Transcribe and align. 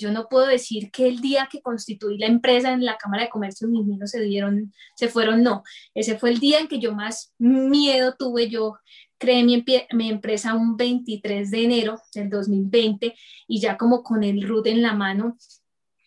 yo 0.00 0.10
no 0.10 0.26
puedo 0.28 0.46
decir 0.46 0.90
que 0.90 1.06
el 1.06 1.20
día 1.20 1.48
que 1.50 1.60
constituí 1.60 2.18
la 2.18 2.26
empresa 2.26 2.72
en 2.72 2.84
la 2.84 2.96
Cámara 2.96 3.24
de 3.24 3.28
Comercio 3.28 3.68
mis 3.68 3.86
niños 3.86 4.10
se 4.10 4.20
dieron, 4.22 4.72
se 4.96 5.08
fueron, 5.08 5.42
no. 5.42 5.62
Ese 5.94 6.18
fue 6.18 6.30
el 6.30 6.40
día 6.40 6.58
en 6.58 6.68
que 6.68 6.80
yo 6.80 6.94
más 6.94 7.34
miedo 7.38 8.14
tuve. 8.18 8.48
Yo 8.48 8.78
creé 9.18 9.44
mi, 9.44 9.64
empresa 10.08 10.54
un 10.54 10.76
23 10.76 11.50
de 11.50 11.64
enero 11.64 12.00
del 12.14 12.30
2020 12.30 13.14
y 13.46 13.60
ya 13.60 13.76
como 13.76 14.02
con 14.02 14.24
el 14.24 14.48
root 14.48 14.66
en 14.66 14.82
la 14.82 14.94
mano, 14.94 15.36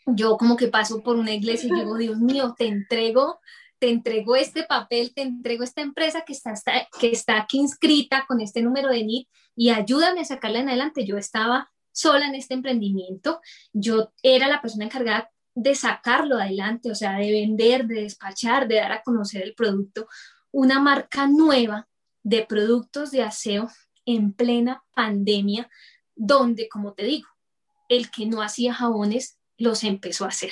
yo 0.07 0.38
como 0.38 0.57
que 0.57 0.68
paso 0.68 1.02
por 1.02 1.16
una 1.16 1.32
iglesia 1.32 1.70
y 1.71 1.80
digo, 1.80 1.96
Dios 1.98 2.18
mío, 2.18 2.55
te 2.57 2.66
entrego 2.66 3.39
te 3.84 3.89
entrego 3.89 4.38
este 4.38 4.64
papel, 4.64 5.14
te 5.14 5.23
entrego 5.23 5.62
esta 5.62 5.82
empresa 5.82 6.23
que 6.25 6.32
está, 6.32 6.54
que 6.98 7.12
está 7.12 7.38
aquí 7.38 7.57
inscrita 7.57 8.23
con 8.25 8.39
este 8.39 8.62
número 8.62 8.88
de 8.88 9.04
NIT 9.04 9.28
y 9.57 9.71
ayúdame 9.71 10.21
a 10.21 10.23
sacarla 10.23 10.60
en 10.60 10.70
adelante. 10.70 11.05
Yo 11.05 11.18
estaba 11.18 11.70
sola 11.94 12.28
en 12.28 12.36
este 12.36 12.54
emprendimiento, 12.54 13.39
yo 13.71 14.12
era 14.21 14.48
la 14.48 14.62
persona 14.62 14.86
encargada 14.86 15.30
de 15.55 15.75
sacarlo 15.75 16.38
adelante, 16.38 16.92
o 16.92 16.96
sea, 16.96 17.18
de 17.18 17.32
vender, 17.32 17.86
de 17.86 18.02
despachar, 18.02 18.68
de 18.68 18.75
dar 18.75 18.92
a 18.92 19.04
conocer 19.04 19.43
el 19.43 19.54
producto, 19.54 20.07
una 20.52 20.79
marca 20.79 21.28
nueva 21.28 21.88
de 22.24 22.46
productos 22.46 23.11
de 23.11 23.24
aseo 23.24 23.69
en 24.06 24.33
plena 24.33 24.83
pandemia, 24.96 25.69
donde, 26.16 26.68
como 26.68 26.93
te 26.93 27.04
digo, 27.06 27.28
el 27.89 28.10
que 28.10 28.25
no 28.25 28.41
hacía 28.41 28.74
jabones 28.74 29.39
los 29.57 29.83
empezó 29.83 30.25
a 30.25 30.30
hacer. 30.30 30.52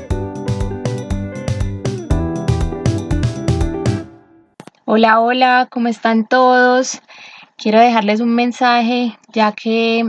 Hola, 4.93 5.21
hola, 5.21 5.69
¿cómo 5.71 5.87
están 5.87 6.27
todos? 6.27 7.01
Quiero 7.55 7.79
dejarles 7.79 8.19
un 8.19 8.35
mensaje 8.35 9.17
ya 9.31 9.53
que 9.53 10.05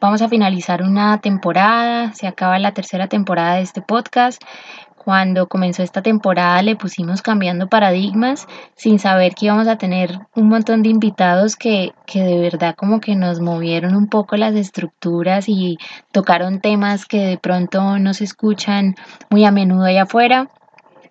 vamos 0.00 0.22
a 0.22 0.28
finalizar 0.30 0.82
una 0.82 1.20
temporada, 1.20 2.14
se 2.14 2.26
acaba 2.26 2.58
la 2.58 2.72
tercera 2.72 3.08
temporada 3.08 3.56
de 3.56 3.60
este 3.60 3.82
podcast. 3.82 4.42
Cuando 4.96 5.48
comenzó 5.48 5.82
esta 5.82 6.00
temporada 6.00 6.62
le 6.62 6.76
pusimos 6.76 7.20
cambiando 7.20 7.68
paradigmas 7.68 8.46
sin 8.74 8.98
saber 8.98 9.34
que 9.34 9.44
íbamos 9.44 9.68
a 9.68 9.76
tener 9.76 10.18
un 10.34 10.48
montón 10.48 10.82
de 10.82 10.88
invitados 10.88 11.54
que, 11.54 11.92
que 12.06 12.22
de 12.22 12.40
verdad 12.40 12.74
como 12.74 13.00
que 13.00 13.14
nos 13.16 13.38
movieron 13.38 13.94
un 13.94 14.08
poco 14.08 14.38
las 14.38 14.54
estructuras 14.54 15.46
y 15.46 15.76
tocaron 16.10 16.62
temas 16.62 17.04
que 17.04 17.18
de 17.18 17.36
pronto 17.36 17.98
no 17.98 18.14
se 18.14 18.24
escuchan 18.24 18.94
muy 19.28 19.44
a 19.44 19.50
menudo 19.50 19.84
allá 19.84 20.04
afuera. 20.04 20.48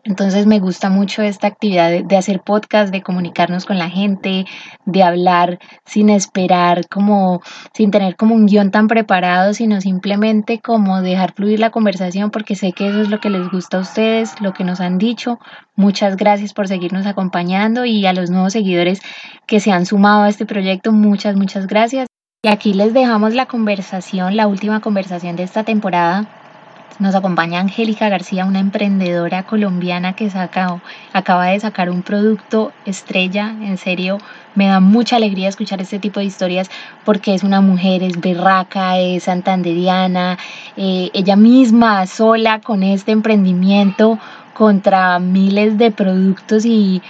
Entonces 0.04 0.48
me 0.48 0.60
gusta 0.60 0.90
mucho 0.90 1.22
esta 1.22 1.48
actividad 1.48 2.04
de, 2.04 2.18
hacer 2.18 2.42
podcast, 2.42 2.92
de 2.92 3.04
comunicarnos 3.04 3.66
con 3.66 3.78
la 3.78 3.90
gente, 3.90 4.46
de 4.86 5.04
hablar 5.04 5.60
sin 5.86 6.10
esperar, 6.10 6.88
como 6.90 7.42
sin 7.74 7.92
tener 7.92 8.16
como 8.16 8.34
un 8.34 8.48
guion 8.48 8.72
tan 8.72 8.88
preparado, 8.88 9.54
sino 9.54 9.80
simplemente 9.80 10.60
como 10.60 11.02
dejar 11.02 11.34
fluir 11.34 11.60
la 11.60 11.70
conversación 11.70 12.32
porque 12.32 12.56
sé 12.56 12.72
que 12.72 12.88
eso 12.88 13.02
es 13.02 13.10
lo 13.10 13.20
que 13.20 13.30
les 13.30 13.50
gusta 13.52 13.78
a 13.78 13.82
ustedes, 13.82 14.42
lo 14.42 14.54
que 14.54 14.64
nos 14.64 14.82
han 14.82 14.98
dicho. 14.98 15.38
Muchas 15.76 16.18
gracias 16.18 16.54
por 16.54 16.68
seguirnos 16.68 17.06
acompañando 17.06 17.86
y 17.86 18.06
a 18.08 18.14
los 18.14 18.32
nuevos 18.32 18.54
seguidores 18.54 19.02
que 19.46 19.60
se 19.60 19.72
han 19.72 19.86
sumado 19.86 20.24
a 20.24 20.30
este 20.30 20.48
proyecto, 20.48 20.92
muchas, 20.92 21.36
muchas 21.36 21.68
gracias. 21.68 22.08
Y 22.44 22.48
aquí 22.48 22.74
les 22.74 22.92
dejamos 22.92 23.36
la 23.36 23.46
conversación, 23.46 24.36
la 24.36 24.48
última 24.48 24.80
conversación 24.80 25.36
de 25.36 25.44
esta 25.44 25.64
temporada 25.64 26.41
nos 27.00 27.16
acompaña 27.16 27.60
Angélica 27.60 28.10
García, 28.10 28.46
una 28.46 28.60
emprendedora 28.60 29.44
colombiana 29.44 30.14
que 30.14 30.30
saca, 30.30 30.82
acaba 31.14 31.48
de 31.48 31.60
sacar 31.60 31.90
un 31.90 32.02
producto 32.02 32.72
estrella. 32.86 33.50
En 33.62 33.78
serio, 33.78 34.20
me 34.56 34.68
da 34.68 34.80
mucha 34.80 35.16
alegría 35.16 35.50
escuchar 35.50 35.82
este 35.82 36.00
tipo 36.00 36.20
de 36.20 36.26
historias 36.26 36.70
porque 37.06 37.34
es 37.34 37.44
una 37.44 37.62
mujer, 37.62 38.04
es 38.04 38.20
berraca, 38.20 38.98
es 39.00 39.24
santanderiana, 39.24 40.38
eh, 40.78 41.10
ella 41.14 41.36
misma 41.36 42.06
sola 42.08 42.60
con 42.60 42.84
este 42.84 43.12
emprendimiento 43.12 44.20
contra 44.54 45.20
miles 45.20 45.78
de 45.78 45.92
productos 45.92 46.66
y 46.66 47.02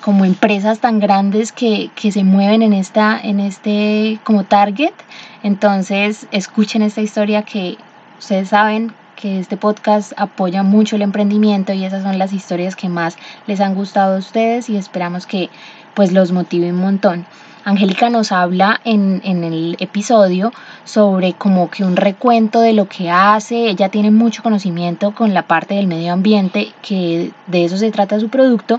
como 0.00 0.24
empresas 0.24 0.80
tan 0.80 0.98
grandes 0.98 1.52
que, 1.52 1.90
que 1.94 2.10
se 2.10 2.24
mueven 2.24 2.62
en 2.62 2.72
esta 2.72 3.20
en 3.22 3.38
este 3.38 4.18
como 4.24 4.44
target 4.44 4.94
entonces 5.42 6.26
escuchen 6.30 6.80
esta 6.80 7.02
historia 7.02 7.42
que 7.42 7.76
ustedes 8.18 8.48
saben 8.48 8.92
que 9.20 9.38
este 9.38 9.56
podcast 9.56 10.12
apoya 10.16 10.62
mucho 10.62 10.96
el 10.96 11.02
emprendimiento 11.02 11.72
y 11.72 11.84
esas 11.84 12.02
son 12.02 12.18
las 12.18 12.32
historias 12.32 12.74
que 12.74 12.88
más 12.88 13.16
les 13.46 13.60
han 13.60 13.74
gustado 13.74 14.16
a 14.16 14.18
ustedes 14.18 14.70
y 14.70 14.76
esperamos 14.76 15.26
que 15.26 15.50
pues 15.94 16.12
los 16.12 16.32
motive 16.32 16.72
un 16.72 16.80
montón. 16.80 17.26
Angélica 17.64 18.08
nos 18.08 18.32
habla 18.32 18.80
en, 18.84 19.20
en, 19.22 19.44
el 19.44 19.76
episodio 19.80 20.50
sobre 20.84 21.34
como 21.34 21.70
que 21.70 21.84
un 21.84 21.96
recuento 21.96 22.60
de 22.62 22.72
lo 22.72 22.88
que 22.88 23.10
hace, 23.10 23.68
ella 23.68 23.90
tiene 23.90 24.10
mucho 24.10 24.42
conocimiento 24.42 25.14
con 25.14 25.34
la 25.34 25.42
parte 25.42 25.74
del 25.74 25.86
medio 25.86 26.14
ambiente, 26.14 26.72
que 26.80 27.32
de 27.48 27.64
eso 27.66 27.76
se 27.76 27.90
trata 27.90 28.18
su 28.18 28.30
producto, 28.30 28.78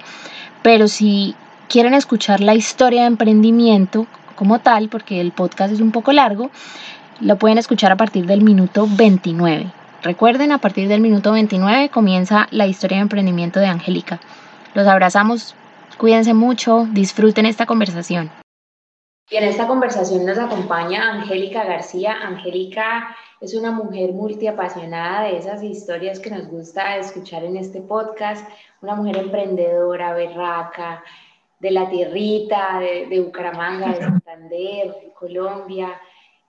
pero 0.63 0.87
si 0.87 1.35
quieren 1.69 1.93
escuchar 1.93 2.41
la 2.41 2.55
historia 2.55 3.01
de 3.01 3.07
emprendimiento 3.07 4.07
como 4.35 4.59
tal, 4.59 4.89
porque 4.89 5.21
el 5.21 5.31
podcast 5.31 5.71
es 5.71 5.79
un 5.79 5.91
poco 5.91 6.11
largo, 6.11 6.49
lo 7.19 7.37
pueden 7.37 7.59
escuchar 7.59 7.91
a 7.91 7.97
partir 7.97 8.25
del 8.25 8.41
minuto 8.41 8.87
29. 8.89 9.80
Recuerden, 10.03 10.51
a 10.51 10.57
partir 10.57 10.87
del 10.87 10.99
minuto 10.99 11.31
29 11.31 11.89
comienza 11.89 12.47
la 12.49 12.65
historia 12.65 12.97
de 12.97 13.03
emprendimiento 13.03 13.59
de 13.59 13.67
Angélica. 13.67 14.19
Los 14.73 14.87
abrazamos, 14.87 15.53
cuídense 15.99 16.33
mucho, 16.33 16.87
disfruten 16.91 17.45
esta 17.45 17.67
conversación. 17.67 18.31
Y 19.29 19.35
en 19.35 19.43
esta 19.43 19.67
conversación 19.67 20.25
nos 20.25 20.39
acompaña 20.39 21.11
Angélica 21.11 21.65
García. 21.65 22.17
Angélica 22.19 23.15
es 23.39 23.53
una 23.53 23.69
mujer 23.69 24.11
multiapasionada 24.13 25.25
de 25.25 25.37
esas 25.37 25.61
historias 25.61 26.19
que 26.19 26.31
nos 26.31 26.47
gusta 26.47 26.97
escuchar 26.97 27.43
en 27.43 27.57
este 27.57 27.79
podcast, 27.79 28.49
una 28.81 28.95
mujer 28.95 29.17
emprendedora, 29.17 30.15
berraca, 30.15 31.03
de 31.59 31.69
la 31.69 31.87
tierrita, 31.87 32.79
de, 32.79 33.05
de 33.05 33.19
Bucaramanga, 33.19 33.89
de 33.89 33.95
Santander, 33.99 34.87
de 34.87 35.13
Colombia 35.13 35.89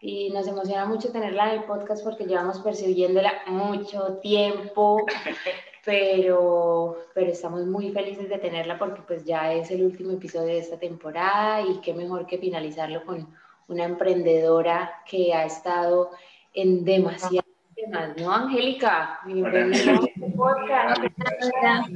y 0.05 0.31
nos 0.31 0.49
emociona 0.49 0.85
mucho 0.85 1.13
tenerla 1.13 1.55
en 1.55 1.61
el 1.61 1.65
podcast 1.65 2.03
porque 2.03 2.25
llevamos 2.25 2.59
persiguiéndola 2.59 3.45
mucho 3.47 4.19
tiempo, 4.21 5.07
pero, 5.85 6.99
pero 7.15 7.31
estamos 7.31 7.65
muy 7.67 7.93
felices 7.93 8.29
de 8.29 8.39
tenerla 8.39 8.79
porque 8.79 9.01
pues 9.07 9.25
ya 9.25 9.53
es 9.53 9.71
el 9.71 9.85
último 9.85 10.11
episodio 10.11 10.49
de 10.49 10.59
esta 10.59 10.77
temporada 10.77 11.63
y 11.63 11.81
qué 11.81 11.95
mejor 11.95 12.27
que 12.27 12.39
finalizarlo 12.39 13.05
con 13.05 13.33
una 13.69 13.85
emprendedora 13.85 15.03
que 15.09 15.33
ha 15.33 15.45
estado 15.45 16.11
en 16.53 16.85
demasiados 16.85 17.47
temas, 17.77 18.17
¿no, 18.17 18.33
Angélica? 18.33 19.21
Bienvenida 19.25 20.01
Hola, 20.37 21.89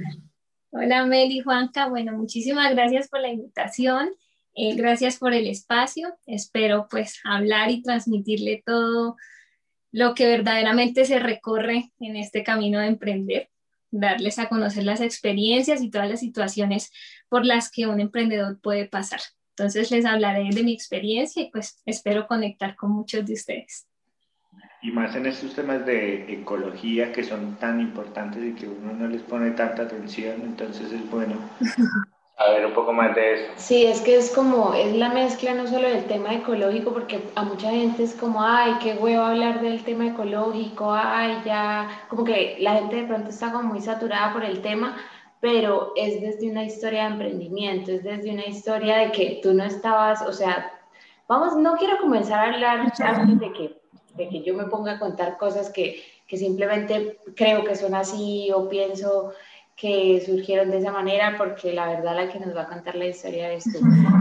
Hola 0.70 1.06
Meli, 1.06 1.40
Juanca, 1.40 1.88
bueno, 1.88 2.12
muchísimas 2.12 2.72
gracias 2.72 3.08
por 3.08 3.18
la 3.18 3.30
invitación. 3.30 4.10
Eh, 4.58 4.74
gracias 4.74 5.18
por 5.18 5.34
el 5.34 5.46
espacio. 5.46 6.16
Espero 6.24 6.88
pues 6.90 7.20
hablar 7.24 7.70
y 7.70 7.82
transmitirle 7.82 8.62
todo 8.64 9.16
lo 9.92 10.14
que 10.14 10.26
verdaderamente 10.26 11.04
se 11.04 11.18
recorre 11.18 11.92
en 12.00 12.16
este 12.16 12.42
camino 12.42 12.80
de 12.80 12.86
emprender, 12.86 13.50
darles 13.90 14.38
a 14.38 14.48
conocer 14.48 14.84
las 14.84 15.02
experiencias 15.02 15.82
y 15.82 15.90
todas 15.90 16.08
las 16.08 16.20
situaciones 16.20 16.90
por 17.28 17.44
las 17.44 17.70
que 17.70 17.86
un 17.86 18.00
emprendedor 18.00 18.58
puede 18.62 18.86
pasar. 18.86 19.20
Entonces 19.50 19.90
les 19.90 20.06
hablaré 20.06 20.48
de 20.50 20.62
mi 20.62 20.72
experiencia 20.72 21.42
y 21.42 21.50
pues 21.50 21.82
espero 21.84 22.26
conectar 22.26 22.76
con 22.76 22.92
muchos 22.92 23.26
de 23.26 23.34
ustedes. 23.34 23.86
Y 24.80 24.90
más 24.90 25.14
en 25.16 25.26
estos 25.26 25.54
temas 25.54 25.84
de 25.84 26.32
ecología 26.32 27.12
que 27.12 27.22
son 27.22 27.56
tan 27.58 27.78
importantes 27.80 28.42
y 28.42 28.54
que 28.54 28.68
uno 28.68 28.94
no 28.94 29.06
les 29.06 29.20
pone 29.22 29.50
tanta 29.50 29.82
atención, 29.82 30.40
entonces 30.42 30.92
es 30.92 31.10
bueno 31.10 31.38
a 32.36 32.50
ver 32.50 32.66
un 32.66 32.74
poco 32.74 32.92
más 32.92 33.14
de 33.14 33.34
eso. 33.34 33.52
Sí, 33.56 33.86
es 33.86 34.00
que 34.02 34.16
es 34.16 34.30
como, 34.34 34.74
es 34.74 34.94
la 34.94 35.08
mezcla 35.08 35.54
no 35.54 35.66
solo 35.66 35.88
del 35.88 36.04
tema 36.04 36.34
ecológico, 36.34 36.92
porque 36.92 37.22
a 37.34 37.42
mucha 37.42 37.70
gente 37.70 38.02
es 38.02 38.14
como, 38.14 38.42
ay, 38.42 38.74
qué 38.82 38.94
huevo 38.94 39.22
hablar 39.22 39.62
del 39.62 39.82
tema 39.84 40.08
ecológico, 40.08 40.92
ay, 40.92 41.40
ya, 41.46 41.88
como 42.10 42.24
que 42.24 42.56
la 42.60 42.74
gente 42.74 42.96
de 42.96 43.04
pronto 43.04 43.30
está 43.30 43.52
como 43.52 43.70
muy 43.70 43.80
saturada 43.80 44.34
por 44.34 44.44
el 44.44 44.60
tema, 44.60 44.96
pero 45.40 45.92
es 45.96 46.20
desde 46.20 46.50
una 46.50 46.64
historia 46.64 47.04
de 47.04 47.12
emprendimiento, 47.12 47.92
es 47.92 48.04
desde 48.04 48.30
una 48.30 48.46
historia 48.46 48.98
de 48.98 49.12
que 49.12 49.40
tú 49.42 49.54
no 49.54 49.64
estabas, 49.64 50.20
o 50.20 50.32
sea, 50.32 50.72
vamos, 51.28 51.56
no 51.56 51.76
quiero 51.76 51.98
comenzar 51.98 52.40
a 52.40 52.52
hablar 52.52 52.92
antes 53.00 53.40
de 53.40 53.52
que, 53.52 53.80
de 54.14 54.28
que 54.28 54.42
yo 54.42 54.54
me 54.54 54.64
ponga 54.64 54.92
a 54.92 54.98
contar 54.98 55.38
cosas 55.38 55.70
que, 55.70 56.02
que 56.26 56.36
simplemente 56.36 57.18
creo 57.34 57.64
que 57.64 57.76
son 57.76 57.94
así 57.94 58.50
o 58.52 58.68
pienso 58.68 59.32
que 59.76 60.22
surgieron 60.24 60.70
de 60.70 60.78
esa 60.78 60.90
manera, 60.90 61.34
porque 61.36 61.72
la 61.72 61.88
verdad 61.88 62.16
la 62.16 62.32
que 62.32 62.40
nos 62.40 62.56
va 62.56 62.62
a 62.62 62.68
contar 62.68 62.94
la 62.94 63.06
historia 63.06 63.52
es 63.52 63.64
tú, 63.64 63.78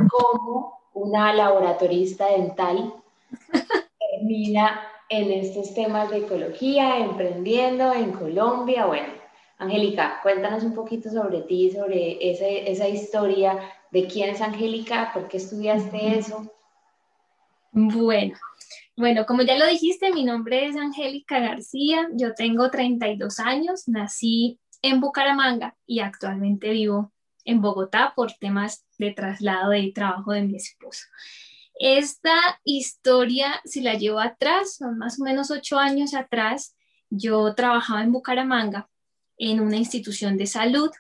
cómo 0.10 0.80
una 0.94 1.34
laboratorista 1.34 2.28
dental 2.32 2.94
termina 4.12 4.82
en 5.08 5.32
estos 5.32 5.74
temas 5.74 6.10
de 6.10 6.20
ecología, 6.20 7.00
emprendiendo 7.00 7.94
en 7.94 8.12
Colombia. 8.12 8.86
Bueno, 8.86 9.14
Angélica, 9.58 10.20
cuéntanos 10.22 10.64
un 10.64 10.74
poquito 10.74 11.10
sobre 11.10 11.42
ti, 11.44 11.72
sobre 11.72 12.18
esa 12.70 12.88
historia 12.88 13.58
de 13.92 14.08
quién 14.08 14.32
es 14.32 14.42
Angélica, 14.42 15.12
por 15.14 15.28
qué 15.30 15.38
estudiaste 15.38 16.18
eso. 16.18 16.52
Bueno, 17.72 18.36
bueno, 18.98 19.26
como 19.26 19.42
ya 19.42 19.58
lo 19.58 19.68
dijiste, 19.68 20.12
mi 20.14 20.24
nombre 20.24 20.68
es 20.68 20.78
Angélica 20.78 21.40
García, 21.40 22.08
yo 22.14 22.34
tengo 22.34 22.72
32 22.72 23.40
años, 23.40 23.88
nací 23.88 24.60
en 24.86 25.02
Bucaramanga 25.02 25.76
y 25.88 26.00
actualmente 26.00 26.70
vivo 26.70 27.12
en 27.44 27.60
Bogotá 27.60 28.14
por 28.16 28.34
temas 28.34 28.86
de 29.00 29.12
traslado 29.12 29.72
de 29.72 29.92
trabajo 29.92 30.32
de 30.32 30.44
mi 30.44 30.56
esposo. 30.56 31.06
Esta 31.74 32.36
historia, 32.64 33.62
si 33.66 33.82
la 33.82 33.96
llevo 33.96 34.20
atrás, 34.20 34.76
son 34.76 35.00
más 35.00 35.20
o 35.20 35.24
menos 35.24 35.50
ocho 35.50 35.80
años 35.80 36.14
atrás, 36.14 36.76
yo 37.10 37.56
trabajaba 37.56 38.04
en 38.04 38.12
Bucaramanga 38.12 38.88
en 39.38 39.60
una 39.60 39.78
institución 39.78 40.38
de 40.38 40.46
salud 40.46 40.92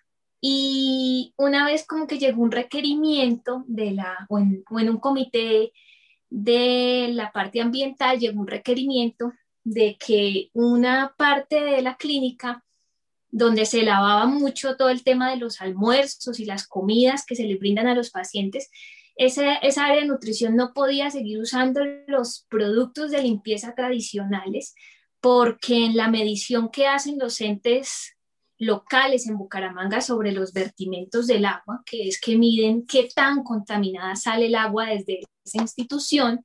y 0.41 1.35
una 1.37 1.63
vez 1.65 1.85
como 1.85 2.07
que 2.07 2.17
llegó 2.17 2.41
un 2.41 2.51
requerimiento 2.51 3.63
de 3.67 3.91
la, 3.91 4.25
o 4.29 4.39
en, 4.39 4.63
o 4.69 4.79
en 4.79 4.89
un 4.89 4.97
comité 4.97 5.73
de 6.29 7.09
la 7.11 7.31
parte 7.31 7.61
ambiental, 7.61 8.19
llegó 8.19 8.41
un 8.41 8.47
requerimiento 8.47 9.31
de 9.63 9.95
que 9.97 10.49
una 10.53 11.13
parte 11.17 11.61
de 11.61 11.83
la 11.83 11.97
clínica 11.97 12.64
donde 13.37 13.65
se 13.65 13.83
lavaba 13.83 14.27
mucho 14.27 14.77
todo 14.77 14.87
el 14.87 15.03
tema 15.03 15.29
de 15.29 15.35
los 15.35 15.59
almuerzos 15.59 16.39
y 16.39 16.45
las 16.45 16.65
comidas 16.65 17.25
que 17.25 17.35
se 17.35 17.43
les 17.43 17.59
brindan 17.59 17.85
a 17.85 17.93
los 17.93 18.09
pacientes, 18.09 18.69
esa, 19.17 19.55
esa 19.55 19.87
área 19.87 19.99
de 19.99 20.07
nutrición 20.07 20.55
no 20.55 20.71
podía 20.73 21.11
seguir 21.11 21.39
usando 21.39 21.81
los 22.07 22.45
productos 22.47 23.11
de 23.11 23.21
limpieza 23.21 23.75
tradicionales 23.75 24.73
porque 25.19 25.83
en 25.83 25.97
la 25.97 26.07
medición 26.07 26.69
que 26.69 26.87
hacen 26.87 27.19
los 27.19 27.41
entes 27.41 28.15
locales 28.57 29.27
en 29.27 29.37
Bucaramanga 29.37 29.99
sobre 29.99 30.31
los 30.31 30.53
vertimentos 30.53 31.27
del 31.27 31.43
agua, 31.43 31.83
que 31.85 32.07
es 32.07 32.21
que 32.21 32.37
miden 32.37 32.85
qué 32.85 33.09
tan 33.13 33.43
contaminada 33.43 34.15
sale 34.15 34.45
el 34.45 34.55
agua 34.55 34.85
desde 34.85 35.23
esa 35.43 35.61
institución, 35.61 36.41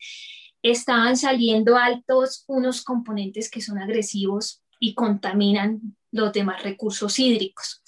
estaban 0.60 1.16
saliendo 1.16 1.76
altos 1.76 2.42
unos 2.48 2.82
componentes 2.82 3.48
que 3.48 3.60
son 3.60 3.78
agresivos 3.78 4.60
y 4.80 4.94
contaminan 4.94 5.96
los 6.10 6.32
demás 6.32 6.62
recursos 6.62 7.18
hídricos. 7.18 7.82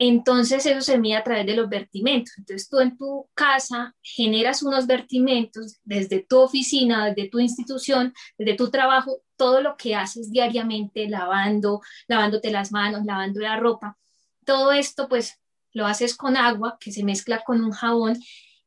Entonces 0.00 0.64
eso 0.64 0.80
se 0.80 0.96
mide 0.96 1.16
a 1.16 1.24
través 1.24 1.44
de 1.44 1.56
los 1.56 1.68
vertimentos. 1.68 2.32
Entonces 2.38 2.68
tú 2.68 2.78
en 2.78 2.96
tu 2.96 3.28
casa 3.34 3.96
generas 4.00 4.62
unos 4.62 4.86
vertimentos 4.86 5.78
desde 5.82 6.20
tu 6.20 6.38
oficina, 6.38 7.06
desde 7.06 7.28
tu 7.28 7.40
institución, 7.40 8.14
desde 8.38 8.54
tu 8.56 8.70
trabajo, 8.70 9.22
todo 9.36 9.60
lo 9.60 9.76
que 9.76 9.96
haces 9.96 10.30
diariamente, 10.30 11.08
lavando, 11.08 11.80
lavándote 12.06 12.50
las 12.52 12.70
manos, 12.70 13.04
lavando 13.04 13.40
la 13.40 13.56
ropa. 13.56 13.98
Todo 14.44 14.72
esto 14.72 15.08
pues 15.08 15.40
lo 15.72 15.86
haces 15.86 16.16
con 16.16 16.36
agua 16.36 16.78
que 16.80 16.92
se 16.92 17.02
mezcla 17.02 17.42
con 17.44 17.62
un 17.64 17.72
jabón 17.72 18.16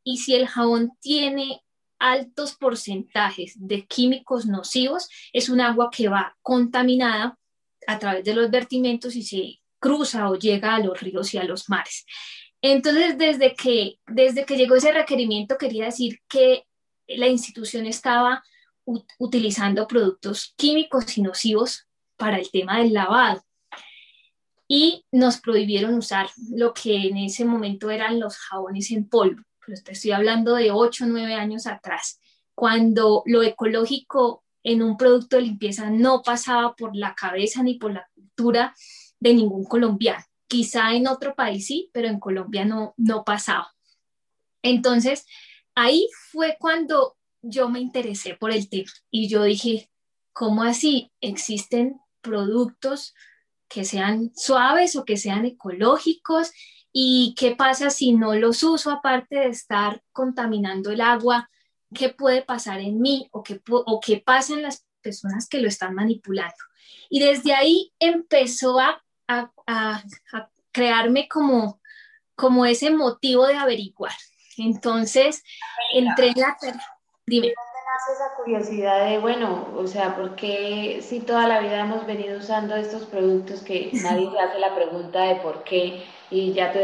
y 0.03 0.17
si 0.17 0.35
el 0.35 0.47
jabón 0.47 0.91
tiene 0.99 1.61
altos 1.97 2.55
porcentajes 2.55 3.53
de 3.55 3.85
químicos 3.85 4.47
nocivos, 4.47 5.07
es 5.31 5.49
un 5.49 5.61
agua 5.61 5.89
que 5.91 6.09
va 6.09 6.35
contaminada 6.41 7.37
a 7.91 7.99
través 7.99 8.23
de 8.23 8.33
los 8.33 8.49
vertimentos 8.49 9.15
y 9.15 9.23
se 9.23 9.59
cruza 9.79 10.29
o 10.29 10.35
llega 10.35 10.75
a 10.75 10.79
los 10.79 10.99
ríos 10.99 11.33
y 11.33 11.37
a 11.37 11.43
los 11.43 11.69
mares. 11.69 12.05
Entonces, 12.61 13.17
desde 13.17 13.55
que, 13.55 13.99
desde 14.07 14.45
que 14.45 14.55
llegó 14.55 14.75
ese 14.75 14.91
requerimiento, 14.91 15.57
quería 15.57 15.85
decir 15.85 16.19
que 16.27 16.65
la 17.07 17.27
institución 17.27 17.85
estaba 17.85 18.43
utilizando 19.17 19.87
productos 19.87 20.53
químicos 20.55 21.17
y 21.17 21.21
nocivos 21.21 21.87
para 22.17 22.37
el 22.37 22.49
tema 22.51 22.79
del 22.79 22.93
lavado. 22.93 23.43
Y 24.67 25.05
nos 25.11 25.41
prohibieron 25.41 25.95
usar 25.95 26.29
lo 26.51 26.73
que 26.73 27.07
en 27.07 27.17
ese 27.17 27.43
momento 27.45 27.89
eran 27.89 28.19
los 28.19 28.37
jabones 28.37 28.91
en 28.91 29.09
polvo. 29.09 29.41
Pero 29.65 29.81
te 29.83 29.91
estoy 29.91 30.11
hablando 30.11 30.55
de 30.55 30.71
8 30.71 31.05
o 31.05 31.07
9 31.07 31.33
años 31.33 31.67
atrás, 31.67 32.19
cuando 32.55 33.23
lo 33.25 33.43
ecológico 33.43 34.43
en 34.63 34.81
un 34.81 34.97
producto 34.97 35.35
de 35.35 35.43
limpieza 35.43 35.89
no 35.89 36.21
pasaba 36.21 36.75
por 36.75 36.95
la 36.95 37.15
cabeza 37.15 37.63
ni 37.63 37.75
por 37.75 37.93
la 37.93 38.07
cultura 38.13 38.75
de 39.19 39.33
ningún 39.33 39.65
colombiano. 39.65 40.23
Quizá 40.47 40.93
en 40.93 41.07
otro 41.07 41.35
país 41.35 41.65
sí, 41.65 41.89
pero 41.93 42.07
en 42.07 42.19
Colombia 42.19 42.65
no, 42.65 42.93
no 42.97 43.23
pasaba. 43.23 43.73
Entonces, 44.61 45.25
ahí 45.75 46.07
fue 46.31 46.57
cuando 46.59 47.17
yo 47.41 47.69
me 47.69 47.79
interesé 47.79 48.35
por 48.35 48.51
el 48.51 48.69
tema 48.69 48.91
y 49.09 49.27
yo 49.29 49.43
dije, 49.43 49.89
¿cómo 50.33 50.63
así 50.63 51.11
existen 51.21 51.99
productos 52.21 53.15
que 53.67 53.85
sean 53.85 54.31
suaves 54.35 54.95
o 54.95 55.05
que 55.05 55.17
sean 55.17 55.45
ecológicos? 55.45 56.51
¿Y 56.91 57.33
qué 57.37 57.55
pasa 57.55 57.89
si 57.89 58.11
no 58.11 58.35
los 58.35 58.63
uso 58.63 58.91
aparte 58.91 59.37
de 59.37 59.47
estar 59.47 60.03
contaminando 60.11 60.91
el 60.91 61.01
agua? 61.01 61.49
Qué 61.93 62.09
puede 62.09 62.41
pasar 62.41 62.79
en 62.79 63.01
mí 63.01 63.27
o 63.31 63.43
qué, 63.43 63.61
o 63.69 63.99
qué 63.99 64.21
pasa 64.25 64.53
en 64.53 64.63
las 64.63 64.85
personas 65.01 65.47
que 65.47 65.59
lo 65.59 65.67
están 65.67 65.95
manipulando. 65.95 66.55
Y 67.09 67.19
desde 67.19 67.53
ahí 67.53 67.91
empezó 67.99 68.79
a, 68.79 69.03
a, 69.27 69.51
a, 69.67 70.03
crearme 70.71 71.27
como, 71.27 71.81
como 72.35 72.65
ese 72.65 72.91
motivo 72.91 73.45
de 73.47 73.55
averiguar. 73.55 74.13
Entonces, 74.57 75.43
entré 75.93 76.29
en 76.29 76.39
la... 76.39 76.57
Dime. 77.25 77.47
¿Dónde 77.47 77.81
nace 77.85 78.13
esa 78.13 78.35
curiosidad 78.35 79.05
de, 79.05 79.19
bueno, 79.19 79.67
o 79.75 79.85
sea, 79.87 80.15
¿por 80.15 80.35
qué 80.35 81.01
si 81.01 81.19
toda 81.19 81.47
la 81.47 81.59
vida 81.59 81.81
hemos 81.81 82.05
venido 82.05 82.39
usando 82.39 82.75
estos 82.75 83.03
productos 83.03 83.61
que 83.61 83.91
nadie 83.93 84.29
se 84.31 84.39
hace 84.39 84.59
la 84.59 84.73
pregunta 84.75 85.21
de 85.23 85.35
por 85.35 85.63
qué 85.63 86.05
y 86.29 86.53
ya, 86.53 86.71
tú, 86.71 86.79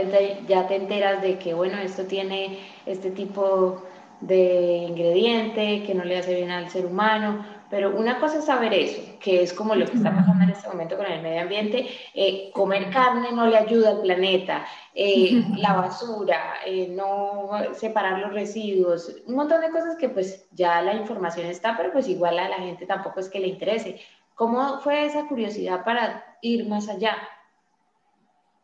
ya 0.48 0.68
te 0.68 0.76
enteras 0.76 1.22
de 1.22 1.40
que, 1.40 1.54
bueno, 1.54 1.78
esto 1.80 2.04
tiene 2.04 2.60
este 2.86 3.12
tipo 3.12 3.82
de 4.20 4.86
ingrediente 4.90 5.84
que 5.86 5.94
no 5.94 6.04
le 6.04 6.18
hace 6.18 6.36
bien 6.36 6.52
al 6.52 6.70
ser 6.70 6.86
humano, 6.86 7.46
pero 7.70 7.96
una 7.96 8.20
cosa 8.20 8.40
es 8.40 8.46
saber 8.46 8.74
eso, 8.74 9.02
que 9.20 9.44
es 9.44 9.54
como 9.54 9.76
lo 9.76 9.86
que 9.86 9.98
está 9.98 10.16
pasando 10.16 10.44
en 10.44 10.52
este 10.52 10.70
momento 10.70 10.96
con 10.96 11.06
el 11.06 11.22
medio 11.22 11.42
ambiente, 11.42 11.90
eh, 12.14 12.50
comer 12.54 12.90
carne 12.90 13.32
no 13.34 13.46
le 13.48 13.58
ayuda 13.58 13.90
al 13.90 14.02
planeta, 14.02 14.66
eh, 14.96 15.44
la 15.58 15.74
basura, 15.74 16.56
eh, 16.66 16.88
no 16.90 17.50
separar 17.74 18.20
los 18.20 18.34
residuos, 18.34 19.14
un 19.26 19.36
montón 19.36 19.62
de 19.62 19.70
cosas 19.70 19.98
que 19.98 20.10
pues 20.10 20.48
ya 20.52 20.82
la 20.82 20.94
información 20.94 21.48
está, 21.48 21.76
pero 21.76 21.92
pues 21.92 22.08
igual 22.08 22.40
a 22.40 22.48
la 22.48 22.58
gente 22.58 22.86
tampoco 22.86 23.20
es 23.20 23.30
que 23.30 23.40
le 23.40 23.48
interese. 23.48 24.00
¿Cómo 24.36 24.80
fue 24.80 25.06
esa 25.06 25.28
curiosidad 25.28 25.84
para 25.84 26.38
ir 26.42 26.68
más 26.68 26.88
allá? 26.88 27.18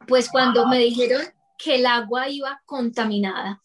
Pues 0.08 0.30
cuando 0.30 0.68
me 0.68 0.78
dijeron 0.78 1.22
que 1.58 1.76
el 1.76 1.86
agua 1.86 2.30
iba 2.30 2.62
contaminada 2.66 3.62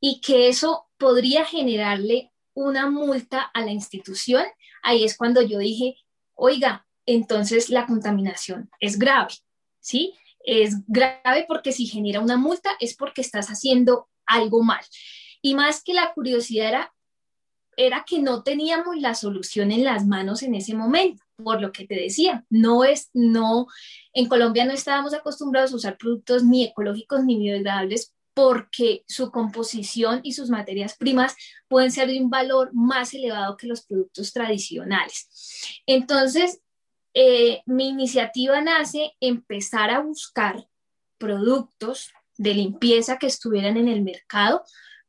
y 0.00 0.20
que 0.20 0.48
eso 0.48 0.87
podría 0.98 1.44
generarle 1.44 2.32
una 2.54 2.90
multa 2.90 3.42
a 3.54 3.60
la 3.60 3.70
institución, 3.70 4.44
ahí 4.82 5.04
es 5.04 5.16
cuando 5.16 5.42
yo 5.42 5.58
dije, 5.58 5.96
oiga, 6.34 6.86
entonces 7.06 7.70
la 7.70 7.86
contaminación 7.86 8.70
es 8.80 8.98
grave, 8.98 9.34
¿sí? 9.80 10.14
Es 10.40 10.74
grave 10.86 11.44
porque 11.46 11.72
si 11.72 11.86
genera 11.86 12.20
una 12.20 12.36
multa 12.36 12.70
es 12.80 12.96
porque 12.96 13.20
estás 13.20 13.48
haciendo 13.48 14.08
algo 14.26 14.62
mal. 14.62 14.84
Y 15.40 15.54
más 15.54 15.82
que 15.82 15.94
la 15.94 16.12
curiosidad 16.12 16.68
era, 16.68 16.94
era 17.76 18.04
que 18.06 18.18
no 18.18 18.42
teníamos 18.42 18.96
la 18.98 19.14
solución 19.14 19.70
en 19.70 19.84
las 19.84 20.04
manos 20.04 20.42
en 20.42 20.54
ese 20.54 20.74
momento, 20.74 21.22
por 21.36 21.62
lo 21.62 21.70
que 21.70 21.86
te 21.86 21.94
decía, 21.94 22.44
no 22.50 22.84
es, 22.84 23.10
no, 23.12 23.68
en 24.12 24.26
Colombia 24.26 24.64
no 24.64 24.72
estábamos 24.72 25.14
acostumbrados 25.14 25.72
a 25.72 25.76
usar 25.76 25.96
productos 25.96 26.44
ni 26.44 26.64
ecológicos 26.64 27.24
ni 27.24 27.38
biodegradables 27.38 28.14
porque 28.38 29.02
su 29.08 29.32
composición 29.32 30.20
y 30.22 30.32
sus 30.32 30.48
materias 30.48 30.96
primas 30.96 31.34
pueden 31.66 31.90
ser 31.90 32.06
de 32.06 32.20
un 32.20 32.30
valor 32.30 32.70
más 32.72 33.12
elevado 33.12 33.56
que 33.56 33.66
los 33.66 33.84
productos 33.84 34.32
tradicionales. 34.32 35.80
Entonces, 35.86 36.60
eh, 37.14 37.62
mi 37.66 37.88
iniciativa 37.88 38.60
nace 38.60 39.16
empezar 39.18 39.90
a 39.90 40.02
buscar 40.02 40.68
productos 41.18 42.12
de 42.36 42.54
limpieza 42.54 43.18
que 43.18 43.26
estuvieran 43.26 43.76
en 43.76 43.88
el 43.88 44.02
mercado 44.02 44.62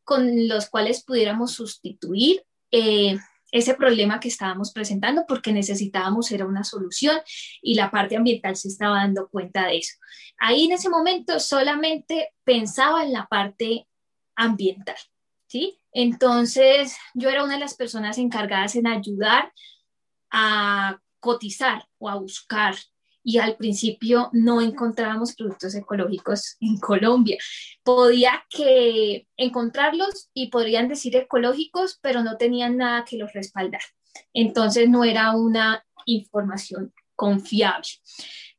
con 0.04 0.48
los 0.48 0.68
cuales 0.68 1.04
pudiéramos 1.04 1.52
sustituir 1.52 2.44
eh, 2.72 3.20
ese 3.52 3.74
problema 3.74 4.20
que 4.20 4.28
estábamos 4.28 4.72
presentando 4.72 5.26
porque 5.28 5.52
necesitábamos 5.52 6.32
era 6.32 6.46
una 6.46 6.64
solución 6.64 7.20
y 7.62 7.76
la 7.76 7.90
parte 7.92 8.16
ambiental 8.16 8.56
se 8.56 8.68
estaba 8.68 8.98
dando 8.98 9.30
cuenta 9.30 9.66
de 9.68 9.78
eso. 9.78 9.98
Ahí 10.38 10.66
en 10.66 10.74
ese 10.74 10.90
momento 10.90 11.40
solamente 11.40 12.34
pensaba 12.44 13.04
en 13.04 13.14
la 13.14 13.28
parte 13.28 13.88
ambiental, 14.36 14.98
¿sí? 15.48 15.80
Entonces 15.92 16.96
yo 17.14 17.30
era 17.30 17.44
una 17.44 17.56
de 17.56 17.60
las 17.60 17.76
personas 17.76 18.18
encargadas 18.18 18.76
en 18.76 18.88
ayudar 18.88 19.52
a 20.32 21.00
cotizar 21.20 21.88
o 21.98 22.10
a 22.10 22.16
buscar 22.16 22.76
y 23.24 23.38
al 23.38 23.58
principio 23.58 24.30
no 24.34 24.62
encontrábamos 24.62 25.36
productos 25.36 25.76
ecológicos 25.76 26.58
en 26.60 26.78
Colombia. 26.78 27.38
Podía 27.84 28.46
que 28.50 29.28
encontrarlos 29.38 30.30
y 30.34 30.48
podrían 30.48 30.88
decir 30.88 31.16
ecológicos, 31.16 32.00
pero 32.02 32.24
no 32.24 32.38
tenían 32.38 32.78
nada 32.78 33.06
que 33.06 33.18
los 33.18 33.34
respaldar. 33.34 33.82
Entonces 34.34 34.90
no 34.90 35.04
era 35.04 35.36
una 35.36 35.86
información 36.06 36.94
confiable. 37.16 37.88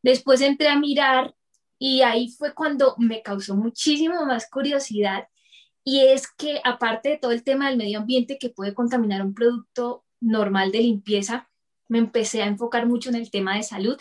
Después 0.03 0.41
entré 0.41 0.69
a 0.69 0.79
mirar 0.79 1.35
y 1.79 2.03
ahí 2.03 2.29
fue 2.29 2.55
cuando 2.55 2.95
me 2.99 3.23
causó 3.23 3.57
muchísimo 3.57 4.25
más 4.27 4.49
curiosidad 4.51 5.25
y 5.83 6.01
es 6.01 6.31
que 6.31 6.61
aparte 6.63 7.09
de 7.09 7.19
todo 7.19 7.33
el 7.33 7.43
tema 7.43 7.69
del 7.69 7.79
medio 7.79 8.01
ambiente 8.01 8.39
que 8.39 8.51
puede 8.51 8.75
contaminar 8.75 9.23
un 9.23 9.35
producto 9.35 10.05
normal 10.21 10.73
de 10.73 10.81
limpieza, 10.81 11.49
me 11.89 11.99
empecé 11.99 12.43
a 12.43 12.47
enfocar 12.47 12.87
mucho 12.87 13.09
en 13.09 13.17
el 13.17 13.31
tema 13.31 13.57
de 13.57 13.63
salud 13.63 13.97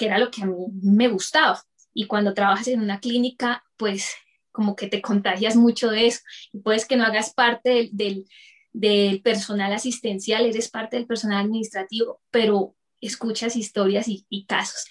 que 0.00 0.06
era 0.06 0.16
lo 0.16 0.30
que 0.30 0.42
a 0.42 0.46
mí 0.46 0.54
me 0.80 1.08
gustaba. 1.08 1.62
Y 1.92 2.06
cuando 2.06 2.32
trabajas 2.32 2.68
en 2.68 2.80
una 2.80 3.00
clínica, 3.00 3.62
pues 3.76 4.14
como 4.50 4.74
que 4.74 4.86
te 4.86 5.02
contagias 5.02 5.56
mucho 5.56 5.90
de 5.90 6.06
eso. 6.06 6.20
Y 6.54 6.60
puedes 6.60 6.86
que 6.86 6.96
no 6.96 7.04
hagas 7.04 7.34
parte 7.34 7.90
del, 7.92 8.26
del, 8.72 9.20
personal 9.20 9.74
asistencial, 9.74 10.46
eres 10.46 10.70
parte 10.70 10.96
del 10.96 11.06
personal 11.06 11.44
administrativo, 11.44 12.22
pero 12.30 12.74
escuchas 13.02 13.56
historias 13.56 14.08
y, 14.08 14.24
y 14.30 14.46
casos. 14.46 14.86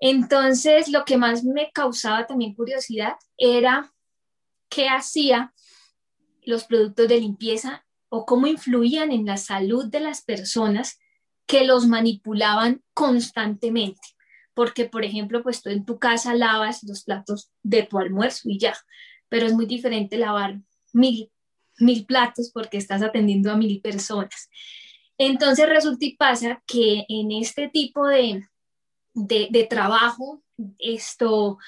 Entonces, 0.00 0.88
lo 0.88 1.04
que 1.04 1.18
más 1.18 1.44
me 1.44 1.70
causaba 1.70 2.26
también 2.26 2.54
curiosidad 2.54 3.16
era 3.36 3.92
qué 4.70 4.88
hacía 4.88 5.52
los 6.44 6.64
productos 6.64 7.08
de 7.08 7.20
limpieza 7.20 7.84
o 8.08 8.24
cómo 8.24 8.46
influían 8.46 9.12
en 9.12 9.26
la 9.26 9.36
salud 9.36 9.84
de 9.84 10.00
las 10.00 10.22
personas 10.22 10.98
que 11.44 11.66
los 11.66 11.86
manipulaban 11.86 12.82
constantemente 12.94 14.15
porque, 14.56 14.86
por 14.86 15.04
ejemplo, 15.04 15.42
pues 15.42 15.62
tú 15.62 15.68
en 15.68 15.84
tu 15.84 15.98
casa 15.98 16.34
lavas 16.34 16.82
los 16.84 17.04
platos 17.04 17.50
de 17.62 17.82
tu 17.82 17.98
almuerzo 17.98 18.48
y 18.48 18.58
ya, 18.58 18.74
pero 19.28 19.44
es 19.44 19.52
muy 19.52 19.66
diferente 19.66 20.16
lavar 20.16 20.58
mil, 20.94 21.30
mil 21.78 22.06
platos 22.06 22.50
porque 22.54 22.78
estás 22.78 23.02
atendiendo 23.02 23.52
a 23.52 23.56
mil 23.56 23.82
personas. 23.82 24.48
Entonces 25.18 25.68
resulta 25.68 26.06
y 26.06 26.16
pasa 26.16 26.62
que 26.66 27.04
en 27.10 27.32
este 27.32 27.68
tipo 27.68 28.06
de, 28.06 28.48
de, 29.12 29.66
trabajo, 29.68 30.42
esto, 30.78 31.58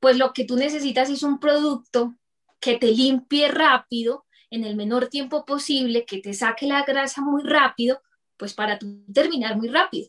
pues 0.00 0.16
lo 0.16 0.32
que 0.32 0.46
tú 0.46 0.56
necesitas 0.56 1.10
es 1.10 1.22
un 1.22 1.40
producto 1.40 2.16
que 2.58 2.78
te 2.78 2.90
limpie 2.90 3.48
rápido, 3.48 4.24
en 4.48 4.64
el 4.64 4.76
menor 4.76 5.08
tiempo 5.08 5.44
posible, 5.44 6.06
que 6.06 6.22
te 6.22 6.32
saque 6.32 6.66
la 6.66 6.84
grasa 6.84 7.20
muy 7.20 7.42
rápido, 7.42 8.00
pues 8.38 8.54
para 8.54 8.78
terminar 9.12 9.58
muy 9.58 9.68
rápido. 9.68 10.08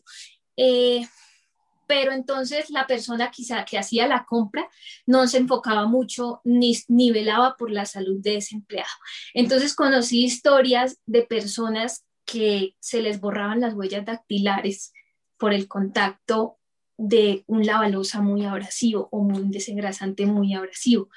Eh, 0.56 1.06
pero 1.86 2.12
entonces 2.12 2.70
la 2.70 2.86
persona 2.86 3.30
quizá 3.30 3.64
que 3.64 3.78
hacía 3.78 4.06
la 4.06 4.24
compra 4.24 4.68
no 5.06 5.26
se 5.26 5.38
enfocaba 5.38 5.86
mucho 5.86 6.40
ni, 6.44 6.76
ni 6.88 7.10
velaba 7.10 7.56
por 7.56 7.70
la 7.70 7.84
salud 7.84 8.20
de 8.20 8.36
ese 8.36 8.54
empleado. 8.54 8.90
Entonces 9.34 9.74
conocí 9.74 10.24
historias 10.24 10.98
de 11.06 11.22
personas 11.22 12.04
que 12.24 12.76
se 12.80 13.00
les 13.00 13.20
borraban 13.20 13.60
las 13.60 13.74
huellas 13.74 14.04
dactilares 14.04 14.92
por 15.36 15.52
el 15.52 15.68
contacto 15.68 16.58
de 16.96 17.44
un 17.46 17.66
lavalosa 17.66 18.20
muy 18.20 18.44
abrasivo 18.44 19.08
o 19.10 19.18
un 19.18 19.50
desengrasante 19.50 20.26
muy 20.26 20.54
abrasivo. 20.54 21.08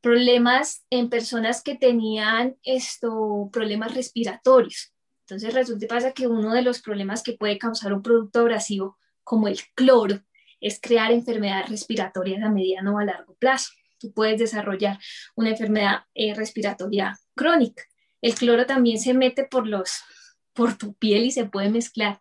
Problemas 0.00 0.84
en 0.90 1.08
personas 1.10 1.62
que 1.62 1.76
tenían 1.76 2.56
esto, 2.62 3.48
problemas 3.52 3.94
respiratorios. 3.94 4.94
Entonces 5.26 5.54
resulta 5.54 5.86
pasa 5.86 6.12
que 6.12 6.26
uno 6.26 6.52
de 6.52 6.62
los 6.62 6.82
problemas 6.82 7.22
que 7.22 7.32
puede 7.32 7.58
causar 7.58 7.92
un 7.94 8.02
producto 8.02 8.40
abrasivo 8.40 8.98
como 9.24 9.48
el 9.48 9.58
cloro, 9.74 10.20
es 10.60 10.80
crear 10.80 11.12
enfermedades 11.12 11.68
respiratorias 11.68 12.42
a 12.42 12.50
mediano 12.50 12.94
o 12.94 12.98
a 12.98 13.04
largo 13.04 13.34
plazo. 13.34 13.72
Tú 13.98 14.12
puedes 14.12 14.38
desarrollar 14.38 14.98
una 15.34 15.50
enfermedad 15.50 16.04
eh, 16.14 16.34
respiratoria 16.34 17.18
crónica. 17.34 17.82
El 18.22 18.34
cloro 18.34 18.64
también 18.64 18.98
se 18.98 19.12
mete 19.12 19.44
por, 19.44 19.66
los, 19.66 19.90
por 20.52 20.78
tu 20.78 20.94
piel 20.94 21.24
y 21.24 21.30
se 21.30 21.44
puede 21.44 21.68
mezclar 21.68 22.20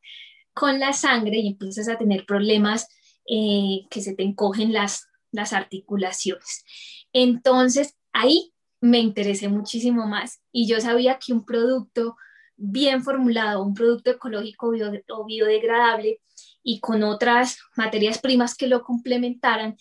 con 0.54 0.80
la 0.80 0.94
sangre 0.94 1.38
y 1.38 1.48
empiezas 1.48 1.88
a 1.88 1.98
tener 1.98 2.26
problemas 2.26 2.88
eh, 3.28 3.88
que 3.90 4.02
se 4.02 4.14
te 4.14 4.24
encogen 4.24 4.74
las, 4.74 5.08
las 5.32 5.54
articulaciones. 5.54 6.66
Entonces, 7.14 7.96
ahí 8.12 8.54
me 8.82 9.00
interesé 9.00 9.48
muchísimo 9.48 10.08
más 10.08 10.42
y 10.52 10.68
yo 10.68 10.82
sabía 10.82 11.18
que 11.18 11.32
un 11.32 11.46
producto 11.46 12.18
bien 12.58 13.04
formulado, 13.04 13.64
un 13.64 13.74
producto 13.74 14.12
ecológico 14.12 14.74
o 15.10 15.26
biodegradable, 15.26 16.22
y 16.64 16.80
con 16.80 17.04
otras 17.04 17.60
materias 17.76 18.20
primas 18.20 18.56
que 18.56 18.68
lo 18.68 18.84
complementaran, 18.84 19.78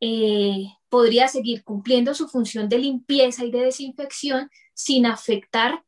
eh, 0.00 0.64
podría 0.88 1.28
seguir 1.28 1.62
cumpliendo 1.62 2.14
su 2.14 2.28
función 2.28 2.68
de 2.68 2.78
limpieza 2.78 3.44
y 3.44 3.50
de 3.50 3.60
desinfección 3.60 4.50
sin 4.72 5.06
afectar 5.06 5.84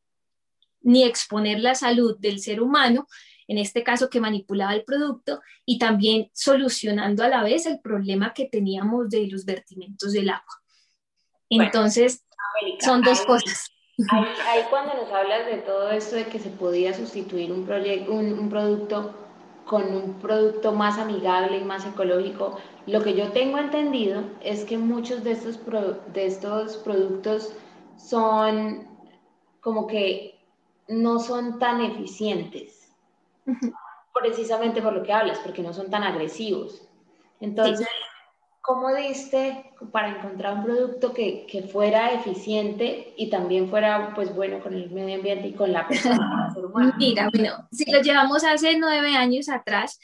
ni 0.81 1.03
exponer 1.03 1.59
la 1.61 1.75
salud 1.75 2.17
del 2.19 2.39
ser 2.39 2.61
humano, 2.61 3.07
en 3.47 3.57
este 3.57 3.83
caso 3.83 4.09
que 4.09 4.19
manipulaba 4.19 4.73
el 4.73 4.83
producto, 4.83 5.41
y 5.65 5.79
también 5.79 6.29
solucionando 6.33 7.23
a 7.23 7.29
la 7.29 7.41
vez 7.41 7.65
el 7.65 7.79
problema 7.79 8.33
que 8.33 8.45
teníamos 8.45 9.09
de 9.09 9.27
los 9.27 9.45
vertimientos 9.45 10.11
del 10.11 10.29
agua. 10.29 10.61
Entonces, 11.49 12.25
son 12.79 13.01
dos 13.01 13.21
cosas. 13.21 13.69
Ahí, 14.09 14.63
cuando 14.69 14.93
nos 14.95 15.11
hablas 15.11 15.45
de 15.45 15.57
todo 15.57 15.91
esto 15.91 16.15
de 16.15 16.25
que 16.25 16.39
se 16.39 16.49
podía 16.49 16.93
sustituir 16.93 17.51
un, 17.51 17.69
un, 17.69 18.39
un 18.39 18.49
producto 18.49 19.22
con 19.65 19.83
un 19.95 20.13
producto 20.19 20.73
más 20.73 20.97
amigable 20.97 21.57
y 21.57 21.63
más 21.63 21.85
ecológico. 21.85 22.57
Lo 22.85 23.01
que 23.01 23.13
yo 23.13 23.31
tengo 23.31 23.57
entendido 23.57 24.23
es 24.41 24.65
que 24.65 24.77
muchos 24.77 25.23
de 25.23 25.31
estos, 25.31 25.59
de 26.13 26.25
estos 26.25 26.77
productos 26.77 27.55
son 27.97 28.87
como 29.61 29.87
que 29.87 30.39
no 30.87 31.19
son 31.19 31.59
tan 31.59 31.81
eficientes, 31.81 32.93
precisamente 34.13 34.81
por 34.81 34.93
lo 34.93 35.03
que 35.03 35.13
hablas, 35.13 35.39
porque 35.39 35.61
no 35.61 35.73
son 35.73 35.89
tan 35.89 36.03
agresivos. 36.03 36.85
Entonces, 37.39 37.87
¿Cómo 38.63 38.95
diste 38.95 39.73
para 39.91 40.15
encontrar 40.15 40.53
un 40.53 40.63
producto 40.63 41.13
que, 41.13 41.45
que, 41.49 41.63
fuera 41.63 42.13
eficiente 42.13 43.13
y 43.17 43.29
también 43.29 43.69
fuera 43.69 44.13
pues 44.15 44.33
bueno 44.33 44.63
con 44.63 44.73
el 44.73 44.89
medio 44.89 45.15
ambiente 45.15 45.49
y 45.49 45.53
con 45.53 45.73
la 45.73 45.85
persona? 45.85 46.55
Mira, 46.97 47.29
bueno, 47.33 47.67
si 47.73 47.91
lo 47.91 48.01
llevamos 48.01 48.45
hace 48.45 48.77
nueve 48.77 49.17
años 49.17 49.49
atrás, 49.49 49.99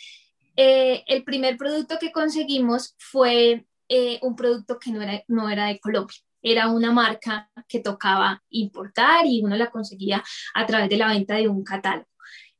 eh, 0.57 1.05
el 1.07 1.23
primer 1.23 1.55
producto 1.55 1.95
que 2.01 2.11
conseguimos 2.11 2.95
fue 2.97 3.65
eh, 3.87 4.19
un 4.23 4.35
producto 4.35 4.77
que 4.77 4.91
no 4.91 5.01
era, 5.01 5.23
no 5.29 5.49
era 5.49 5.67
de 5.67 5.79
Colombia. 5.79 6.17
Era 6.41 6.67
una 6.67 6.91
marca 6.91 7.49
que 7.65 7.79
tocaba 7.79 8.43
importar 8.49 9.25
y 9.25 9.41
uno 9.41 9.55
la 9.55 9.69
conseguía 9.69 10.21
a 10.53 10.65
través 10.65 10.89
de 10.89 10.97
la 10.97 11.07
venta 11.07 11.35
de 11.35 11.47
un 11.47 11.63
catálogo. 11.63 12.09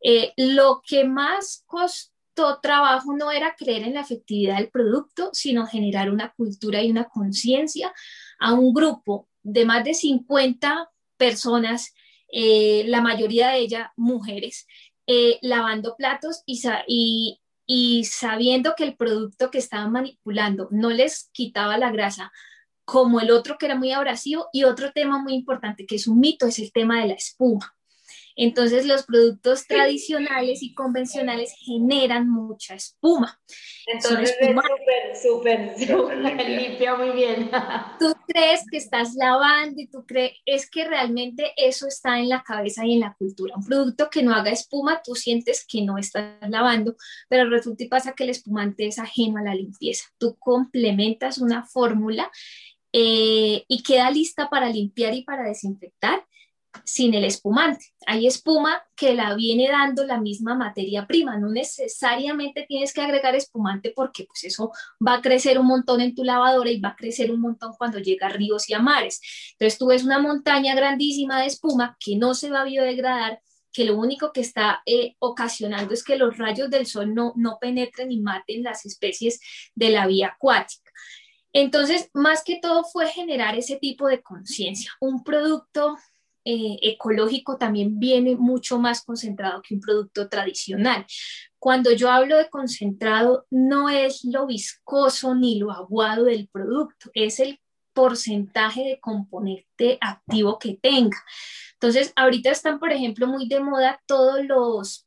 Eh, 0.02 0.32
lo 0.38 0.82
que 0.82 1.04
más 1.04 1.66
costó 1.66 2.19
trabajo 2.62 3.14
no 3.16 3.32
era 3.32 3.56
creer 3.56 3.84
en 3.84 3.94
la 3.94 4.02
efectividad 4.02 4.58
del 4.58 4.70
producto, 4.70 5.30
sino 5.34 5.66
generar 5.66 6.10
una 6.10 6.34
cultura 6.34 6.82
y 6.82 6.92
una 6.92 7.06
conciencia 7.06 7.94
a 8.40 8.54
un 8.54 8.74
grupo 8.74 9.28
de 9.44 9.66
más 9.66 9.84
de 9.84 9.94
50 9.94 10.90
personas, 11.18 11.94
eh, 12.32 12.84
la 12.88 13.02
mayoría 13.02 13.50
de 13.50 13.60
ellas 13.60 13.90
mujeres, 13.96 14.68
eh, 15.08 15.40
lavando 15.42 15.96
platos 15.96 16.44
y, 16.46 16.62
y, 16.88 17.42
y 17.66 18.04
sabiendo 18.06 18.74
que 18.76 18.84
el 18.84 18.96
producto 18.96 19.52
que 19.52 19.58
estaban 19.58 19.92
manipulando 19.92 20.68
no 20.72 20.90
les 20.90 21.30
quitaba 21.32 21.78
la 21.78 21.92
grasa 21.92 22.32
como 22.86 23.20
el 23.20 23.30
otro 23.30 23.58
que 23.58 23.68
era 23.68 23.76
muy 23.76 23.92
abrasivo 23.92 24.50
y 24.52 24.64
otro 24.64 24.92
tema 24.92 25.22
muy 25.22 25.34
importante 25.34 25.86
que 25.86 25.96
es 25.96 26.08
un 26.08 26.20
mito 26.20 26.48
es 26.48 26.58
el 26.60 26.72
tema 26.72 27.02
de 27.02 27.10
la 27.10 27.14
espuma. 27.14 27.76
Entonces 28.42 28.86
los 28.86 29.04
productos 29.04 29.68
tradicionales 29.68 30.64
y 30.64 30.74
convencionales 30.74 31.54
generan 31.60 32.30
mucha 32.30 32.74
espuma. 32.74 33.38
Entonces 33.86 34.34
es 34.40 35.22
súper, 35.22 35.78
súper, 35.78 36.48
limpia 36.48 36.96
muy 36.96 37.10
bien. 37.10 37.52
Tú 38.00 38.14
crees 38.26 38.62
que 38.72 38.78
estás 38.78 39.14
lavando 39.16 39.82
y 39.82 39.88
tú 39.88 40.06
crees, 40.08 40.38
es 40.46 40.70
que 40.70 40.86
realmente 40.86 41.52
eso 41.58 41.86
está 41.86 42.18
en 42.18 42.30
la 42.30 42.42
cabeza 42.42 42.86
y 42.86 42.94
en 42.94 43.02
la 43.02 43.14
cultura. 43.20 43.56
Un 43.58 43.66
producto 43.66 44.10
que 44.10 44.24
no 44.24 44.34
haga 44.34 44.52
espuma, 44.52 45.02
tú 45.04 45.16
sientes 45.16 45.66
que 45.68 45.82
no 45.82 45.98
estás 45.98 46.38
lavando, 46.50 46.96
pero 47.28 47.50
resulta 47.50 47.84
y 47.84 47.90
pasa 47.90 48.14
que 48.14 48.24
el 48.24 48.30
espumante 48.30 48.88
es 48.88 49.00
ajeno 49.00 49.40
a 49.40 49.44
la 49.44 49.54
limpieza. 49.54 50.06
Tú 50.18 50.38
complementas 50.40 51.40
una 51.40 51.66
fórmula 51.66 52.32
eh, 52.94 53.66
y 53.68 53.84
queda 53.84 54.10
lista 54.12 54.50
para 54.50 54.70
limpiar 54.70 55.14
y 55.14 55.26
para 55.26 55.44
desinfectar 55.44 56.24
sin 56.84 57.14
el 57.14 57.24
espumante. 57.24 57.86
Hay 58.06 58.28
espuma 58.28 58.82
que 58.96 59.14
la 59.14 59.36
viene 59.36 59.70
dando 59.70 60.06
la 60.06 60.20
misma 60.20 60.56
materia 60.56 61.06
prima, 61.08 61.38
no 61.38 61.50
necesariamente 61.50 62.66
tienes 62.68 62.94
que 62.94 63.02
agregar 63.02 63.36
espumante 63.36 63.94
porque 63.96 64.26
pues 64.26 64.44
eso 64.44 64.72
va 65.06 65.16
a 65.16 65.22
crecer 65.22 65.60
un 65.60 65.68
montón 65.68 66.02
en 66.02 66.16
tu 66.16 66.24
lavadora 66.24 66.70
y 66.70 66.80
va 66.80 66.90
a 66.90 66.96
crecer 66.96 67.32
un 67.32 67.42
montón 67.42 67.74
cuando 67.78 68.00
llega 68.00 68.28
a 68.28 68.32
ríos 68.32 68.70
y 68.70 68.74
a 68.74 68.80
mares. 68.80 69.22
Entonces 69.54 69.78
tú 69.78 69.88
ves 69.88 70.04
una 70.04 70.20
montaña 70.20 70.76
grandísima 70.76 71.42
de 71.42 71.48
espuma 71.48 71.98
que 72.00 72.16
no 72.16 72.34
se 72.34 72.50
va 72.50 72.62
a 72.62 72.66
biodegradar, 72.66 73.42
que 73.72 73.86
lo 73.86 73.98
único 73.98 74.32
que 74.32 74.42
está 74.42 74.82
eh, 74.86 75.16
ocasionando 75.20 75.94
es 75.94 76.04
que 76.04 76.18
los 76.18 76.38
rayos 76.38 76.70
del 76.70 76.86
sol 76.86 77.14
no, 77.14 77.34
no 77.36 77.58
penetren 77.60 78.12
y 78.12 78.20
maten 78.20 78.64
las 78.64 78.86
especies 78.86 79.40
de 79.76 79.90
la 79.90 80.08
vía 80.08 80.34
acuática. 80.36 80.90
Entonces, 81.52 82.10
más 82.14 82.44
que 82.44 82.60
todo 82.62 82.84
fue 82.84 83.08
generar 83.08 83.58
ese 83.58 83.78
tipo 83.78 84.08
de 84.08 84.22
conciencia. 84.22 84.92
Un 85.00 85.24
producto 85.24 85.98
eh, 86.46 86.78
ecológico 86.82 87.58
también 87.58 88.00
viene 88.00 88.36
mucho 88.36 88.80
más 88.80 89.04
concentrado 89.04 89.62
que 89.62 89.76
un 89.76 89.82
producto 89.82 90.30
tradicional. 90.30 91.06
Cuando 91.60 91.92
yo 91.92 92.10
hablo 92.10 92.38
de 92.38 92.50
concentrado, 92.50 93.46
no 93.50 93.90
es 93.90 94.24
lo 94.24 94.48
viscoso 94.48 95.36
ni 95.36 95.60
lo 95.60 95.72
aguado 95.72 96.26
del 96.26 96.48
producto, 96.48 97.10
es 97.14 97.40
el 97.40 97.60
porcentaje 97.94 98.82
de 98.84 99.00
componente 99.00 99.98
activo 100.00 100.58
que 100.58 100.80
tenga. 100.82 101.18
Entonces, 101.74 102.14
ahorita 102.16 102.52
están, 102.52 102.80
por 102.80 102.92
ejemplo, 102.92 103.28
muy 103.28 103.48
de 103.50 103.60
moda 103.60 104.02
todos 104.06 104.46
los, 104.46 105.06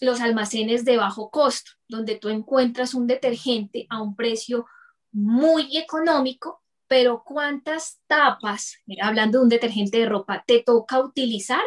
los 0.00 0.20
almacenes 0.20 0.86
de 0.86 0.96
bajo 0.96 1.30
costo, 1.30 1.72
donde 1.88 2.16
tú 2.16 2.30
encuentras 2.30 2.94
un 2.94 3.06
detergente 3.06 3.86
a 3.90 4.00
un 4.00 4.16
precio 4.16 4.66
muy 5.12 5.76
económico 5.76 6.61
pero 6.92 7.22
¿cuántas 7.24 8.02
tapas, 8.06 8.76
hablando 9.00 9.38
de 9.38 9.44
un 9.44 9.48
detergente 9.48 9.96
de 9.96 10.04
ropa, 10.04 10.44
te 10.46 10.62
toca 10.62 11.00
utilizar 11.00 11.62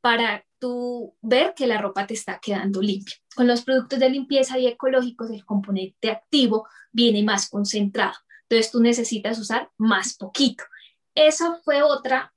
para 0.00 0.46
tú 0.58 1.14
ver 1.20 1.52
que 1.54 1.66
la 1.66 1.76
ropa 1.76 2.06
te 2.06 2.14
está 2.14 2.38
quedando 2.38 2.80
limpia? 2.80 3.14
Con 3.36 3.46
los 3.46 3.60
productos 3.60 3.98
de 3.98 4.08
limpieza 4.08 4.58
y 4.58 4.66
ecológicos, 4.66 5.28
el 5.28 5.44
componente 5.44 6.10
activo 6.10 6.66
viene 6.92 7.22
más 7.22 7.50
concentrado. 7.50 8.14
Entonces 8.48 8.72
tú 8.72 8.80
necesitas 8.80 9.38
usar 9.38 9.70
más 9.76 10.14
poquito. 10.14 10.64
Eso 11.14 11.60
fue 11.62 11.82
otra, 11.82 12.32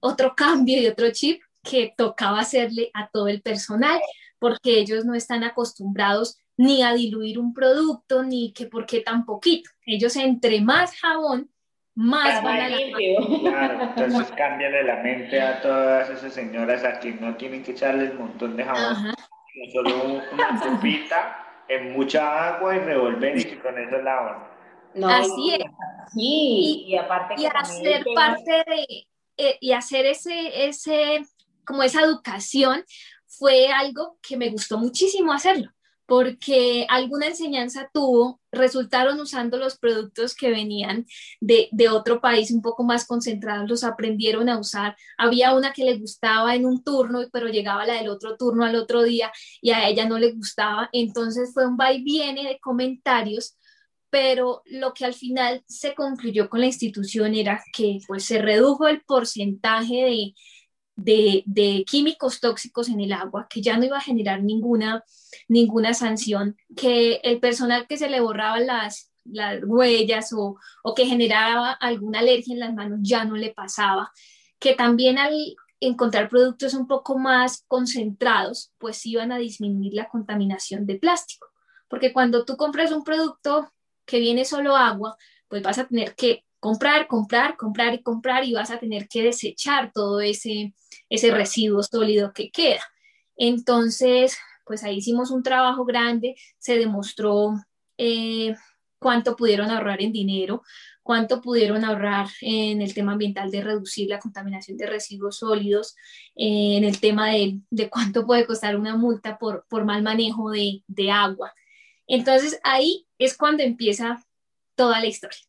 otro 0.00 0.34
cambio 0.36 0.78
y 0.78 0.86
otro 0.88 1.10
chip 1.10 1.40
que 1.62 1.94
tocaba 1.96 2.40
hacerle 2.40 2.90
a 2.92 3.08
todo 3.08 3.28
el 3.28 3.40
personal, 3.40 3.98
porque 4.38 4.78
ellos 4.78 5.06
no 5.06 5.14
están 5.14 5.42
acostumbrados 5.42 6.36
ni 6.58 6.82
a 6.82 6.92
diluir 6.92 7.38
un 7.38 7.54
producto, 7.54 8.22
ni 8.24 8.52
que 8.52 8.66
por 8.66 8.84
qué 8.84 9.00
tan 9.00 9.24
poquito. 9.24 9.70
Ellos 9.86 10.16
entre 10.16 10.60
más 10.60 10.94
jabón 10.96 11.48
más 11.94 12.42
van 12.42 12.60
a 12.60 12.68
Claro, 13.40 13.82
entonces 13.82 14.32
cámbiale 14.36 14.82
la 14.84 14.96
mente 15.02 15.40
a 15.40 15.60
todas 15.60 16.10
esas 16.10 16.32
señoras 16.32 16.84
a 16.84 16.98
quien 16.98 17.20
no 17.20 17.36
tienen 17.36 17.62
que 17.62 17.72
echarle 17.72 18.10
un 18.10 18.18
montón 18.18 18.56
de 18.56 18.64
jabón, 18.64 19.14
solo 19.72 20.20
una 20.32 20.60
copita 20.62 21.64
en 21.68 21.92
mucha 21.92 22.54
agua 22.54 22.76
y 22.76 22.78
revolver 22.80 23.38
y 23.38 23.44
que 23.44 23.58
con 23.58 23.78
eso 23.78 23.98
lavan. 23.98 24.48
No, 24.94 25.08
Así 25.08 25.54
es. 25.54 25.64
Sí, 26.12 26.84
y, 26.88 26.96
aparte 26.96 27.34
y 27.38 27.46
hacer 27.46 28.04
parte 28.14 28.64
de 28.66 29.06
eh, 29.38 29.56
y 29.60 29.72
hacer 29.72 30.04
ese 30.04 30.66
ese 30.66 31.22
como 31.64 31.82
esa 31.82 32.02
educación 32.02 32.84
fue 33.26 33.68
algo 33.68 34.18
que 34.20 34.36
me 34.36 34.50
gustó 34.50 34.76
muchísimo 34.76 35.32
hacerlo 35.32 35.70
porque 36.06 36.86
alguna 36.88 37.28
enseñanza 37.28 37.88
tuvo, 37.92 38.40
resultaron 38.50 39.18
usando 39.20 39.56
los 39.56 39.78
productos 39.78 40.34
que 40.34 40.50
venían 40.50 41.06
de, 41.40 41.70
otro 41.90 42.20
país 42.20 42.50
un 42.50 42.62
poco 42.62 42.84
más 42.84 43.06
concentrados, 43.06 43.68
los 43.68 43.84
aprendieron 43.84 44.48
a 44.48 44.58
usar. 44.58 44.96
Había 45.16 45.54
una 45.54 45.72
que 45.72 45.84
le 45.84 45.98
gustaba 45.98 46.54
en 46.54 46.66
un 46.66 46.82
turno, 46.82 47.20
pero 47.32 47.48
llegaba 47.48 47.86
la 47.86 47.94
del 47.94 48.08
otro 48.08 48.36
turno 48.36 48.64
al 48.64 48.76
otro 48.76 49.02
día 49.02 49.32
y 49.60 49.70
a 49.70 49.88
ella 49.88 50.06
no 50.06 50.18
le 50.18 50.32
gustaba. 50.32 50.88
Entonces 50.92 51.52
fue 51.54 51.66
un 51.66 51.76
va 51.78 51.92
y 51.92 52.02
viene 52.02 52.44
de 52.44 52.58
comentarios 52.60 53.56
pero 54.10 54.60
lo 54.66 54.92
que 54.92 55.06
al 55.06 55.14
final 55.14 55.64
se 55.66 55.94
concluyó 55.94 56.50
con 56.50 56.60
la 56.60 56.66
institución 56.66 57.34
era 57.34 57.62
que 57.72 57.98
pues 58.06 58.26
se 58.26 58.42
redujo 58.42 58.86
el 58.86 59.00
porcentaje 59.00 60.04
de, 60.04 60.34
de, 60.96 61.84
químicos 61.88 62.40
tóxicos 62.40 62.88
en 62.88 63.00
el 63.00 63.12
agua, 63.12 63.46
que 63.48 63.62
ya 63.62 63.76
no 63.76 63.84
iba 63.84 63.98
a 63.98 64.02
generar 64.02 64.42
ninguna, 64.42 65.04
ninguna 65.48 65.94
sanción, 65.94 66.56
que 66.76 67.20
el 67.22 67.40
personal 67.40 67.86
que 67.86 67.96
se 67.96 68.10
le 68.10 68.20
borraba 68.20 68.60
las, 68.60 69.10
las 69.24 69.62
huellas 69.64 70.32
o, 70.32 70.56
o 70.82 70.94
que 70.94 71.06
generaba 71.06 71.72
alguna 71.72 72.20
alergia 72.20 72.54
en 72.54 72.60
las 72.60 72.74
manos 72.74 73.00
ya 73.02 73.24
no 73.24 73.36
le 73.36 73.52
pasaba, 73.52 74.10
que 74.58 74.74
también 74.74 75.18
al 75.18 75.34
encontrar 75.80 76.28
productos 76.28 76.74
un 76.74 76.86
poco 76.86 77.18
más 77.18 77.64
concentrados, 77.66 78.72
pues 78.78 79.04
iban 79.04 79.32
a 79.32 79.38
disminuir 79.38 79.94
la 79.94 80.08
contaminación 80.08 80.86
de 80.86 80.96
plástico. 80.96 81.48
Porque 81.88 82.12
cuando 82.12 82.44
tú 82.44 82.56
compras 82.56 82.92
un 82.92 83.02
producto 83.02 83.72
que 84.06 84.20
viene 84.20 84.44
solo 84.44 84.76
agua, 84.76 85.16
pues 85.48 85.62
vas 85.62 85.78
a 85.78 85.86
tener 85.86 86.14
que 86.14 86.44
comprar, 86.60 87.08
comprar, 87.08 87.56
comprar 87.56 87.94
y 87.94 88.02
comprar 88.02 88.44
y 88.44 88.52
vas 88.52 88.70
a 88.70 88.78
tener 88.78 89.08
que 89.08 89.24
desechar 89.24 89.90
todo 89.92 90.20
ese, 90.20 90.72
ese 91.12 91.30
residuo 91.30 91.82
sólido 91.82 92.32
que 92.32 92.50
queda. 92.50 92.82
Entonces, 93.36 94.38
pues 94.64 94.82
ahí 94.82 94.96
hicimos 94.96 95.30
un 95.30 95.42
trabajo 95.42 95.84
grande, 95.84 96.36
se 96.58 96.78
demostró 96.78 97.52
eh, 97.98 98.54
cuánto 98.98 99.36
pudieron 99.36 99.70
ahorrar 99.70 100.00
en 100.00 100.10
dinero, 100.10 100.62
cuánto 101.02 101.42
pudieron 101.42 101.84
ahorrar 101.84 102.28
en 102.40 102.80
el 102.80 102.94
tema 102.94 103.12
ambiental 103.12 103.50
de 103.50 103.60
reducir 103.60 104.08
la 104.08 104.20
contaminación 104.20 104.78
de 104.78 104.86
residuos 104.86 105.36
sólidos, 105.36 105.96
eh, 106.34 106.78
en 106.78 106.84
el 106.84 106.98
tema 106.98 107.28
de, 107.28 107.60
de, 107.68 107.90
cuánto 107.90 108.24
puede 108.24 108.46
costar 108.46 108.78
una 108.78 108.96
multa 108.96 109.36
por, 109.36 109.66
por 109.68 109.84
mal 109.84 110.02
manejo 110.02 110.50
de, 110.50 110.82
de 110.86 111.10
agua. 111.10 111.52
Entonces 112.06 112.58
ahí 112.64 113.06
es 113.18 113.36
cuando 113.36 113.62
empieza 113.62 114.24
toda 114.76 114.98
la 114.98 115.06
historia. 115.06 115.40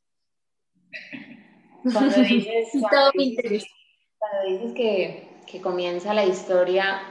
Cuando 1.83 2.21
dices, 2.21 2.67
que, 4.75 5.32
que 5.53 5.61
comienza 5.61 6.15
la 6.15 6.25
historia, 6.25 7.03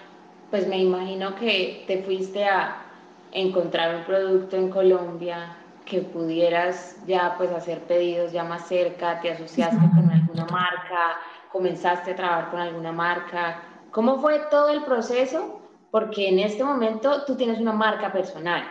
pues 0.50 0.66
me 0.66 0.76
imagino 0.76 1.36
que 1.36 1.84
te 1.86 2.02
fuiste 2.02 2.44
a 2.44 2.82
encontrar 3.30 3.94
un 3.94 4.04
producto 4.04 4.56
en 4.56 4.68
Colombia 4.68 5.56
que 5.84 6.00
pudieras 6.00 6.96
ya 7.06 7.36
pues 7.38 7.52
hacer 7.52 7.82
pedidos 7.82 8.32
ya 8.32 8.42
más 8.42 8.66
cerca, 8.66 9.20
te 9.20 9.30
asociaste 9.30 9.76
con 9.76 10.10
alguna 10.10 10.44
marca, 10.46 11.20
comenzaste 11.52 12.10
a 12.10 12.16
trabajar 12.16 12.50
con 12.50 12.60
alguna 12.60 12.90
marca. 12.90 13.62
¿Cómo 13.92 14.20
fue 14.20 14.40
todo 14.50 14.70
el 14.70 14.82
proceso? 14.82 15.60
Porque 15.92 16.28
en 16.28 16.40
este 16.40 16.64
momento 16.64 17.24
tú 17.24 17.36
tienes 17.36 17.60
una 17.60 17.72
marca 17.72 18.12
personal. 18.12 18.64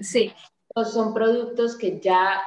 sí. 0.00 0.32
Son 0.84 1.12
productos 1.12 1.76
que 1.76 1.98
ya 1.98 2.40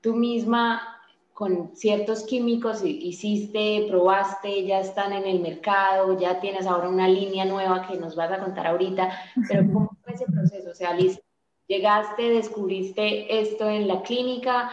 tú 0.00 0.14
misma 0.14 0.93
con 1.34 1.76
ciertos 1.76 2.22
químicos 2.22 2.82
hiciste, 2.84 3.86
probaste, 3.88 4.64
ya 4.64 4.78
están 4.78 5.12
en 5.12 5.26
el 5.26 5.40
mercado, 5.40 6.16
ya 6.16 6.38
tienes 6.40 6.64
ahora 6.64 6.88
una 6.88 7.08
línea 7.08 7.44
nueva 7.44 7.88
que 7.88 7.96
nos 7.96 8.14
vas 8.14 8.30
a 8.30 8.38
contar 8.38 8.68
ahorita, 8.68 9.10
pero 9.48 9.64
¿cómo 9.72 9.98
fue 10.02 10.14
ese 10.14 10.26
proceso? 10.26 10.70
O 10.70 10.74
sea, 10.74 10.94
Liz, 10.94 11.20
llegaste, 11.66 12.30
descubriste 12.30 13.40
esto 13.40 13.68
en 13.68 13.88
la 13.88 14.02
clínica, 14.02 14.70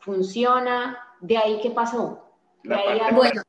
funciona, 0.00 0.98
¿de 1.20 1.36
ahí 1.36 1.60
qué 1.62 1.70
pasó? 1.70 2.24
De 2.64 2.74
ahí 2.74 3.00
bueno, 3.14 3.42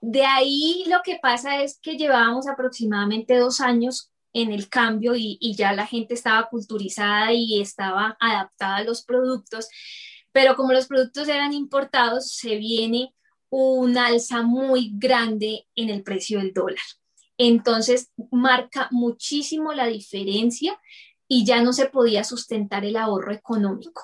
de 0.00 0.24
ahí 0.24 0.84
lo 0.88 1.02
que 1.04 1.18
pasa 1.20 1.62
es 1.62 1.78
que 1.78 1.98
llevábamos 1.98 2.48
aproximadamente 2.48 3.36
dos 3.36 3.60
años 3.60 4.10
en 4.32 4.50
el 4.50 4.70
cambio 4.70 5.14
y, 5.14 5.36
y 5.40 5.54
ya 5.56 5.74
la 5.74 5.86
gente 5.86 6.14
estaba 6.14 6.48
culturizada 6.48 7.32
y 7.32 7.60
estaba 7.60 8.16
adaptada 8.18 8.76
a 8.76 8.84
los 8.84 9.04
productos 9.04 9.68
pero 10.34 10.56
como 10.56 10.72
los 10.72 10.88
productos 10.88 11.28
eran 11.28 11.52
importados, 11.52 12.32
se 12.32 12.56
viene 12.56 13.14
un 13.50 13.96
alza 13.96 14.42
muy 14.42 14.90
grande 14.94 15.68
en 15.76 15.90
el 15.90 16.02
precio 16.02 16.40
del 16.40 16.52
dólar. 16.52 16.82
Entonces, 17.38 18.10
marca 18.32 18.88
muchísimo 18.90 19.72
la 19.72 19.86
diferencia 19.86 20.76
y 21.28 21.44
ya 21.44 21.62
no 21.62 21.72
se 21.72 21.86
podía 21.86 22.24
sustentar 22.24 22.84
el 22.84 22.96
ahorro 22.96 23.32
económico. 23.32 24.02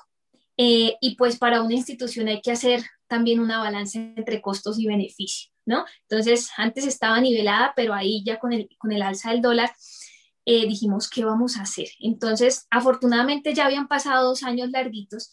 Eh, 0.55 0.95
y 1.01 1.15
pues 1.17 1.37
para 1.37 1.61
una 1.63 1.73
institución 1.73 2.29
hay 2.29 2.39
que 2.39 2.51
hacer 2.51 2.81
también 3.07 3.41
una 3.41 3.59
balanza 3.59 3.99
entre 3.99 4.41
costos 4.41 4.79
y 4.79 4.87
beneficio, 4.87 5.51
¿no? 5.65 5.83
Entonces, 6.07 6.49
antes 6.55 6.87
estaba 6.87 7.19
nivelada, 7.19 7.73
pero 7.75 7.93
ahí 7.93 8.23
ya 8.23 8.39
con 8.39 8.53
el, 8.53 8.69
con 8.77 8.93
el 8.93 9.01
alza 9.01 9.31
del 9.31 9.41
dólar 9.41 9.69
eh, 10.45 10.65
dijimos, 10.65 11.09
¿qué 11.09 11.25
vamos 11.25 11.57
a 11.57 11.63
hacer? 11.63 11.89
Entonces, 11.99 12.67
afortunadamente 12.69 13.53
ya 13.53 13.65
habían 13.65 13.89
pasado 13.89 14.29
dos 14.29 14.43
años 14.43 14.69
larguitos 14.69 15.29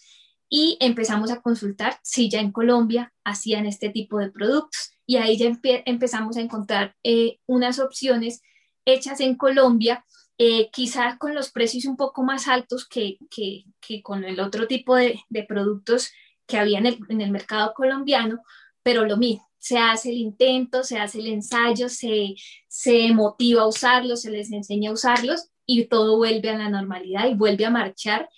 y 0.49 0.77
empezamos 0.81 1.31
a 1.31 1.41
consultar 1.41 1.99
si 2.03 2.31
ya 2.31 2.41
en 2.41 2.53
Colombia 2.53 3.13
hacían 3.25 3.67
este 3.67 3.91
tipo 3.91 4.19
de 4.19 4.31
productos 4.31 4.93
y 5.07 5.17
ahí 5.17 5.37
ya 5.37 5.53
empezamos 5.85 6.37
a 6.37 6.41
encontrar 6.41 6.95
eh, 7.03 7.39
unas 7.47 7.79
opciones 7.79 8.43
hechas 8.85 9.21
en 9.21 9.37
Colombia, 9.37 10.05
eh, 10.39 10.71
quizás 10.71 11.19
con 11.19 11.35
los 11.35 11.51
precios 11.51 11.85
un 11.85 11.97
poco 11.97 12.23
más 12.23 12.49
altos 12.49 12.87
que, 12.87 13.19
que, 13.31 13.65
que 13.81 14.03
con 14.03 14.25
el 14.25 14.41
otro 14.41 14.67
tipo 14.67 14.95
de, 14.97 15.21
de, 15.29 15.45
productos 15.45 16.11
que 16.47 16.59
había 16.59 16.79
en 16.79 16.87
el, 16.87 16.99
en 17.09 17.21
el 17.21 17.31
mercado 17.31 17.73
colombiano, 17.75 18.41
pero 18.83 19.05
lo 19.05 19.17
mismo, 19.17 19.49
se 19.59 19.79
hace 19.79 20.11
el 20.11 20.17
intento, 20.17 20.85
se 20.85 20.99
hace 20.99 21.19
el 21.19 21.27
ensayo, 21.27 21.89
se, 21.89 22.35
se 22.69 23.13
motiva 23.13 23.63
a 23.63 23.69
usarlos, 23.69 24.23
se 24.23 24.31
les 24.31 24.51
enseña 24.53 24.91
a 24.91 24.95
usarlos 24.95 25.51
y 25.67 25.85
todo 25.87 26.17
vuelve 26.17 26.49
a 26.51 26.59
la 26.59 26.71
normalidad 26.71 27.29
y 27.29 27.35
vuelve 27.35 27.67
a 27.67 27.71
marchar. 27.71 28.29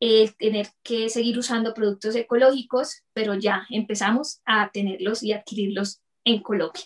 Eh, 0.00 0.30
tener 0.38 0.68
que 0.84 1.08
seguir 1.08 1.36
usando 1.38 1.74
productos 1.74 2.14
ecológicos, 2.14 3.02
pero 3.12 3.34
ya 3.34 3.66
empezamos 3.68 4.40
a 4.44 4.70
tenerlos 4.70 5.24
y 5.24 5.32
adquirirlos 5.32 6.00
en 6.24 6.40
Colombia. 6.40 6.84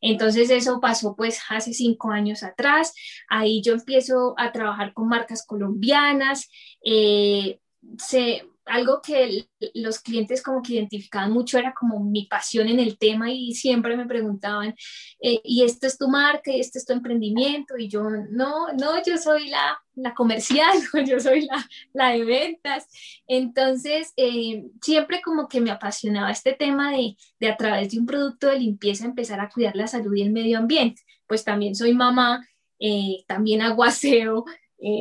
Entonces 0.00 0.48
eso 0.50 0.80
pasó 0.80 1.14
pues 1.16 1.40
hace 1.50 1.72
cinco 1.72 2.10
años 2.10 2.42
atrás. 2.42 2.94
Ahí 3.28 3.62
yo 3.62 3.74
empiezo 3.74 4.34
a 4.38 4.52
trabajar 4.52 4.94
con 4.94 5.08
marcas 5.08 5.44
colombianas. 5.44 6.48
Eh, 6.84 7.60
se, 7.98 8.44
algo 8.68 9.00
que 9.02 9.48
los 9.74 10.00
clientes 10.00 10.42
como 10.42 10.62
que 10.62 10.74
identificaban 10.74 11.32
mucho 11.32 11.58
era 11.58 11.74
como 11.78 12.00
mi 12.00 12.26
pasión 12.26 12.68
en 12.68 12.80
el 12.80 12.98
tema 12.98 13.30
y 13.30 13.54
siempre 13.54 13.96
me 13.96 14.06
preguntaban, 14.06 14.74
eh, 15.20 15.40
¿y 15.42 15.64
esto 15.64 15.86
es 15.86 15.98
tu 15.98 16.08
marca? 16.08 16.52
¿Y 16.52 16.60
esto 16.60 16.78
es 16.78 16.84
tu 16.84 16.92
emprendimiento? 16.92 17.76
Y 17.76 17.88
yo, 17.88 18.02
no, 18.30 18.72
no, 18.72 19.02
yo 19.04 19.18
soy 19.18 19.48
la, 19.48 19.80
la 19.94 20.14
comercial, 20.14 20.76
yo 21.06 21.20
soy 21.20 21.46
la, 21.46 21.68
la 21.92 22.10
de 22.10 22.24
ventas. 22.24 22.86
Entonces, 23.26 24.12
eh, 24.16 24.64
siempre 24.82 25.20
como 25.22 25.48
que 25.48 25.60
me 25.60 25.70
apasionaba 25.70 26.30
este 26.30 26.52
tema 26.52 26.92
de, 26.92 27.16
de 27.40 27.48
a 27.48 27.56
través 27.56 27.90
de 27.90 27.98
un 27.98 28.06
producto 28.06 28.48
de 28.48 28.60
limpieza 28.60 29.04
empezar 29.04 29.40
a 29.40 29.50
cuidar 29.50 29.76
la 29.76 29.86
salud 29.86 30.14
y 30.14 30.22
el 30.22 30.30
medio 30.32 30.58
ambiente. 30.58 31.02
Pues 31.26 31.44
también 31.44 31.74
soy 31.74 31.94
mamá, 31.94 32.46
eh, 32.78 33.24
también 33.26 33.62
aguaceo, 33.62 34.44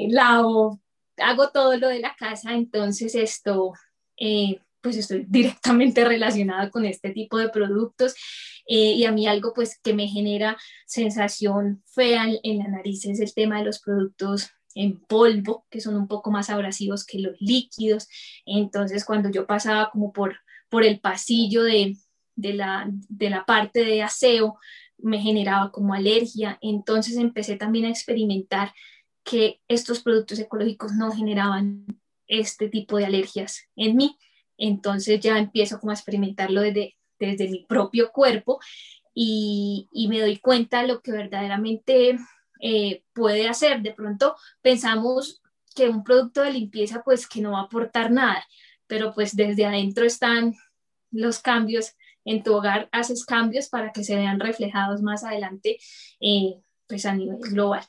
lavo, 0.09 0.81
hago 1.17 1.49
todo 1.49 1.77
lo 1.77 1.89
de 1.89 1.99
la 1.99 2.15
casa, 2.15 2.53
entonces 2.53 3.15
esto, 3.15 3.73
eh, 4.17 4.59
pues 4.81 4.97
estoy 4.97 5.25
directamente 5.27 6.03
relacionada 6.05 6.69
con 6.69 6.85
este 6.85 7.11
tipo 7.11 7.37
de 7.37 7.49
productos 7.49 8.15
eh, 8.67 8.93
y 8.93 9.05
a 9.05 9.11
mí 9.11 9.27
algo 9.27 9.53
pues 9.53 9.79
que 9.81 9.93
me 9.93 10.07
genera 10.07 10.57
sensación 10.85 11.83
fea 11.85 12.25
en, 12.43 12.57
la 12.59 12.67
nariz 12.67 13.05
es 13.05 13.19
el 13.19 13.33
tema 13.33 13.59
de 13.59 13.65
los 13.65 13.79
productos 13.79 14.49
en 14.75 14.99
polvo, 14.99 15.65
que 15.71 15.81
son 15.81 15.95
un 15.95 16.07
poco 16.07 16.29
más 16.29 16.51
abrasivos 16.51 17.03
que 17.03 17.19
los 17.19 17.35
líquidos. 17.39 18.07
Entonces, 18.45 19.05
cuando 19.05 19.31
yo 19.31 19.47
pasaba 19.47 19.89
como 19.89 20.13
por, 20.13 20.37
por 20.69 20.83
el 20.83 20.99
pasillo 20.99 21.63
de, 21.63 21.97
de, 22.35 22.53
la, 22.53 22.87
de 22.87 23.31
la 23.31 23.43
parte 23.45 23.83
de 23.83 24.03
aseo, 24.03 24.59
me 24.97 25.19
generaba 25.19 25.71
como 25.71 25.93
alergia. 25.93 26.57
Entonces 26.61 27.17
empecé 27.17 27.55
también 27.55 27.85
a 27.85 27.89
experimentar 27.89 28.71
que 29.29 29.59
estos 29.67 30.01
productos 30.01 30.39
ecológicos 30.39 30.93
no 30.93 31.11
generaban 31.11 31.85
este 32.27 32.69
tipo 32.69 32.97
de 32.97 33.05
alergias 33.05 33.67
en 33.75 33.97
mí. 33.97 34.17
Entonces 34.57 35.19
ya 35.19 35.37
empiezo 35.37 35.79
como 35.79 35.91
a 35.91 35.95
experimentarlo 35.95 36.61
desde, 36.61 36.95
desde 37.19 37.49
mi 37.49 37.65
propio 37.67 38.11
cuerpo 38.11 38.59
y, 39.13 39.89
y 39.91 40.07
me 40.07 40.21
doy 40.21 40.37
cuenta 40.37 40.81
de 40.81 40.87
lo 40.87 41.01
que 41.01 41.11
verdaderamente 41.11 42.17
eh, 42.61 43.03
puede 43.13 43.49
hacer. 43.49 43.81
De 43.81 43.93
pronto 43.93 44.37
pensamos 44.61 45.41
que 45.75 45.89
un 45.89 46.05
producto 46.05 46.41
de 46.41 46.53
limpieza 46.53 47.03
pues 47.03 47.27
que 47.27 47.41
no 47.41 47.51
va 47.51 47.59
a 47.59 47.63
aportar 47.63 48.11
nada, 48.11 48.47
pero 48.87 49.13
pues 49.13 49.35
desde 49.35 49.65
adentro 49.65 50.05
están 50.05 50.55
los 51.11 51.39
cambios. 51.39 51.95
En 52.23 52.43
tu 52.43 52.53
hogar 52.55 52.87
haces 52.93 53.25
cambios 53.25 53.67
para 53.67 53.91
que 53.91 54.03
se 54.03 54.15
vean 54.15 54.39
reflejados 54.39 55.01
más 55.01 55.23
adelante 55.25 55.79
eh, 56.21 56.61
pues 56.87 57.05
a 57.05 57.13
nivel 57.13 57.39
global. 57.39 57.85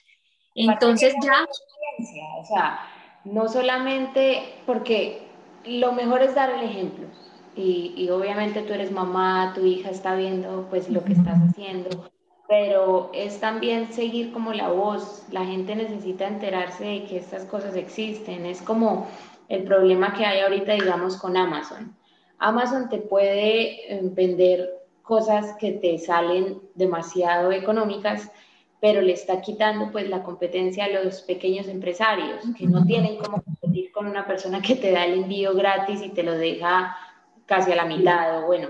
Entonces 0.59 1.15
ya... 1.23 1.47
O 2.41 2.45
sea, 2.45 2.81
no 3.25 3.49
solamente 3.49 4.55
porque 4.67 5.23
lo 5.65 5.93
mejor 5.93 6.23
es 6.23 6.35
dar 6.35 6.51
el 6.51 6.63
ejemplo. 6.63 7.07
Y, 7.57 7.93
y, 7.97 8.09
obviamente 8.11 8.63
tú 8.63 8.73
eres 8.73 8.93
mamá, 8.93 9.53
tu 9.55 9.65
hija 9.65 9.91
está 9.91 10.15
viendo 10.15 10.69
pues 10.71 10.89
lo 10.89 11.03
que 11.03 11.15
estás 11.15 11.39
haciendo, 11.51 12.09
pero 12.47 13.11
es 13.13 13.41
también 13.41 13.93
seguir 13.93 14.33
como 14.33 14.53
la 14.53 14.69
voz. 14.69 15.25
La 15.33 15.45
gente 15.45 15.75
necesita 15.75 16.29
enterarse 16.29 16.85
de 16.85 17.05
que 17.05 17.19
estas 17.19 17.45
cosas 17.45 17.75
existen. 17.75 18.47
Es 18.47 18.63
como 18.63 19.09
el 19.49 19.65
problema 19.65 20.15
que 20.15 20.25
hay 20.25 20.41
ahorita, 20.41 20.73
digamos, 20.75 21.17
con 21.17 21.37
Amazon. 21.37 21.97
Amazon 22.39 22.89
te 22.89 22.99
puede 22.99 23.93
eh, 23.93 24.01
vender 24.03 24.71
cosas 25.03 25.57
que 25.59 25.73
te 25.73 25.99
salen 25.99 26.61
demasiado 26.75 27.51
económicas 27.51 28.31
pero 28.81 29.01
le 29.01 29.13
está 29.13 29.41
quitando 29.41 29.91
pues 29.91 30.09
la 30.09 30.23
competencia 30.23 30.85
a 30.85 30.89
los 30.89 31.23
pequeños 31.23 31.69
empresarios 31.69 32.45
que 32.57 32.67
no 32.67 32.85
tienen 32.85 33.17
cómo 33.17 33.43
competir 33.43 33.91
con 33.93 34.07
una 34.07 34.27
persona 34.27 34.63
que 34.63 34.77
te 34.77 34.93
da 34.93 35.05
el 35.05 35.23
envío 35.23 35.55
gratis 35.55 36.03
y 36.03 36.11
te 36.11 36.23
lo 36.23 36.33
deja 36.33 36.97
casi 37.47 37.73
a 37.73 37.77
la 37.77 37.85
mitad 37.85 38.43
o 38.43 38.47
bueno, 38.47 38.69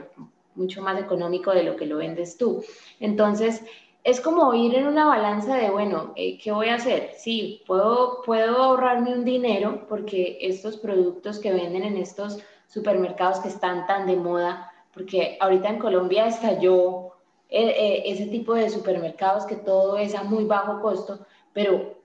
mucho 0.54 0.82
más 0.82 0.98
económico 1.00 1.52
de 1.52 1.62
lo 1.62 1.76
que 1.76 1.86
lo 1.86 1.98
vendes 1.98 2.36
tú. 2.36 2.62
Entonces, 3.00 3.62
es 4.04 4.20
como 4.20 4.54
ir 4.54 4.74
en 4.74 4.86
una 4.86 5.06
balanza 5.06 5.56
de, 5.56 5.70
bueno, 5.70 6.12
eh, 6.16 6.38
¿qué 6.38 6.52
voy 6.52 6.68
a 6.68 6.76
hacer? 6.76 7.10
Sí, 7.18 7.62
puedo, 7.66 8.22
puedo 8.22 8.62
ahorrarme 8.62 9.12
un 9.12 9.24
dinero 9.24 9.86
porque 9.88 10.38
estos 10.40 10.76
productos 10.76 11.38
que 11.38 11.52
venden 11.52 11.82
en 11.82 11.96
estos 11.96 12.38
supermercados 12.68 13.40
que 13.40 13.48
están 13.48 13.86
tan 13.86 14.06
de 14.06 14.16
moda, 14.16 14.70
porque 14.92 15.36
ahorita 15.40 15.68
en 15.68 15.78
Colombia 15.78 16.26
estalló 16.26 17.07
ese 17.48 18.26
tipo 18.26 18.54
de 18.54 18.68
supermercados 18.68 19.46
que 19.46 19.56
todo 19.56 19.96
es 19.96 20.14
a 20.14 20.22
muy 20.22 20.44
bajo 20.44 20.80
costo, 20.80 21.26
pero 21.52 21.96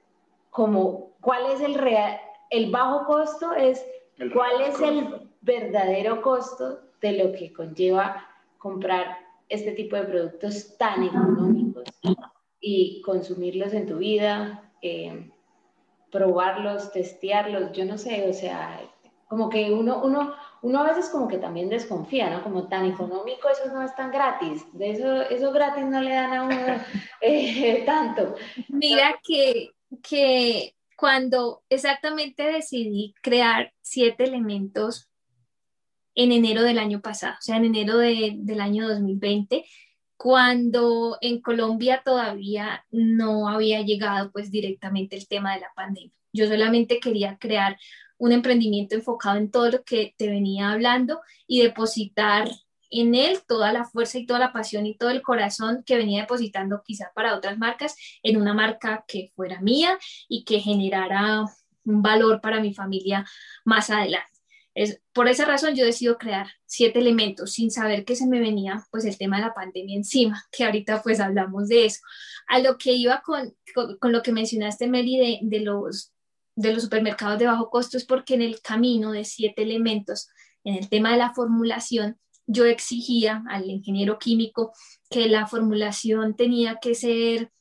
como 0.50 1.12
cuál 1.20 1.52
es 1.52 1.62
el 1.62 1.76
real, 1.76 2.20
el 2.50 2.72
bajo 2.72 3.06
costo 3.06 3.54
es 3.54 3.86
cuál 4.34 4.62
es 4.62 4.80
el 4.80 5.30
verdadero 5.42 6.22
costo 6.22 6.80
de 7.02 7.14
lo 7.14 7.32
que 7.34 7.52
conlleva 7.52 8.26
comprar 8.58 9.18
este 9.50 9.74
tipo 9.74 9.96
de 9.96 10.04
productos 10.04 10.78
tan 10.78 11.04
económicos 11.04 11.84
y 12.62 13.02
consumirlos 13.02 13.74
en 13.74 13.88
tu 13.88 13.98
vida, 13.98 14.72
eh, 14.82 15.30
probarlos, 16.12 16.92
testearlos, 16.92 17.74
yo 17.74 17.86
no 17.86 17.98
sé, 17.98 18.30
o 18.30 18.34
sea, 18.34 18.80
como 19.28 19.50
que 19.50 19.72
uno, 19.74 20.02
uno, 20.04 20.34
uno 20.64 20.80
a 20.80 20.88
veces 20.88 21.10
como 21.10 21.28
que 21.28 21.38
también 21.38 21.70
desconfía, 21.70 22.30
¿no? 22.30 22.42
Como 22.42 22.70
tan 22.70 22.86
económico, 22.86 23.50
eso 23.50 23.72
no 23.74 23.84
es 23.84 23.94
tan 23.96 24.12
gratis, 24.12 24.64
de 24.72 24.92
eso, 25.30 25.52
gratis 25.52 25.86
no 25.86 26.02
le 26.02 26.14
dan 26.14 26.34
a 26.34 26.44
uno 26.44 26.56
eh, 27.22 27.84
tanto. 27.86 28.36
Mira 28.70 29.20
que, 29.22 29.72
que 30.02 30.74
cuando 30.96 31.64
exactamente 31.68 32.44
decidí 32.44 33.14
crear 33.22 33.74
siete 33.82 34.24
elementos 34.24 35.10
en 36.16 36.32
enero 36.32 36.64
del 36.64 36.80
año 36.80 37.02
pasado, 37.02 37.36
o 37.40 37.42
sea, 37.42 37.58
en 37.58 37.66
enero 37.66 37.98
del 37.98 38.62
año 38.62 38.88
2020, 38.88 39.66
cuando 40.16 41.18
en 41.20 41.42
Colombia 41.42 42.02
todavía 42.06 42.86
no 42.90 43.50
había 43.50 43.82
llegado 43.82 44.32
pues 44.32 44.50
directamente 44.50 45.18
el 45.18 45.28
tema 45.28 45.56
de 45.56 45.60
la 45.60 45.74
pandemia. 45.76 46.14
Yo 46.32 46.48
solamente 46.48 47.02
quería 47.02 47.38
crear 47.38 47.78
un 48.24 48.32
emprendimiento 48.32 48.96
enfocado 48.96 49.38
en 49.38 49.52
todo 49.52 49.70
lo 49.70 49.84
que 49.84 50.16
te 50.18 50.30
venía 50.30 50.72
hablando 50.72 51.20
y 51.46 51.62
depositar 51.62 52.50
en 52.90 53.16
él 53.16 53.40
toda 53.46 53.74
la 53.74 53.84
fuerza 53.84 54.18
y 54.18 54.26
toda 54.26 54.40
la 54.40 54.54
pasión 54.54 54.86
y 54.86 54.96
todo 54.96 55.10
el 55.10 55.22
corazón 55.22 55.84
que 55.86 55.98
venía 55.98 56.22
depositando 56.22 56.82
quizá 56.86 57.12
para 57.14 57.36
otras 57.36 57.58
marcas 57.58 57.98
en 58.24 58.38
una 58.38 58.54
marca 58.54 59.04
que 59.10 59.34
fuera 59.36 59.60
mía 59.60 60.00
y 60.30 60.46
que 60.46 60.62
generara 60.62 61.44
un 61.84 62.02
valor 62.02 62.40
para 62.40 62.62
mi 62.62 62.74
familia 62.74 63.26
más 63.66 63.90
adelante. 63.90 64.30
Es, 64.74 65.02
por 65.12 65.28
esa 65.28 65.44
razón 65.44 65.76
yo 65.76 65.84
decido 65.84 66.18
crear 66.18 66.48
siete 66.66 67.00
elementos 67.00 67.52
sin 67.52 67.72
saber 67.72 68.06
que 68.06 68.16
se 68.16 68.26
me 68.26 68.40
venía 68.40 68.86
pues 68.90 69.04
el 69.04 69.18
tema 69.18 69.36
de 69.36 69.48
la 69.48 69.54
pandemia 69.54 69.98
encima, 69.98 70.46
que 70.50 70.64
ahorita 70.64 71.04
pues 71.04 71.20
hablamos 71.20 71.68
de 71.68 71.88
eso. 71.88 72.00
A 72.48 72.60
lo 72.60 72.78
que 72.78 72.94
iba 72.94 73.22
con, 73.22 73.54
con, 74.00 74.14
lo 74.14 74.22
que 74.22 74.32
mencionaste, 74.32 74.88
Mary, 74.88 75.18
de, 75.18 75.40
de 75.42 75.60
los 75.60 76.13
de 76.56 76.74
los 76.74 76.84
supermercados 76.84 77.40
de 77.40 77.48
bajo 77.48 77.70
costo 77.70 77.98
es 77.98 78.06
porque 78.06 78.36
en 78.36 78.42
el 78.42 78.62
camino 78.62 79.12
de 79.12 79.26
siete 79.26 79.64
elementos, 79.64 80.30
en 80.64 80.76
el 80.76 80.90
tema 80.90 81.12
de 81.12 81.18
la 81.18 81.34
formulación, 81.34 82.18
yo 82.46 82.66
exigía 82.66 83.44
al 83.50 83.70
ingeniero 83.70 84.20
químico 84.20 84.74
que 85.10 85.28
la 85.28 85.48
formulación 85.48 86.36
tenía 86.36 86.80
que 86.82 86.94
ser 86.96 87.52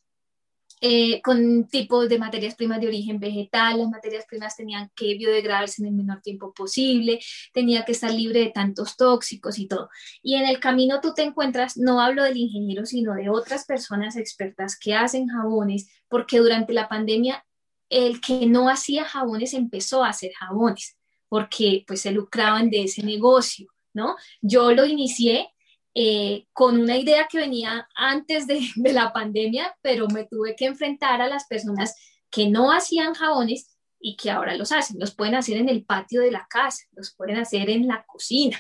eh, 0.85 1.23
con 1.23 1.69
tipos 1.69 2.09
de 2.09 2.19
materias 2.19 2.57
primas 2.57 2.81
de 2.81 2.89
origen 2.89 3.21
vegetal, 3.21 3.79
las 3.79 3.89
materias 3.89 4.25
primas 4.29 4.57
tenían 4.57 4.91
que 4.97 5.15
biodegradarse 5.15 5.81
en 5.81 5.87
el 5.87 5.95
menor 5.95 6.21
tiempo 6.23 6.53
posible, 6.53 7.21
tenía 7.53 7.85
que 7.85 7.93
estar 7.93 8.13
libre 8.13 8.41
de 8.41 8.51
tantos 8.51 8.97
tóxicos 8.97 9.61
y 9.61 9.69
todo. 9.69 9.91
Y 10.25 10.35
en 10.35 10.45
el 10.49 10.59
camino 10.59 11.01
tú 11.01 11.15
te 11.15 11.23
encuentras, 11.23 11.77
no 11.77 12.01
hablo 12.01 12.25
del 12.25 12.37
ingeniero, 12.37 12.85
sino 12.85 13.15
de 13.15 13.31
otras 13.31 13.65
personas 13.65 14.17
expertas 14.17 14.77
que 14.77 14.95
hacen 14.95 15.29
jabones, 15.29 15.89
porque 16.09 16.39
durante 16.39 16.73
la 16.73 16.89
pandemia 16.89 17.47
el 17.93 18.21
que 18.21 18.47
no 18.47 18.71
hacía 18.71 19.05
jabones 19.05 19.53
empezó 19.53 20.03
a 20.03 20.09
hacer 20.09 20.33
jabones 20.33 20.97
porque 21.29 21.85
pues 21.87 22.03
se 22.03 22.11
lucraban 22.11 22.69
de 22.71 22.85
ese 22.85 23.03
negocio, 23.03 23.69
¿no? 23.95 24.17
Yo 24.41 24.73
lo 24.73 24.85
inicié 24.85 25.49
eh, 25.95 26.47
con 26.53 26.81
una 26.81 26.97
idea 26.97 27.27
que 27.27 27.39
venía 27.39 27.89
antes 27.95 28.47
de, 28.47 28.61
la 28.93 29.13
pandemia, 29.13 29.77
pero 29.83 30.09
me 30.09 30.25
tuve 30.25 30.57
que 30.57 30.67
enfrentar 30.67 31.21
a 31.21 31.29
las 31.29 31.47
personas 31.47 31.95
que 32.31 32.49
no 32.49 32.73
hacían 32.73 33.15
jabones 33.15 33.77
y 34.01 34.17
que 34.17 34.31
ahora 34.31 34.57
los 34.57 34.73
hacen. 34.73 34.99
Los 34.99 35.15
pueden 35.15 35.35
hacer 35.35 35.59
en 35.59 35.69
el 35.69 35.85
patio 35.85 36.23
de 36.23 36.31
la 36.31 36.47
casa, 36.49 36.85
los 36.93 37.15
pueden 37.15 37.37
hacer 37.37 37.69
en 37.69 37.87
la 37.87 38.05
cocina, 38.05 38.59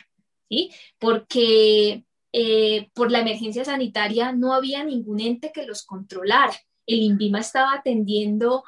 ¿sí? 0.48 0.70
Porque 0.98 2.04
eh, 2.32 2.90
por 2.94 3.10
la 3.10 3.20
emergencia 3.20 3.64
sanitaria 3.64 4.32
no 4.32 4.54
había 4.54 4.84
ningún 4.84 5.20
ente 5.20 5.52
que 5.52 5.66
los 5.66 5.84
controlara. 5.84 6.54
El 6.86 7.00
INVIMA 7.00 7.40
estaba 7.40 7.74
atendiendo 7.74 8.64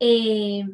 eh, 0.00 0.64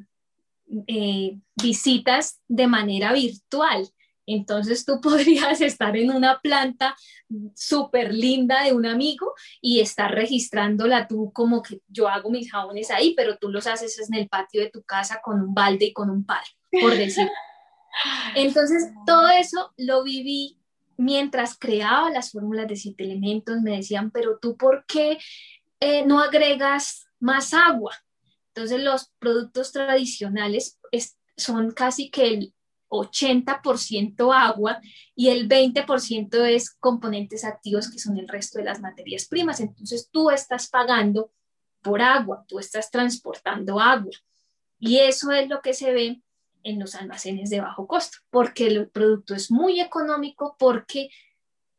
eh, 0.86 1.38
visitas 1.56 2.40
de 2.48 2.66
manera 2.66 3.12
virtual. 3.12 3.88
Entonces 4.26 4.84
tú 4.84 5.00
podrías 5.02 5.60
estar 5.60 5.96
en 5.96 6.10
una 6.10 6.40
planta 6.40 6.96
súper 7.54 8.12
linda 8.14 8.64
de 8.64 8.72
un 8.72 8.86
amigo 8.86 9.34
y 9.60 9.80
estar 9.80 10.14
registrándola 10.14 11.08
tú 11.08 11.32
como 11.32 11.62
que 11.62 11.80
yo 11.88 12.08
hago 12.08 12.30
mis 12.30 12.50
jabones 12.50 12.90
ahí, 12.90 13.14
pero 13.14 13.36
tú 13.38 13.50
los 13.50 13.66
haces 13.66 13.98
en 14.08 14.14
el 14.14 14.28
patio 14.28 14.62
de 14.62 14.70
tu 14.70 14.82
casa 14.82 15.20
con 15.22 15.40
un 15.40 15.54
balde 15.54 15.86
y 15.86 15.92
con 15.92 16.10
un 16.10 16.24
palo, 16.24 16.46
por 16.80 16.94
decir. 16.96 17.28
Entonces 18.34 18.90
todo 19.06 19.28
eso 19.28 19.72
lo 19.76 20.02
viví 20.02 20.58
mientras 20.96 21.56
creaba 21.58 22.10
las 22.10 22.32
fórmulas 22.32 22.68
de 22.68 22.76
siete 22.76 23.04
elementos. 23.04 23.60
Me 23.60 23.76
decían, 23.76 24.10
pero 24.10 24.38
tú 24.40 24.56
por 24.56 24.84
qué 24.86 25.18
eh, 25.80 26.04
no 26.06 26.20
agregas 26.20 27.06
más 27.20 27.54
agua? 27.54 27.94
Entonces 28.54 28.80
los 28.80 29.12
productos 29.18 29.72
tradicionales 29.72 30.78
son 31.36 31.72
casi 31.72 32.08
que 32.08 32.28
el 32.28 32.54
80% 32.88 34.32
agua 34.32 34.80
y 35.16 35.30
el 35.30 35.48
20% 35.48 36.44
es 36.44 36.70
componentes 36.70 37.44
activos 37.44 37.90
que 37.90 37.98
son 37.98 38.16
el 38.16 38.28
resto 38.28 38.58
de 38.58 38.66
las 38.66 38.80
materias 38.80 39.26
primas. 39.26 39.58
Entonces 39.58 40.08
tú 40.12 40.30
estás 40.30 40.68
pagando 40.68 41.32
por 41.82 42.00
agua, 42.00 42.44
tú 42.46 42.60
estás 42.60 42.92
transportando 42.92 43.80
agua. 43.80 44.12
Y 44.78 44.98
eso 44.98 45.32
es 45.32 45.48
lo 45.48 45.60
que 45.60 45.74
se 45.74 45.92
ve 45.92 46.22
en 46.62 46.78
los 46.78 46.94
almacenes 46.94 47.50
de 47.50 47.60
bajo 47.60 47.88
costo, 47.88 48.18
porque 48.30 48.68
el 48.68 48.88
producto 48.88 49.34
es 49.34 49.50
muy 49.50 49.80
económico, 49.80 50.54
porque 50.58 51.10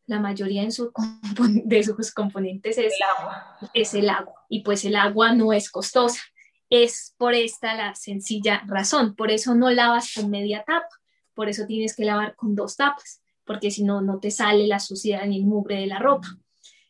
la 0.08 0.20
mayoría 0.20 0.64
de 0.64 0.72
sus 0.72 2.14
componentes 2.14 2.78
es 2.78 2.94
el, 2.94 3.04
agua. 3.18 3.58
es 3.74 3.94
el 3.94 4.10
agua. 4.10 4.46
Y 4.50 4.60
pues 4.60 4.84
el 4.84 4.98
agua 4.98 5.34
no 5.34 5.54
es 5.54 5.72
costosa. 5.72 6.20
Es 6.69 7.13
por 7.17 7.34
esta 7.34 7.75
la 7.75 7.95
sencilla 7.95 8.63
razón. 8.67 9.15
Por 9.15 9.32
eso 9.32 9.56
no 9.56 9.69
lavas 9.71 10.13
con 10.13 10.30
media 10.30 10.63
tapa. 10.65 10.89
Por 11.34 11.49
eso 11.49 11.65
tienes 11.65 11.95
que 11.95 12.06
lavar 12.06 12.36
con 12.36 12.56
dos 12.56 12.78
tapas, 12.78 13.21
porque 13.43 13.69
si 13.69 13.84
no, 13.84 14.01
no 14.01 14.19
te 14.19 14.32
sale 14.32 14.67
la 14.67 14.80
suciedad 14.80 15.25
ni 15.25 15.38
el 15.38 15.45
mugre 15.45 15.80
de 15.82 15.88
la 15.88 15.99
ropa. 15.99 16.28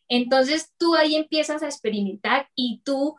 Entonces 0.08 0.72
tú 0.78 0.94
ahí 0.94 1.16
empiezas 1.16 1.62
a 1.62 1.66
experimentar 1.66 2.48
y 2.54 2.80
tú 2.84 3.16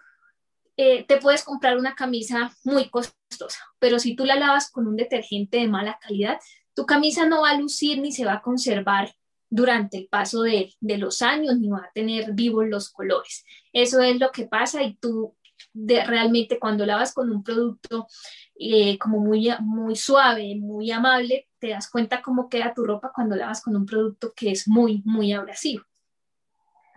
eh, 0.77 1.05
te 1.05 1.17
puedes 1.17 1.43
comprar 1.43 1.77
una 1.77 1.95
camisa 1.95 2.55
muy 2.63 2.89
costosa, 2.89 3.59
pero 3.79 3.99
si 3.99 4.15
tú 4.15 4.25
la 4.25 4.35
lavas 4.35 4.71
con 4.71 4.87
un 4.87 4.95
detergente 4.95 5.57
de 5.57 5.67
mala 5.67 5.99
calidad, 6.01 6.39
tu 6.73 6.85
camisa 6.85 7.27
no 7.27 7.41
va 7.41 7.49
a 7.49 7.59
lucir 7.59 7.99
ni 7.99 8.11
se 8.11 8.25
va 8.25 8.33
a 8.33 8.41
conservar 8.41 9.11
durante 9.49 9.97
el 9.97 10.07
paso 10.07 10.43
de, 10.43 10.75
los 10.81 11.21
años, 11.21 11.57
ni 11.57 11.69
va 11.69 11.79
a 11.79 11.91
tener 11.93 12.33
vivos 12.33 12.67
los 12.67 12.89
colores. 12.89 13.45
Eso 13.73 14.01
es 14.01 14.19
lo 14.19 14.31
que 14.31 14.45
pasa 14.45 14.83
y 14.83 14.95
tú 14.95 15.35
de, 15.77 16.03
realmente 16.03 16.57
cuando 16.57 16.85
lavas 16.85 17.13
con 17.13 17.29
un 17.29 17.43
producto 17.43 18.07
eh, 18.55 18.97
como 18.97 19.19
muy, 19.19 19.49
muy 19.59 19.95
suave, 19.95 20.55
muy 20.55 20.91
amable, 20.91 21.47
te 21.59 21.69
das 21.69 21.89
cuenta 21.89 22.21
cómo 22.21 22.49
queda 22.49 22.73
tu 22.73 22.83
ropa 22.83 23.11
cuando 23.13 23.35
lavas 23.35 23.61
con 23.61 23.75
un 23.75 23.85
producto 23.85 24.33
que 24.35 24.51
es 24.51 24.67
muy, 24.67 25.03
muy 25.05 25.33
abrasivo, 25.33 25.83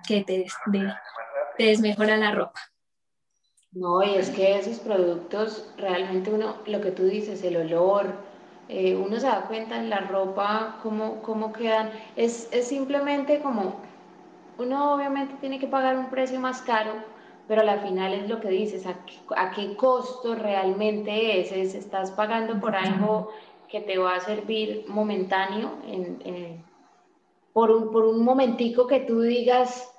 que 0.06 0.24
te, 0.24 0.46
te 1.58 1.64
desmejora 1.64 2.16
la 2.16 2.32
ropa. 2.32 2.60
No, 3.72 4.02
y 4.02 4.14
es 4.14 4.30
que 4.30 4.58
esos 4.58 4.80
productos, 4.80 5.72
realmente 5.76 6.30
uno, 6.30 6.56
lo 6.66 6.80
que 6.80 6.90
tú 6.90 7.04
dices, 7.04 7.44
el 7.44 7.56
olor, 7.56 8.14
eh, 8.68 8.96
uno 8.96 9.20
se 9.20 9.26
da 9.26 9.42
cuenta 9.42 9.76
en 9.76 9.90
la 9.90 10.00
ropa 10.00 10.78
cómo, 10.82 11.22
cómo 11.22 11.52
quedan. 11.52 11.90
Es, 12.16 12.48
es, 12.50 12.66
simplemente 12.66 13.40
como, 13.40 13.80
uno 14.58 14.94
obviamente 14.94 15.34
tiene 15.40 15.60
que 15.60 15.68
pagar 15.68 15.96
un 15.96 16.10
precio 16.10 16.40
más 16.40 16.62
caro, 16.62 16.94
pero 17.50 17.68
al 17.68 17.80
final 17.80 18.14
es 18.14 18.28
lo 18.28 18.38
que 18.38 18.48
dices, 18.48 18.86
a, 18.86 18.94
a 19.36 19.50
qué 19.50 19.74
costo 19.74 20.36
realmente 20.36 21.40
es, 21.40 21.50
es, 21.50 21.74
estás 21.74 22.12
pagando 22.12 22.60
por 22.60 22.76
algo 22.76 23.32
que 23.68 23.80
te 23.80 23.98
va 23.98 24.14
a 24.14 24.20
servir 24.20 24.84
momentáneo, 24.86 25.72
en, 25.84 26.62
por, 27.52 27.72
un, 27.72 27.90
por 27.90 28.04
un 28.04 28.22
momentico 28.22 28.86
que 28.86 29.00
tú 29.00 29.22
digas, 29.22 29.92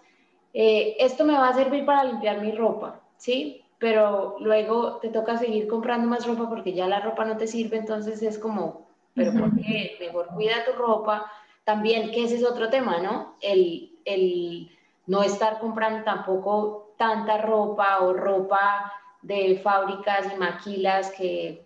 eh, 0.54 0.96
esto 0.98 1.26
me 1.26 1.34
va 1.34 1.50
a 1.50 1.54
servir 1.54 1.86
para 1.86 2.06
limpiar 2.06 2.40
mi 2.40 2.54
ropa, 2.54 3.02
¿sí? 3.18 3.66
pero 3.80 4.38
luego 4.40 5.00
te 5.02 5.10
toca 5.10 5.38
seguir 5.38 5.68
comprando 5.68 6.08
más 6.08 6.26
ropa 6.26 6.48
porque 6.48 6.72
ya 6.72 6.88
la 6.88 7.02
ropa 7.02 7.26
no 7.26 7.36
te 7.36 7.48
sirve, 7.48 7.76
entonces 7.76 8.22
es 8.22 8.40
como, 8.40 8.88
pero 9.14 9.34
¿por 9.34 9.54
qué? 9.58 9.98
Mejor 10.00 10.28
cuida 10.28 10.64
tu 10.64 10.72
ropa. 10.72 11.30
También, 11.66 12.12
que 12.12 12.24
ese 12.24 12.38
es 12.38 12.46
otro 12.46 12.70
tema, 12.70 13.00
¿no? 13.00 13.36
El, 13.42 14.00
el 14.06 14.72
no 15.06 15.22
estar 15.22 15.60
comprando 15.60 16.06
tampoco 16.06 16.91
tanta 17.02 17.40
ropa 17.40 17.98
o 18.02 18.14
ropa 18.14 18.94
de 19.24 19.60
fábricas 19.64 20.32
y 20.32 20.38
maquilas 20.38 21.10
que 21.10 21.66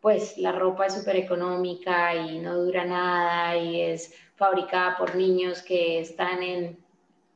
pues 0.00 0.38
la 0.38 0.52
ropa 0.52 0.86
es 0.86 0.94
súper 0.94 1.16
económica 1.16 2.14
y 2.14 2.38
no 2.38 2.54
dura 2.54 2.84
nada 2.84 3.56
y 3.56 3.80
es 3.80 4.14
fabricada 4.36 4.96
por 4.96 5.16
niños 5.16 5.60
que 5.62 5.98
están 5.98 6.40
en 6.44 6.78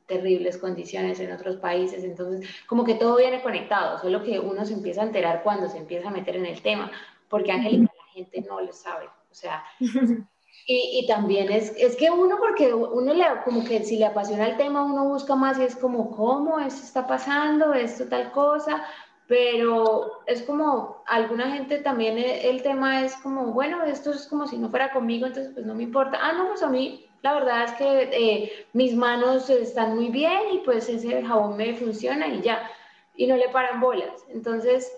terribles 0.07 0.59
condiciones 0.59 1.19
en 1.19 1.33
otros 1.33 1.57
países, 1.57 2.05
entonces 2.05 2.49
como 2.69 2.85
que 2.85 2.95
todo 2.95 3.17
viene 3.17 3.43
conectado, 3.43 3.99
solo 3.99 4.23
que 4.23 4.39
uno 4.39 4.65
se 4.65 4.75
empieza 4.75 5.03
a 5.03 5.07
enterar 5.07 5.43
cuando 5.43 5.69
se 5.69 5.79
empieza 5.79 6.07
a 6.07 6.13
meter 6.13 6.37
en 6.37 6.47
el 6.47 6.63
tema, 6.63 6.93
porque 7.29 7.51
Angélica, 7.51 7.93
la 7.97 8.13
gente 8.13 8.43
no 8.43 8.61
lo 8.61 8.73
sabe, 8.73 9.07
o 9.07 9.35
sea, 9.35 9.65
y, 10.67 11.01
y, 11.01 11.07
también 11.07 11.51
es, 11.51 11.75
es 11.77 11.97
que 11.97 12.11
uno, 12.11 12.39
porque 12.39 12.73
uno 12.73 13.13
le, 13.15 13.25
como 13.45 13.65
que 13.65 13.83
si 13.85 13.97
le 13.97 14.07
apasiona 14.07 14.47
el 14.47 14.57
tema, 14.57 14.85
uno 14.85 15.09
busca 15.09 15.35
más 15.35 15.59
y 15.59 15.65
es 15.65 15.77
como, 15.77 16.11
¿cómo 16.11 16.61
esto 16.61 16.83
está 16.85 17.07
pasando? 17.07 17.75
Esto 17.75 18.07
tal 18.09 18.31
cosa, 18.33 18.85
pero 19.27 20.23
es 20.27 20.43
como, 20.43 21.03
alguna 21.07 21.51
gente 21.51 21.79
también 21.79 22.19
el, 22.19 22.25
el 22.25 22.63
tema 22.63 23.05
es 23.05 23.17
como, 23.17 23.47
bueno, 23.47 23.83
esto 23.85 24.13
es 24.13 24.27
como 24.29 24.47
si 24.47 24.57
no 24.59 24.69
fuera 24.69 24.93
conmigo, 24.93 25.27
entonces 25.27 25.53
pues 25.53 25.67
no 25.67 25.75
me 25.75 25.83
importa, 25.85 26.19
ah, 26.23 26.33
no, 26.33 26.49
pues 26.49 26.63
a 26.63 26.69
mí 26.69 27.07
la 27.23 27.35
verdad 27.35 27.65
es 27.65 27.73
que 27.73 28.11
eh, 28.13 28.67
mis 28.73 28.95
manos 28.95 29.49
están 29.49 29.95
muy 29.95 30.09
bien 30.09 30.41
y 30.53 30.59
pues 30.59 30.89
ese 30.89 31.23
jabón 31.23 31.57
me 31.57 31.75
funciona 31.75 32.27
y 32.27 32.43
ya, 32.43 32.69
y 33.17 33.27
no 33.27 33.37
le 33.37 33.49
paran 33.49 33.81
bolas. 33.81 34.25
Entonces, 34.29 34.93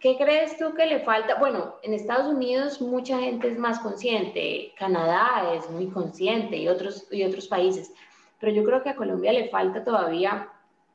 ¿qué 0.00 0.16
crees 0.16 0.56
tú 0.58 0.74
que 0.74 0.86
le 0.86 1.00
falta? 1.00 1.38
Bueno, 1.38 1.76
en 1.82 1.94
Estados 1.94 2.32
Unidos 2.32 2.80
mucha 2.80 3.18
gente 3.18 3.48
es 3.48 3.58
más 3.58 3.78
consciente, 3.80 4.72
Canadá 4.78 5.54
es 5.54 5.68
muy 5.70 5.88
consciente 5.88 6.56
y 6.56 6.68
otros, 6.68 7.06
y 7.10 7.24
otros 7.24 7.48
países, 7.48 7.92
pero 8.40 8.52
yo 8.52 8.64
creo 8.64 8.82
que 8.82 8.90
a 8.90 8.96
Colombia 8.96 9.32
le 9.32 9.48
falta 9.48 9.84
todavía 9.84 10.48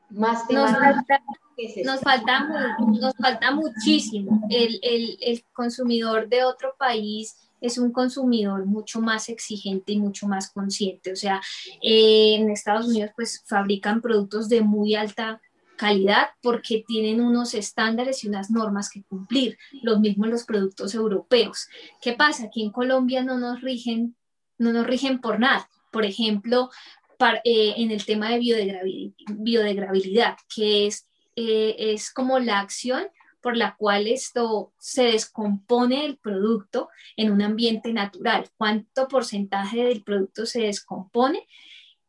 más 0.09 0.49
Nos 0.49 0.71
falta, 0.71 1.21
nos 1.83 2.01
falta, 2.01 2.77
nos 2.79 3.15
falta 3.15 3.51
muchísimo. 3.51 4.41
El, 4.49 4.79
el, 4.83 5.17
el 5.21 5.45
consumidor 5.53 6.29
de 6.29 6.43
otro 6.43 6.75
país 6.77 7.35
es 7.63 7.77
un 7.77 7.91
consumidor 7.91 8.65
mucho 8.65 8.99
más 8.99 9.29
exigente 9.29 9.93
y 9.93 9.99
mucho 9.99 10.27
más 10.27 10.51
consciente. 10.51 11.13
O 11.13 11.15
sea, 11.15 11.41
eh, 11.81 12.35
en 12.35 12.49
Estados 12.49 12.87
Unidos 12.87 13.11
pues 13.15 13.41
fabrican 13.47 14.01
productos 14.01 14.49
de 14.49 14.61
muy 14.61 14.95
alta 14.95 15.41
calidad 15.75 16.29
porque 16.41 16.83
tienen 16.87 17.21
unos 17.21 17.53
estándares 17.53 18.23
y 18.23 18.27
unas 18.27 18.51
normas 18.51 18.89
que 18.89 19.03
cumplir, 19.03 19.57
los 19.81 19.99
mismos 19.99 20.29
los 20.29 20.43
productos 20.43 20.93
europeos. 20.95 21.67
¿Qué 22.01 22.13
pasa? 22.13 22.45
Aquí 22.45 22.63
en 22.63 22.71
Colombia 22.71 23.23
no 23.23 23.37
nos 23.37 23.61
rigen, 23.61 24.15
no 24.57 24.71
nos 24.71 24.85
rigen 24.85 25.19
por 25.19 25.39
nada. 25.39 25.69
Por 25.91 26.05
ejemplo, 26.05 26.69
eh, 27.43 27.73
en 27.77 27.91
el 27.91 28.05
tema 28.05 28.29
de 28.29 28.39
biodegradabilidad, 28.39 30.37
que 30.53 30.87
es, 30.87 31.07
eh, 31.35 31.75
es 31.77 32.11
como 32.11 32.39
la 32.39 32.59
acción 32.59 33.07
por 33.41 33.57
la 33.57 33.75
cual 33.75 34.07
esto 34.07 34.73
se 34.79 35.03
descompone 35.03 36.05
el 36.05 36.17
producto 36.17 36.89
en 37.17 37.31
un 37.31 37.41
ambiente 37.41 37.91
natural. 37.91 38.49
¿Cuánto 38.57 39.07
porcentaje 39.07 39.83
del 39.83 40.01
producto 40.01 40.45
se 40.45 40.61
descompone, 40.61 41.45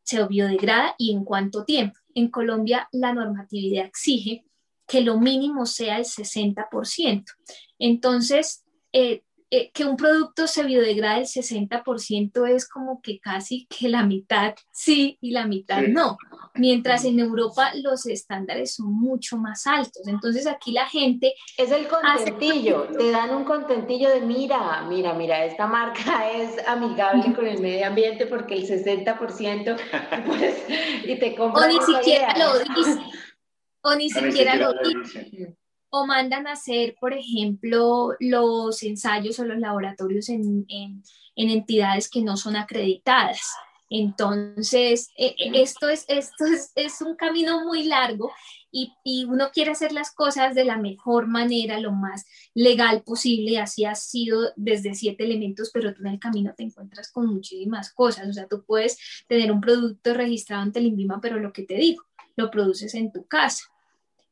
se 0.05 0.25
biodegrada 0.27 0.95
y 0.97 1.13
en 1.13 1.25
cuánto 1.25 1.65
tiempo? 1.65 1.99
En 2.15 2.29
Colombia 2.29 2.89
la 2.93 3.13
normatividad 3.13 3.87
exige 3.87 4.45
que 4.87 5.01
lo 5.01 5.19
mínimo 5.19 5.67
sea 5.67 5.99
el 5.99 6.05
60%. 6.05 7.25
Entonces, 7.79 8.65
eh, 8.93 9.23
eh, 9.51 9.71
que 9.73 9.85
un 9.85 9.97
producto 9.97 10.47
se 10.47 10.65
biodegrade 10.65 11.21
el 11.21 11.27
60% 11.27 12.49
es 12.49 12.69
como 12.69 13.01
que 13.01 13.21
casi 13.21 13.67
que 13.67 13.89
la 13.89 14.03
mitad 14.05 14.55
sí 14.73 15.19
y 15.21 15.31
la 15.31 15.47
mitad 15.47 15.83
no, 15.83 16.17
mientras 16.55 17.05
en 17.05 17.19
Europa 17.19 17.71
los 17.75 18.07
estándares 18.07 18.75
son 18.75 18.93
mucho 18.93 19.37
más 19.37 19.67
altos. 19.67 20.09
Entonces 20.09 20.47
aquí 20.47 20.73
la 20.73 20.87
gente... 20.87 21.35
Es 21.57 21.71
el 21.71 21.87
contentillo, 21.87 22.89
te 22.97 23.11
dan 23.11 23.35
un 23.35 23.45
contentillo 23.45 24.09
de 24.09 24.23
mira, 24.23 24.83
mira, 24.89 25.13
mira, 25.15 25.45
esta 25.45 25.67
marca 25.67 26.31
es 26.33 26.67
amigable 26.67 27.35
con 27.35 27.47
el 27.47 27.61
medio 27.61 27.87
ambiente 27.87 28.27
porque 28.27 28.55
el 28.55 28.67
60% 28.67 29.77
pues, 30.27 30.65
y 31.05 31.19
te 31.19 31.35
compran... 31.35 31.65
O 31.65 31.67
ni 31.69 31.81
siquiera 31.81 32.35
lo 32.37 32.59
dice. 32.59 33.01
O 33.83 33.95
ni 33.95 34.11
siquiera 34.11 34.57
lo 34.57 34.73
dice 34.73 35.57
o 35.97 36.07
mandan 36.07 36.49
a 36.49 36.53
hacer, 36.53 36.97
por 37.01 37.13
ejemplo, 37.13 38.17
los 38.19 38.83
ensayos 38.83 39.39
o 39.39 39.45
los 39.45 39.61
laboratorios 39.61 40.29
en, 40.29 40.67
entidades 41.37 42.11
que 42.11 42.21
no 42.21 42.37
son 42.37 42.57
acreditadas. 42.57 43.41
Entonces, 43.89 45.13
e, 45.17 45.37
e, 45.39 45.63
esto, 45.63 45.89
es, 45.89 46.05
esto 46.09 46.47
es, 46.75 47.01
un 47.01 47.15
camino 47.15 47.65
muy 47.65 47.85
largo 47.85 48.33
y, 48.73 48.93
y, 49.05 49.25
uno 49.27 49.51
quiere 49.53 49.71
hacer 49.71 49.93
las 49.93 50.13
cosas 50.13 50.57
de 50.57 50.65
la 50.65 50.79
mejor 50.79 51.29
manera, 51.29 51.79
lo 51.79 51.93
más 51.93 52.25
legal 52.55 53.05
posible. 53.05 53.59
Así 53.61 53.85
ha 53.85 53.95
sido 53.95 54.51
desde 54.57 54.95
siete 54.95 55.23
elementos, 55.23 55.71
pero 55.73 55.95
tú 55.95 56.01
en 56.01 56.15
el 56.15 56.19
camino 56.19 56.55
te 56.57 56.65
encuentras 56.65 57.13
con 57.13 57.29
muchísimas 57.29 57.93
cosas. 57.93 58.29
O 58.29 58.33
sea, 58.33 58.49
tú 58.49 58.65
puedes 58.67 58.99
tener 59.29 59.53
un 59.53 59.61
producto 59.61 60.13
registrado 60.13 60.63
ante 60.63 60.81
el 60.81 60.87
INVIMA, 60.87 61.21
pero 61.21 61.39
lo 61.39 61.53
que 61.53 61.63
te 61.63 61.77
digo, 61.77 62.03
lo 62.35 62.51
produces 62.51 62.97
en 62.97 63.13
tu 63.13 63.27
casa. 63.27 63.74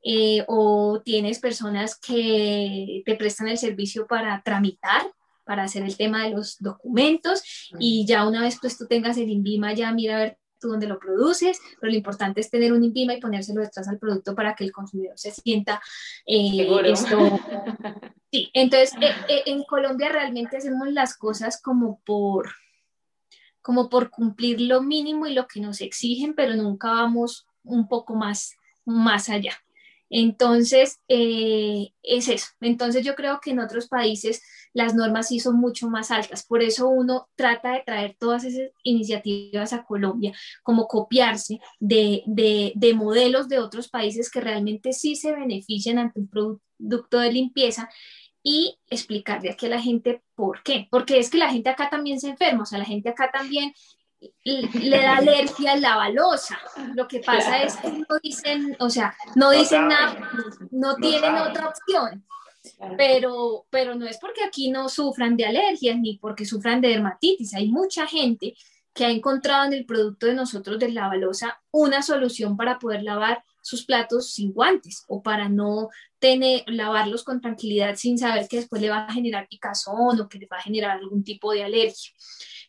Eh, 0.05 0.45
o 0.49 1.01
tienes 1.05 1.39
personas 1.39 1.97
que 1.97 3.03
te 3.07 3.15
prestan 3.15 3.49
el 3.49 3.59
servicio 3.59 4.07
para 4.07 4.43
tramitar 4.43 5.03
para 5.45 5.65
hacer 5.65 5.83
el 5.83 5.97
tema 5.97 6.25
de 6.25 6.31
los 6.31 6.59
documentos 6.59 7.43
y 7.79 8.07
ya 8.07 8.27
una 8.27 8.43
vez 8.43 8.59
pues 8.61 8.79
tú 8.79 8.87
tengas 8.87 9.17
el 9.17 9.29
INVIMA 9.29 9.75
ya 9.75 9.93
mira 9.93 10.17
a 10.17 10.21
ver 10.21 10.39
tú 10.63 10.69
dónde 10.69 10.87
lo 10.87 10.99
produces, 10.99 11.61
pero 11.81 11.91
lo 11.91 11.99
importante 11.99 12.41
es 12.41 12.49
tener 12.49 12.73
un 12.73 12.85
INVIMA 12.85 13.15
y 13.15 13.21
ponérselo 13.21 13.61
detrás 13.61 13.89
al 13.89 13.99
producto 13.99 14.35
para 14.35 14.55
que 14.55 14.65
el 14.65 14.73
consumidor 14.73 15.19
se 15.19 15.33
sienta 15.33 15.83
eh, 16.25 16.69
esto. 16.87 17.19
Sí, 18.35 18.49
entonces 18.55 18.95
eh, 18.99 19.15
eh, 19.29 19.43
en 19.45 19.63
Colombia 19.65 20.09
realmente 20.09 20.57
hacemos 20.57 20.91
las 20.91 21.19
cosas 21.19 21.61
como 21.61 22.01
por 22.03 22.51
como 23.61 23.91
por 23.91 24.09
cumplir 24.09 24.59
lo 24.63 24.81
mínimo 24.81 25.27
y 25.27 25.35
lo 25.35 25.47
que 25.47 25.61
nos 25.61 25.83
exigen, 25.83 26.33
pero 26.35 26.57
nunca 26.57 26.93
vamos 26.93 27.47
un 27.63 27.89
poco 27.89 28.15
más, 28.15 28.57
más 28.87 29.29
allá. 29.29 29.53
Entonces, 30.15 31.01
es 31.09 32.29
eso. 32.29 32.47
Entonces, 32.61 33.05
yo 33.05 33.15
creo 33.15 33.41
que 33.41 33.51
en 33.51 33.61
otros 33.61 33.89
países 33.89 34.43
las 34.75 34.95
normas 34.95 35.29
sí 35.29 35.41
son 35.41 35.57
mucho 35.59 35.89
más 35.89 36.11
altas. 36.11 36.45
Por 36.45 36.63
eso 36.63 36.89
uno 36.89 37.31
trata 37.35 37.73
de 37.73 37.83
traer 37.85 38.17
todas 38.19 38.45
esas 38.45 38.71
iniciativas 38.83 39.73
a 39.73 39.85
Colombia, 39.85 40.35
como 40.63 40.87
copiarse 40.87 41.61
de, 41.81 42.23
de, 42.27 42.95
modelos 42.95 43.49
de 43.49 43.59
otros 43.59 43.89
países 43.89 44.31
que 44.31 44.43
realmente 44.43 44.93
sí 44.93 45.17
se 45.17 45.33
benefician 45.33 45.99
ante 45.99 46.21
un 46.21 46.29
producto 46.29 47.19
de 47.19 47.33
limpieza 47.33 47.89
y 48.43 48.79
explicarle 48.91 49.51
aquí 49.51 49.65
a 49.65 49.71
la 49.71 49.81
gente 49.81 50.23
por 50.35 50.63
qué. 50.63 50.89
Porque 50.91 51.19
es 51.21 51.31
que 51.31 51.39
la 51.39 51.51
gente 51.51 51.71
acá 51.71 51.89
también 51.89 52.21
se 52.21 52.29
enferma, 52.29 52.65
o 52.65 52.67
sea, 52.67 52.79
la 52.79 52.85
gente 52.85 53.09
acá 53.09 53.31
también 53.33 53.73
le 54.45 54.97
da 54.99 55.17
alergia 55.17 55.73
a 55.73 55.77
la 55.77 55.97
balosa. 55.97 56.59
Lo 56.95 57.09
que 57.09 57.21
pasa 57.21 57.63
es 57.63 57.77
que 57.77 57.91
no 57.91 58.19
dicen, 58.23 58.77
o 58.81 58.91
sea, 58.91 59.15
no 59.35 59.51
dicen 59.51 59.89
nada, 59.89 60.31
no, 60.71 60.97
tienen 60.97 61.35
otra 61.37 61.69
opción. 61.69 62.25
Pero, 62.97 63.67
pero 63.71 63.97
no 63.97 64.07
es 64.07 64.19
porque 64.19 64.45
aquí 64.45 64.71
no 64.71 64.89
sufran 64.89 65.37
de 65.37 65.47
alergias 65.47 65.99
ni 65.99 66.19
porque 66.19 66.45
sufran 66.45 66.81
de 66.81 66.89
dermatitis. 66.91 67.55
Hay 67.55 67.69
mucha 67.69 68.07
gente 68.07 68.55
que 68.95 69.05
ha 69.05 69.11
encontrado 69.11 69.65
en 69.65 69.73
el 69.73 69.87
producto 69.87 70.27
de 70.27 70.35
nosotros 70.35 70.79
de 70.79 70.91
Lavalosa 70.91 71.61
una 71.71 72.03
solución 72.03 72.57
para 72.57 72.79
poder 72.79 73.03
lavar 73.03 73.43
sus 73.63 73.85
platos 73.85 74.33
sin 74.33 74.53
guantes 74.53 75.05
o 75.09 75.23
para 75.23 75.49
no 75.49 75.89
tener, 76.19 76.63
lavarlos 76.67 77.25
con 77.25 77.41
tranquilidad 77.41 77.97
sin 77.97 78.19
saber 78.19 78.49
que 78.49 78.59
después 78.59 78.83
le 78.83 78.91
va 78.91 79.07
a 79.07 79.13
generar 79.13 79.49
picazón 79.49 80.21
o 80.21 80.29
que 80.29 80.39
le 80.39 80.47
va 80.47 80.59
a 80.59 80.63
generar 80.63 80.99
algún 80.99 81.25
tipo 81.25 81.53
de 81.53 81.65
alergia. 81.65 82.13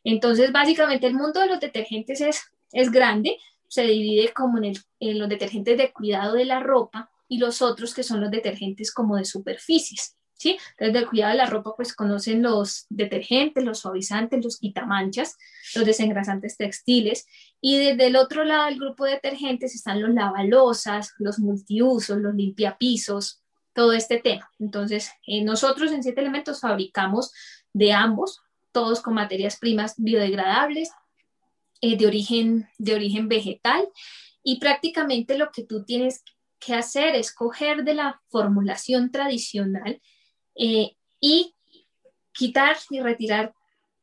Entonces, 0.04 0.52
básicamente 0.52 1.08
el 1.08 1.14
mundo 1.14 1.40
de 1.40 1.48
los 1.48 1.60
detergentes 1.60 2.22
es, 2.22 2.42
es 2.72 2.92
grande, 2.92 3.38
se 3.68 3.84
divide 3.84 4.34
como 4.34 4.58
en, 4.64 4.74
en 5.00 5.20
los 5.20 5.30
detergentes 5.30 5.78
de 5.78 5.92
cuidado 5.92 6.34
de 6.34 6.46
la 6.46 6.60
ropa, 6.60 7.10
y 7.34 7.40
los 7.40 7.64
otros 7.64 7.96
que 7.96 8.04
son 8.04 8.22
los 8.22 8.30
detergentes 8.30 8.94
como 8.94 9.16
de 9.16 9.26
superficies. 9.26 10.16
¿Sí? 10.36 10.58
Entonces, 10.72 10.94
del 10.94 11.08
cuidado 11.08 11.32
de 11.32 11.38
la 11.38 11.46
ropa, 11.46 11.74
pues 11.76 11.96
conocen 11.96 12.42
los 12.42 12.86
detergentes, 12.90 13.64
los 13.64 13.80
suavizantes, 13.80 14.44
los 14.44 14.58
quitamanchas, 14.58 15.38
los 15.74 15.86
desengrasantes 15.86 16.58
textiles. 16.58 17.26
Y 17.62 17.78
desde 17.78 18.08
el 18.08 18.18
otro 18.18 18.44
lado 18.44 18.66
del 18.66 18.78
grupo 18.78 19.06
de 19.06 19.12
detergentes 19.12 19.74
están 19.74 20.02
los 20.02 20.14
lavalosas, 20.14 21.14
los 21.18 21.40
multiusos, 21.40 22.18
los 22.18 22.36
limpiapisos, 22.36 23.42
todo 23.74 23.94
este 23.94 24.18
tema. 24.18 24.52
Entonces, 24.60 25.12
eh, 25.26 25.44
nosotros 25.44 25.92
en 25.94 26.04
Siete 26.04 26.20
Elementos 26.20 26.60
fabricamos 26.60 27.32
de 27.72 27.94
ambos, 27.94 28.42
todos 28.74 29.02
con 29.02 29.14
materias 29.14 29.58
primas 29.58 29.94
biodegradables, 29.98 30.92
eh, 31.82 31.96
de, 31.96 32.08
origen, 32.08 32.68
de 32.78 32.96
origen 32.96 33.30
vegetal. 33.30 33.88
Y 34.44 34.60
prácticamente 34.60 35.38
lo 35.38 35.52
que 35.52 35.64
tú 35.64 35.86
tienes 35.86 36.24
que 36.60 36.74
hacer 36.74 37.16
es 37.16 37.34
coger 37.34 37.84
de 37.84 37.94
la 37.94 38.22
formulación 38.30 39.12
tradicional 39.12 40.02
eh, 40.56 40.96
y 41.20 41.56
quitar 42.34 42.78
y 42.90 43.00
retirar 43.00 43.54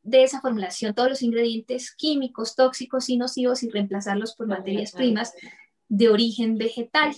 de 0.02 0.22
esa 0.22 0.40
formulación 0.40 0.94
todos 0.94 1.10
los 1.10 1.22
ingredientes 1.22 1.94
químicos, 1.94 2.54
tóxicos 2.54 3.10
y 3.10 3.16
nocivos 3.16 3.62
y 3.62 3.70
reemplazarlos 3.70 4.34
por 4.34 4.46
materias 4.46 4.92
primas 4.92 5.34
de 5.90 6.08
origen 6.08 6.56
vegetal. 6.56 7.12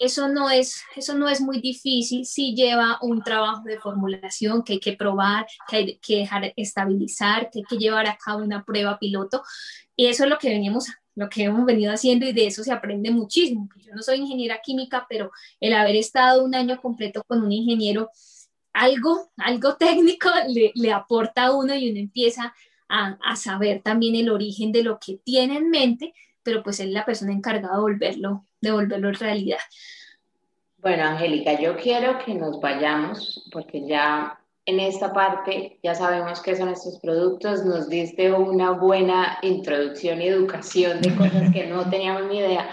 Eso 0.00 0.28
no 0.28 0.50
es, 0.50 0.82
eso 0.96 1.14
no 1.14 1.28
es 1.28 1.40
muy 1.40 1.60
difícil, 1.60 2.26
si 2.26 2.56
lleva 2.56 2.98
un 3.00 3.22
trabajo 3.22 3.62
de 3.62 3.78
formulación 3.78 4.64
que 4.64 4.74
hay 4.74 4.80
que 4.80 4.94
probar, 4.94 5.46
que 5.68 5.76
hay 5.76 5.98
que 5.98 6.16
dejar 6.18 6.52
estabilizar, 6.56 7.50
que 7.50 7.60
hay 7.60 7.64
que 7.64 7.78
llevar 7.78 8.08
a 8.08 8.18
cabo 8.18 8.42
una 8.42 8.64
prueba 8.64 8.98
piloto. 8.98 9.44
Y 9.94 10.06
eso 10.06 10.24
es 10.24 10.30
lo 10.30 10.38
que 10.38 10.48
venimos 10.48 10.88
lo 11.14 11.30
que 11.30 11.44
hemos 11.44 11.64
venido 11.64 11.92
haciendo 11.92 12.26
y 12.26 12.32
de 12.34 12.46
eso 12.46 12.62
se 12.62 12.72
aprende 12.72 13.10
muchísimo. 13.10 13.70
Yo 13.76 13.94
no 13.94 14.02
soy 14.02 14.18
ingeniera 14.18 14.60
química, 14.62 15.06
pero 15.08 15.30
el 15.60 15.72
haber 15.72 15.96
estado 15.96 16.44
un 16.44 16.54
año 16.54 16.78
completo 16.78 17.22
con 17.26 17.42
un 17.42 17.52
ingeniero, 17.52 18.10
algo, 18.74 19.30
algo 19.38 19.76
técnico 19.76 20.28
le, 20.48 20.72
le 20.74 20.92
aporta 20.92 21.46
a 21.46 21.56
uno 21.56 21.74
y 21.74 21.90
uno 21.90 22.00
empieza 22.00 22.54
a, 22.88 23.16
a, 23.24 23.36
saber 23.36 23.80
también 23.82 24.14
el 24.14 24.28
origen 24.28 24.72
de 24.72 24.82
lo 24.82 24.98
que 24.98 25.16
tiene 25.24 25.56
en 25.56 25.70
mente, 25.70 26.12
pero 26.46 26.62
pues 26.62 26.78
es 26.78 26.88
la 26.90 27.04
persona 27.04 27.32
encargada 27.32 27.74
de 27.74 27.80
volverlo, 27.80 28.44
de 28.60 28.70
volverlo 28.70 29.10
realidad. 29.10 29.58
Bueno, 30.78 31.02
Angélica, 31.02 31.60
yo 31.60 31.76
quiero 31.76 32.18
que 32.24 32.34
nos 32.34 32.60
vayamos 32.60 33.48
porque 33.52 33.84
ya 33.84 34.38
en 34.64 34.78
esta 34.78 35.12
parte 35.12 35.80
ya 35.82 35.96
sabemos 35.96 36.40
qué 36.40 36.54
son 36.54 36.68
estos 36.68 37.00
productos, 37.00 37.64
nos 37.64 37.88
diste 37.88 38.32
una 38.32 38.70
buena 38.70 39.38
introducción 39.42 40.22
y 40.22 40.28
educación 40.28 41.00
de 41.00 41.16
cosas 41.16 41.52
que 41.52 41.66
no 41.66 41.90
teníamos 41.90 42.26
ni 42.26 42.38
idea. 42.38 42.70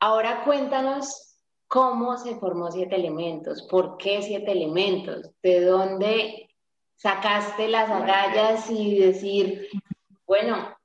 Ahora 0.00 0.42
cuéntanos 0.44 1.36
cómo 1.66 2.16
se 2.16 2.36
formó 2.36 2.70
Siete 2.70 2.96
Elementos, 2.96 3.68
por 3.70 3.98
qué 3.98 4.22
Siete 4.22 4.52
Elementos, 4.52 5.30
de 5.42 5.60
dónde 5.60 6.48
sacaste 6.96 7.68
las 7.68 7.90
agallas 7.90 8.70
y 8.70 8.98
decir, 8.98 9.68
bueno, 10.26 10.77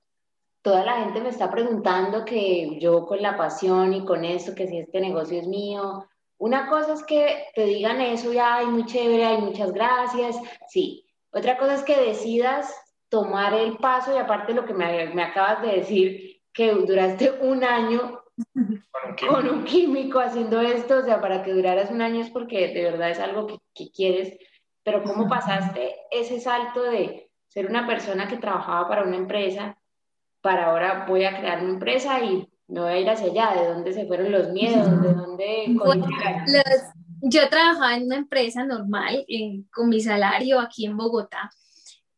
toda 0.63 0.86
la 0.86 1.02
gente 1.02 1.21
me 1.21 1.30
está 1.30 1.52
preguntando 1.52 2.23
que 2.23 2.80
yo 2.80 3.06
con 3.06 3.21
la 3.21 3.38
pasión 3.38 3.93
y 3.93 4.06
con 4.06 4.23
esto, 4.23 4.56
que 4.56 4.65
si 4.65 4.80
este 4.80 5.02
negocio 5.02 5.38
es 5.39 5.47
mío, 5.47 6.08
una 6.38 6.67
cosa 6.67 6.93
es 6.93 7.04
que 7.04 7.45
te 7.54 7.65
digan 7.65 8.02
eso 8.02 8.34
y 8.34 8.39
ay, 8.39 8.65
muy 8.65 8.86
chévere, 8.86 9.26
hay 9.26 9.38
muchas 9.38 9.71
gracias, 9.73 10.38
sí. 10.69 11.06
Otra 11.32 11.58
cosa 11.58 11.76
es 11.76 11.84
que 11.84 11.99
decidas 11.99 12.73
tomar 13.10 13.54
el 13.54 13.78
paso 13.78 14.15
y 14.15 14.17
aparte 14.17 14.54
lo 14.54 14.65
que 14.65 14.73
me, 14.73 15.13
me 15.13 15.23
acabas 15.23 15.62
de 15.62 15.67
decir, 15.67 16.41
que 16.54 16.71
duraste 16.71 17.32
un 17.41 17.63
año 17.63 18.21
con 19.28 19.49
un 19.49 19.63
químico. 19.65 20.19
haciendo 20.19 20.62
esto, 20.62 20.99
o 20.99 21.02
sea, 21.02 21.19
para 21.19 21.43
que 21.43 21.52
duraras 21.52 21.91
un 21.91 22.02
año 22.02 22.21
es 22.21 22.30
porque 22.30 22.69
de 22.69 22.84
verdad 22.84 23.10
es 23.10 23.19
algo 23.19 23.47
que, 23.47 23.58
que 23.73 23.91
quieres, 23.91 24.38
pero 24.84 25.04
¿cómo 25.04 25.28
pasaste 25.28 25.93
ese 26.10 26.39
salto 26.39 26.84
de 26.84 27.30
ser 27.47 27.67
una 27.67 27.86
persona 27.86 28.28
que 28.28 28.38
trabajaba 28.38 28.88
para 28.88 29.04
una 29.04 29.17
empresa 29.17 29.78
para 30.43 30.65
ahora 30.65 31.06
voy 31.08 31.23
a 31.23 31.39
crear 31.39 31.63
una 31.63 31.73
empresa 31.73 32.21
y 32.23 32.47
me 32.67 32.82
voy 32.82 32.91
a 32.91 32.99
ir 32.99 33.10
hacia 33.10 33.27
allá, 33.27 33.62
¿de 33.62 33.69
dónde 33.69 33.93
se 33.93 34.06
fueron 34.06 34.32
los 34.32 34.49
miedos? 34.49 35.01
¿De 35.01 35.13
dónde 35.13 35.77
Yo 37.21 37.49
trabajaba 37.49 37.95
en 37.95 38.03
una 38.03 38.17
empresa 38.17 38.65
normal, 38.65 39.25
con 39.71 39.88
mi 39.88 40.01
salario 40.01 40.60
aquí 40.60 40.86
en 40.86 40.97
Bogotá. 40.97 41.49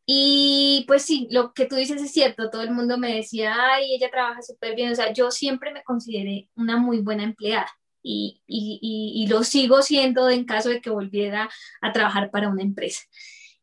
Y 0.08 0.86
pues 0.88 1.04
sí, 1.04 1.28
lo 1.30 1.54
que 1.54 1.68
tú 1.68 1.76
dices 1.76 2.02
es 2.02 2.12
cierto, 2.12 2.50
todo 2.50 2.64
el 2.64 2.72
mundo 2.72 2.98
me 2.98 3.16
decía, 3.16 3.56
ay, 3.58 3.94
ella 3.96 4.10
trabaja 4.10 4.42
súper 4.42 4.76
bien, 4.76 4.92
o 4.92 4.96
sea, 4.96 5.14
yo 5.14 5.30
siempre 5.30 5.72
me 5.72 5.84
consideré 5.84 6.50
una 6.56 6.78
muy 6.78 7.02
buena 7.02 7.24
empleada 7.24 7.70
y, 8.04 8.42
y, 8.48 8.80
y, 9.16 9.28
lo 9.28 9.44
sigo 9.44 9.82
siendo 9.82 10.30
en 10.30 10.46
caso 10.46 10.70
de 10.70 10.80
que 10.82 10.92
volviera 10.92 11.50
a 11.82 11.92
trabajar 11.92 12.30
para 12.30 12.50
una 12.50 12.62
empresa. 12.62 13.02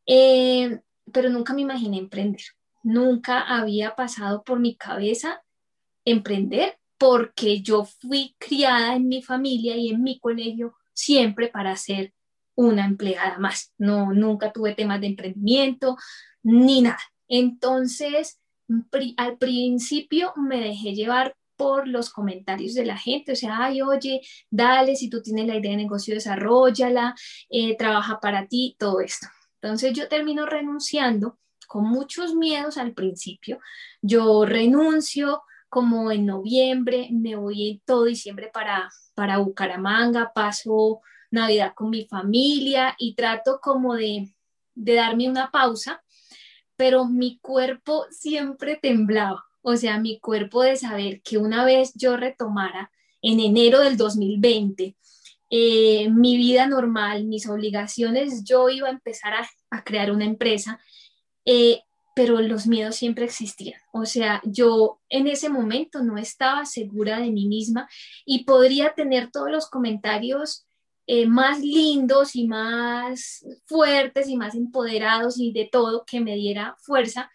Eh, 0.07 0.81
pero 1.13 1.31
nunca 1.31 1.53
me 1.53 1.63
imaginé 1.63 1.99
emprender, 1.99 2.43
nunca 2.83 3.41
había 3.41 3.95
pasado 3.95 4.43
por 4.43 4.61
mi 4.61 4.77
cabeza 4.77 5.43
emprender 6.05 6.79
porque 6.99 7.63
yo 7.63 7.85
fui 7.85 8.37
criada 8.39 8.95
en 8.95 9.09
mi 9.09 9.23
familia 9.23 9.77
y 9.77 9.91
en 9.91 10.03
mi 10.03 10.19
colegio 10.19 10.75
siempre 10.93 11.49
para 11.49 11.77
ser 11.77 12.13
una 12.55 12.85
empleada 12.85 13.39
más. 13.39 13.73
No, 13.79 14.13
nunca 14.13 14.53
tuve 14.53 14.75
temas 14.75 15.01
de 15.01 15.09
emprendimiento 15.09 15.97
ni 16.43 16.83
nada. 16.83 17.01
Entonces, 17.29 18.41
al 19.17 19.39
principio 19.39 20.33
me 20.37 20.61
dejé 20.61 20.95
llevar 20.95 21.35
por 21.57 21.87
los 21.87 22.11
comentarios 22.11 22.75
de 22.75 22.85
la 22.85 22.97
gente, 22.97 23.33
o 23.33 23.37
sea, 23.37 23.65
ay, 23.65 23.83
oye, 23.83 24.21
dale, 24.51 24.97
si 24.97 25.09
tú 25.09 25.23
tienes 25.23 25.47
la 25.47 25.57
idea 25.57 25.71
de 25.71 25.77
negocio, 25.77 26.15
desarrollala, 26.15 27.15
eh, 27.51 27.77
trabaja 27.77 28.19
para 28.21 28.47
ti, 28.47 28.75
todo 28.79 29.01
esto. 29.01 29.29
Entonces 29.61 29.93
yo 29.93 30.09
termino 30.09 30.45
renunciando 30.47 31.39
con 31.67 31.85
muchos 31.85 32.35
miedos 32.35 32.79
al 32.79 32.93
principio. 32.93 33.59
Yo 34.01 34.45
renuncio 34.45 35.43
como 35.69 36.11
en 36.11 36.27
noviembre, 36.27 37.09
me 37.13 37.37
voy 37.37 37.83
todo 37.87 38.05
diciembre 38.05 38.51
para, 38.53 38.91
para 39.15 39.39
Bucaramanga, 39.39 40.33
paso 40.35 41.01
Navidad 41.31 41.73
con 41.75 41.91
mi 41.91 42.07
familia 42.07 42.95
y 42.99 43.15
trato 43.15 43.59
como 43.63 43.95
de, 43.95 44.35
de 44.75 44.95
darme 44.95 45.31
una 45.31 45.51
pausa, 45.51 46.03
pero 46.77 47.07
mi 47.07 47.39
cuerpo 47.39 48.05
siempre 48.11 48.77
temblaba. 48.77 49.45
O 49.63 49.77
sea, 49.77 49.99
mi 49.99 50.21
cuerpo 50.21 50.63
de 50.63 50.77
saber 50.77 51.23
que 51.23 51.39
una 51.39 51.65
vez 51.65 51.93
yo 51.95 52.17
retomara 52.17 52.91
en 53.23 53.41
enero 53.41 53.81
del 53.81 53.97
2020 53.97 54.97
eh, 55.55 56.09
mi 56.09 56.39
vida 56.39 56.67
normal, 56.67 57.27
mis 57.27 57.47
obligaciones, 57.47 58.43
yo 58.43 58.71
iba 58.71 58.89
a 58.89 58.91
empezar 58.91 59.35
a, 59.35 59.85
crear 59.85 60.11
una 60.11 60.25
empresa, 60.25 60.81
eh, 61.45 61.81
pero 62.15 62.41
los 62.41 62.67
miedos 62.67 62.97
siempre 62.97 63.25
existían. 63.25 63.81
O 63.93 64.05
sea, 64.05 64.41
yo 64.45 65.01
en 65.09 65.29
ese 65.29 65.49
momento 65.49 66.03
no 66.03 66.19
estaba 66.19 66.67
segura 66.67 67.21
de 67.21 67.31
mí 67.31 67.47
misma 67.47 67.89
y 68.27 68.45
podría 68.45 68.95
tener 68.95 69.31
todos 69.31 69.51
los 69.51 69.69
comentarios 69.71 70.67
eh, 71.07 71.27
más 71.27 71.61
lindos 71.61 72.37
y 72.37 72.47
más 72.47 73.45
fuertes 73.65 74.29
y 74.29 74.37
más 74.37 74.55
empoderados 74.55 75.39
y 75.39 75.53
de 75.53 75.69
todo 75.71 76.05
que 76.05 76.21
me 76.21 76.35
diera 76.35 76.77
fuerza 76.79 77.31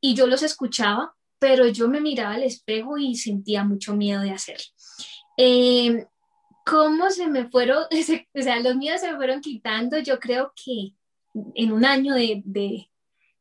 y 0.00 0.14
yo 0.14 0.26
los 0.26 0.42
escuchaba, 0.42 1.14
pero 1.38 1.66
yo 1.66 1.88
me 1.88 2.00
miraba 2.00 2.34
al 2.34 2.42
espejo 2.42 2.98
y 2.98 3.14
sentía 3.14 3.64
mucho 3.64 3.94
miedo 3.96 4.22
de 4.22 4.30
hacerlo. 4.30 4.64
Eh, 5.36 6.06
¿Cómo 6.66 7.10
se 7.10 7.28
me 7.28 7.48
fueron, 7.48 7.84
o 8.34 8.42
sea, 8.42 8.60
los 8.60 8.76
miedos 8.76 9.00
se 9.00 9.10
me 9.10 9.16
fueron 9.16 9.40
quitando? 9.40 9.98
Yo 9.98 10.18
creo 10.18 10.52
que 10.54 10.94
en 11.54 11.72
un 11.72 11.84
año 11.84 12.14
de, 12.14 12.42
de, 12.44 12.90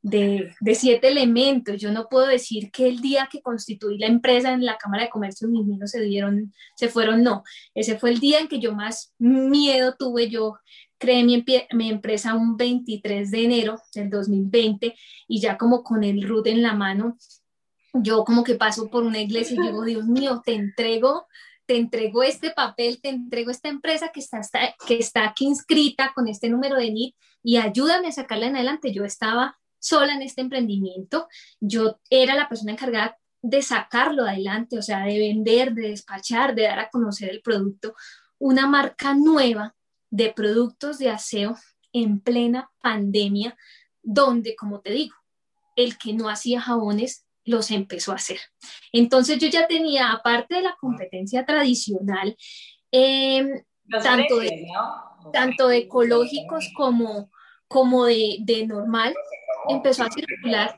de, 0.10 0.54
siete 0.74 1.10
elementos, 1.10 1.80
yo 1.80 1.92
no 1.92 2.08
puedo 2.08 2.28
decir 2.28 2.72
que 2.72 2.88
el 2.88 3.02
día 3.02 3.28
que 3.32 3.42
constituí 3.42 3.98
la 3.98 4.08
empresa 4.08 4.54
en 4.54 4.66
la 4.66 4.78
Cámara 4.78 5.04
de 5.04 5.10
Comercio 5.10 5.48
mis 5.48 5.66
miedos 5.66 5.92
se 5.92 6.02
dieron, 6.02 6.54
se 6.76 6.88
fueron, 6.88 7.24
no. 7.24 7.44
Ese 7.74 7.98
fue 7.98 8.12
el 8.12 8.20
día 8.20 8.40
en 8.40 8.48
que 8.48 8.60
yo 8.60 8.74
más 8.74 9.14
miedo 9.20 9.96
tuve. 9.98 10.30
Yo 10.30 10.58
creé 10.98 11.24
mi, 11.24 11.44
mi 11.74 11.90
empresa 11.90 12.36
un 12.36 12.58
23 12.58 13.30
de 13.30 13.44
enero 13.44 13.82
del 13.94 14.10
2020 14.10 14.96
y 15.28 15.40
ya 15.40 15.58
como 15.58 15.84
con 15.84 16.04
el 16.04 16.28
root 16.28 16.48
en 16.48 16.62
la 16.62 16.74
mano, 16.74 17.18
yo 17.94 18.24
como 18.24 18.44
que 18.44 18.56
paso 18.56 18.90
por 18.90 19.04
una 19.04 19.20
iglesia 19.20 19.56
y 19.56 19.68
digo, 19.68 19.84
Dios 19.84 20.06
mío, 20.06 20.42
te 20.46 20.54
entrego 20.54 21.28
te 21.66 21.76
entrego 21.76 22.24
este 22.24 22.52
papel, 22.52 23.02
te 23.02 23.10
entrego 23.10 23.52
esta 23.52 23.68
empresa 23.68 24.10
que 24.14 24.22
está, 24.22 24.40
que 24.88 24.98
está 24.98 25.28
aquí 25.28 25.46
inscrita 25.46 26.14
con 26.16 26.30
este 26.30 26.48
número 26.48 26.78
de 26.78 26.92
NIT 26.92 27.16
y 27.44 27.58
ayúdame 27.58 28.08
a 28.08 28.12
sacarla 28.14 28.48
en 28.48 28.56
adelante. 28.56 28.94
Yo 28.94 29.04
estaba 29.04 29.60
sola 29.88 30.14
en 30.14 30.22
este 30.22 30.42
emprendimiento, 30.42 31.28
yo 31.60 32.00
era 32.10 32.36
la 32.36 32.50
persona 32.50 32.74
encargada 32.74 33.18
de 33.42 33.62
sacarlo 33.62 34.24
adelante, 34.24 34.78
o 34.78 34.82
sea, 34.82 35.06
de 35.06 35.18
vender, 35.20 35.74
de 35.74 35.90
despachar, 35.90 36.56
de 36.56 36.64
dar 36.64 36.80
a 36.80 36.90
conocer 36.90 37.30
el 37.30 37.42
producto, 37.42 37.96
una 38.40 38.68
marca 38.68 39.14
nueva 39.14 39.76
de 40.10 40.34
productos 40.34 40.98
de 40.98 41.10
aseo 41.10 41.56
en 41.94 42.20
plena 42.20 42.70
pandemia, 42.82 43.58
donde, 44.02 44.56
como 44.56 44.82
te 44.82 44.92
digo, 44.92 45.16
el 45.76 45.98
que 45.98 46.14
no 46.14 46.30
hacía 46.30 46.62
jabones 46.62 47.26
los 47.46 47.72
empezó 47.72 48.12
a 48.12 48.16
hacer. 48.16 48.40
Entonces 48.92 49.38
yo 49.40 49.48
ya 49.48 49.68
tenía, 49.68 50.12
aparte 50.12 50.56
de 50.56 50.64
la 50.64 50.76
competencia 50.80 51.46
tradicional, 51.46 52.36
em, 52.92 53.64
tanto, 54.04 54.40
de, 54.40 54.68
tanto 55.32 55.68
de 55.70 55.78
ecológicos 55.78 56.70
como, 56.76 57.32
como 57.68 58.06
de, 58.06 58.38
de 58.42 58.68
normal, 58.68 59.14
empezó 59.70 60.04
a 60.04 60.12
circular. 60.12 60.76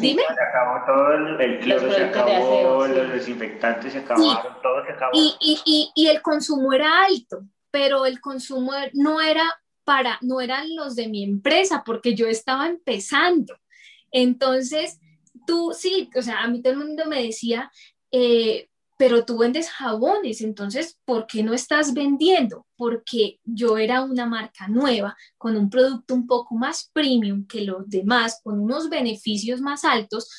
Dime. 0.00 0.22
Se 0.22 0.42
acabó 0.42 0.84
todo 0.86 1.12
el, 1.12 1.40
el 1.40 1.60
cloro, 1.60 1.92
se 1.92 2.04
acabó, 2.04 2.86
los 2.86 3.12
desinfectantes 3.12 3.92
se 3.92 4.00
acabaron, 4.00 4.60
todo 4.60 4.84
se 4.84 4.92
acabó. 4.92 5.12
Y, 5.14 5.36
y, 5.40 5.92
y, 5.94 6.08
el 6.08 6.20
consumo 6.20 6.72
era 6.72 7.04
alto, 7.04 7.44
pero 7.70 8.04
el 8.04 8.20
consumo 8.20 8.72
no 8.94 9.20
era 9.20 9.44
para, 9.84 10.18
no 10.20 10.40
eran 10.40 10.74
los 10.74 10.96
de 10.96 11.08
mi 11.08 11.22
empresa, 11.22 11.84
porque 11.86 12.14
yo 12.14 12.26
estaba 12.26 12.66
empezando. 12.66 13.54
Entonces, 14.10 14.98
tú 15.46 15.72
sí, 15.76 16.10
o 16.16 16.22
sea, 16.22 16.42
a 16.42 16.48
mí 16.48 16.60
todo 16.60 16.72
el 16.72 16.80
mundo 16.80 17.06
me 17.06 17.22
decía, 17.22 17.70
eh, 18.10 18.68
pero 19.02 19.24
tú 19.24 19.36
vendes 19.36 19.68
jabones, 19.68 20.42
entonces, 20.42 20.96
¿por 21.04 21.26
qué 21.26 21.42
no 21.42 21.54
estás 21.54 21.92
vendiendo? 21.92 22.66
Porque 22.76 23.40
yo 23.42 23.76
era 23.76 24.04
una 24.04 24.26
marca 24.26 24.68
nueva, 24.68 25.16
con 25.38 25.56
un 25.56 25.70
producto 25.70 26.14
un 26.14 26.28
poco 26.28 26.54
más 26.54 26.88
premium 26.92 27.44
que 27.48 27.62
los 27.62 27.90
demás, 27.90 28.40
con 28.44 28.60
unos 28.60 28.88
beneficios 28.88 29.60
más 29.60 29.84
altos 29.84 30.30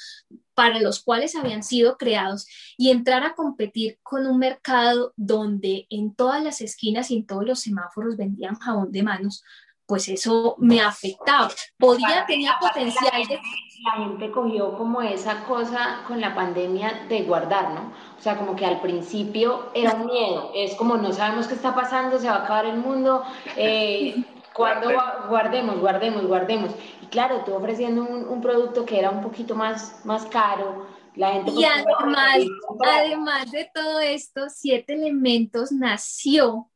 para 0.53 0.80
los 0.80 1.03
cuales 1.03 1.36
habían 1.36 1.61
sido 1.61 1.97
creados 1.97 2.47
y 2.78 2.91
entrar 2.91 3.26
a 3.26 3.36
competir 3.36 3.99
con 4.01 4.26
un 4.28 4.39
mercado 4.39 5.11
donde 5.18 5.86
en 5.89 6.16
todas 6.16 6.41
las 6.41 6.61
esquinas 6.61 7.11
y 7.11 7.18
en 7.18 7.26
todos 7.26 7.43
los 7.43 7.59
semáforos 7.59 8.16
vendían 8.16 8.55
jabón 8.55 8.93
de 8.93 9.03
manos, 9.03 9.43
pues 9.86 10.07
eso 10.07 10.55
me 10.57 10.80
afectaba. 10.80 11.51
Podía, 11.78 12.26
tenía 12.26 12.55
potencial 12.61 13.28
de 13.28 13.41
la 13.84 14.05
gente 14.05 14.32
cogió 14.32 14.78
como 14.78 15.01
esa 15.01 15.43
cosa 15.43 16.03
con 16.07 16.22
la 16.22 16.34
pandemia 16.34 17.05
de 17.09 17.24
guardar, 17.24 17.72
¿no? 17.72 17.91
O 18.24 18.26
sea, 18.26 18.38
como 18.38 18.56
que 18.56 18.66
al 18.66 18.80
principio 18.80 19.70
era 19.74 19.96
un 19.96 20.06
miedo, 20.06 20.54
es 20.56 20.76
como 20.76 20.96
no 20.96 21.12
sabemos 21.12 21.46
qué 21.46 21.56
está 21.56 21.76
pasando, 21.76 22.18
se 22.18 22.30
va 22.30 22.36
a 22.36 22.44
acabar 22.46 22.66
el 22.68 22.78
mundo, 22.78 23.22
eh, 23.58 24.16
cuando 24.54 24.92
guardemos, 25.28 25.78
guardemos, 25.82 26.26
guardemos. 26.26 26.72
Y 27.02 27.08
claro, 27.08 27.44
tú 27.46 27.54
ofreciendo 27.54 28.02
un, 28.02 28.40
producto 28.40 28.86
que 28.86 28.98
era 28.98 29.10
un 29.10 29.22
poquito 29.22 29.56
más, 29.56 30.06
más 30.06 30.26
caro, 30.28 30.88
la 31.16 31.34
gente... 31.34 31.52
Y 31.52 31.66
además, 31.66 32.38
además 32.80 33.52
de 33.52 33.70
todo 33.74 34.00
esto, 34.00 34.50
Siete 34.50 34.94
Elementos 34.94 35.74
nació 35.74 36.72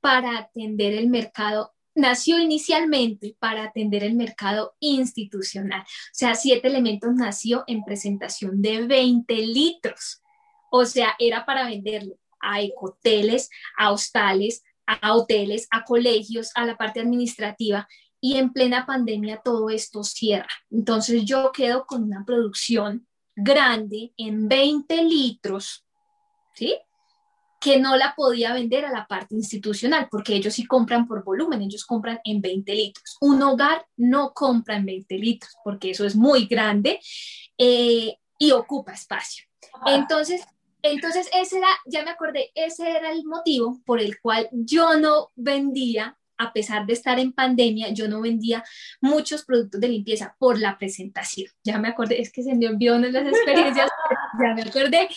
para 0.00 0.38
atender 0.38 0.94
el 0.94 1.08
mercado 1.08 1.72
nació 1.94 2.38
inicialmente 2.38 3.36
para 3.38 3.64
atender 3.64 4.04
el 4.04 4.14
mercado 4.14 4.76
institucional. 4.80 5.82
O 5.82 6.12
sea, 6.12 6.36
Siete 6.36 6.68
Elementos 6.68 7.12
nació 7.14 7.64
en 7.66 7.84
presentación 7.84 8.62
de 8.62 8.86
20 8.86 9.34
litros. 9.34 10.21
O 10.74 10.86
sea, 10.86 11.14
era 11.18 11.44
para 11.44 11.66
venderlo 11.66 12.16
a 12.40 12.62
ecoteles, 12.62 13.50
a 13.76 13.92
hostales, 13.92 14.64
a 14.86 15.14
hoteles, 15.14 15.68
a 15.70 15.84
colegios, 15.84 16.50
a 16.54 16.64
la 16.64 16.78
parte 16.78 17.00
administrativa. 17.00 17.86
Y 18.22 18.38
en 18.38 18.52
plena 18.52 18.86
pandemia 18.86 19.42
todo 19.44 19.68
esto 19.68 20.02
cierra. 20.02 20.48
Entonces 20.70 21.24
yo 21.26 21.52
quedo 21.52 21.84
con 21.84 22.04
una 22.04 22.24
producción 22.24 23.06
grande 23.36 24.14
en 24.16 24.48
20 24.48 25.04
litros, 25.04 25.84
¿sí? 26.54 26.76
que 27.60 27.78
no 27.78 27.96
la 27.96 28.14
podía 28.16 28.54
vender 28.54 28.86
a 28.86 28.90
la 28.90 29.06
parte 29.06 29.36
institucional, 29.36 30.08
porque 30.10 30.34
ellos 30.34 30.54
sí 30.54 30.66
compran 30.66 31.06
por 31.06 31.22
volumen, 31.22 31.62
ellos 31.62 31.84
compran 31.84 32.18
en 32.24 32.40
20 32.40 32.74
litros. 32.74 33.16
Un 33.20 33.42
hogar 33.42 33.86
no 33.96 34.32
compra 34.32 34.76
en 34.76 34.86
20 34.86 35.18
litros, 35.18 35.52
porque 35.62 35.90
eso 35.90 36.04
es 36.04 36.16
muy 36.16 36.46
grande 36.46 36.98
eh, 37.58 38.16
y 38.38 38.50
ocupa 38.50 38.92
espacio. 38.92 39.44
Entonces, 39.86 40.42
entonces, 40.82 41.28
ese 41.32 41.58
era, 41.58 41.68
ya 41.86 42.04
me 42.04 42.10
acordé, 42.10 42.50
ese 42.54 42.90
era 42.90 43.12
el 43.12 43.24
motivo 43.24 43.80
por 43.84 44.00
el 44.00 44.20
cual 44.20 44.48
yo 44.52 44.96
no 44.96 45.30
vendía, 45.36 46.18
a 46.38 46.52
pesar 46.52 46.86
de 46.86 46.94
estar 46.94 47.20
en 47.20 47.32
pandemia, 47.32 47.90
yo 47.90 48.08
no 48.08 48.20
vendía 48.20 48.64
muchos 49.00 49.44
productos 49.44 49.80
de 49.80 49.88
limpieza 49.88 50.34
por 50.38 50.58
la 50.58 50.76
presentación. 50.76 51.48
Ya 51.62 51.78
me 51.78 51.88
acordé, 51.88 52.20
es 52.20 52.32
que 52.32 52.42
se 52.42 52.54
me 52.54 52.66
olvidó 52.66 52.98
las 52.98 53.26
experiencias, 53.26 53.88
ya 54.42 54.54
me 54.54 54.62
acordé. 54.62 55.08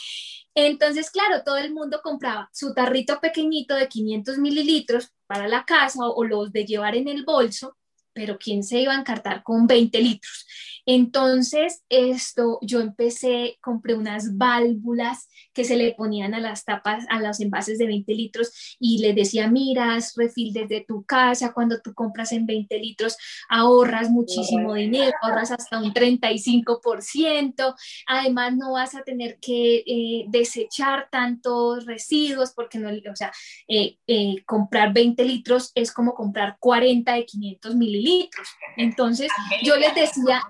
Entonces, 0.54 1.12
claro, 1.12 1.44
todo 1.44 1.58
el 1.58 1.74
mundo 1.74 2.00
compraba 2.02 2.50
su 2.54 2.74
tarrito 2.74 3.20
pequeñito 3.20 3.76
de 3.76 3.90
500 3.90 4.38
mililitros 4.38 5.12
para 5.28 5.48
la 5.48 5.66
casa 5.66 6.00
o, 6.02 6.24
los 6.24 6.52
de 6.54 6.66
llevar 6.66 6.96
en 6.96 7.10
el 7.10 7.26
bolso, 7.26 7.76
pero 8.14 8.38
¿quién 8.38 8.64
se 8.64 8.80
iba 8.80 8.94
a 8.94 9.00
encartar 9.00 9.44
con 9.44 9.68
20 9.68 10.00
litros? 10.00 10.46
Entonces, 10.86 11.84
esto, 11.90 12.60
yo 12.62 12.80
empecé, 12.80 13.58
compré 13.62 13.96
unas 13.96 14.38
válvulas 14.38 15.28
que 15.54 15.64
se 15.64 15.78
le 15.78 15.94
ponían 15.94 16.34
a 16.34 16.40
las 16.40 16.66
tapas, 16.66 17.06
a 17.10 17.20
los 17.20 17.40
envases 17.40 17.78
de 17.78 17.88
20 17.88 18.14
litros 18.14 18.78
y 18.80 19.00
les 19.00 19.16
decía, 19.16 19.48
miras, 19.48 20.14
refil 20.16 20.54
desde 20.54 20.86
tu 20.88 21.04
casa, 21.04 21.54
cuando 21.54 21.82
tú 21.82 21.94
compras 21.94 22.32
en 22.32 22.46
20 22.46 22.78
litros, 22.80 23.18
ahorras 23.50 24.10
muchísimo 24.10 24.74
dinero, 24.74 25.14
ahorras 25.22 25.52
hasta 25.52 25.80
un 25.80 25.94
35%, 25.94 27.76
además 28.08 28.56
no 28.56 28.74
vas 28.74 28.96
a 28.96 29.04
tener 29.04 29.40
que 29.40 29.84
eh, 29.86 30.26
desechar 30.28 31.08
tantos 31.12 31.86
residuos 31.86 32.52
porque 32.54 32.80
no, 32.80 32.90
o 32.90 33.16
sea, 33.16 33.32
eh, 33.68 33.98
eh, 34.08 34.36
comprar 34.46 34.94
20 34.94 35.24
litros 35.26 35.72
es 35.76 35.92
como 35.92 36.14
comprar 36.14 36.58
40 36.60 37.14
de 37.14 37.26
500 37.26 37.76
mililitros. 37.76 38.48
Entonces, 38.78 39.30
yo 39.64 39.76
les 39.78 39.96
decía, 39.96 40.42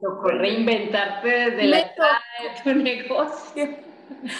tocó 0.00 0.28
reinventarte 0.28 1.28
desde 1.28 1.66
la 1.66 1.78
de 1.78 2.62
tu 2.62 2.78
negocio. 2.78 3.92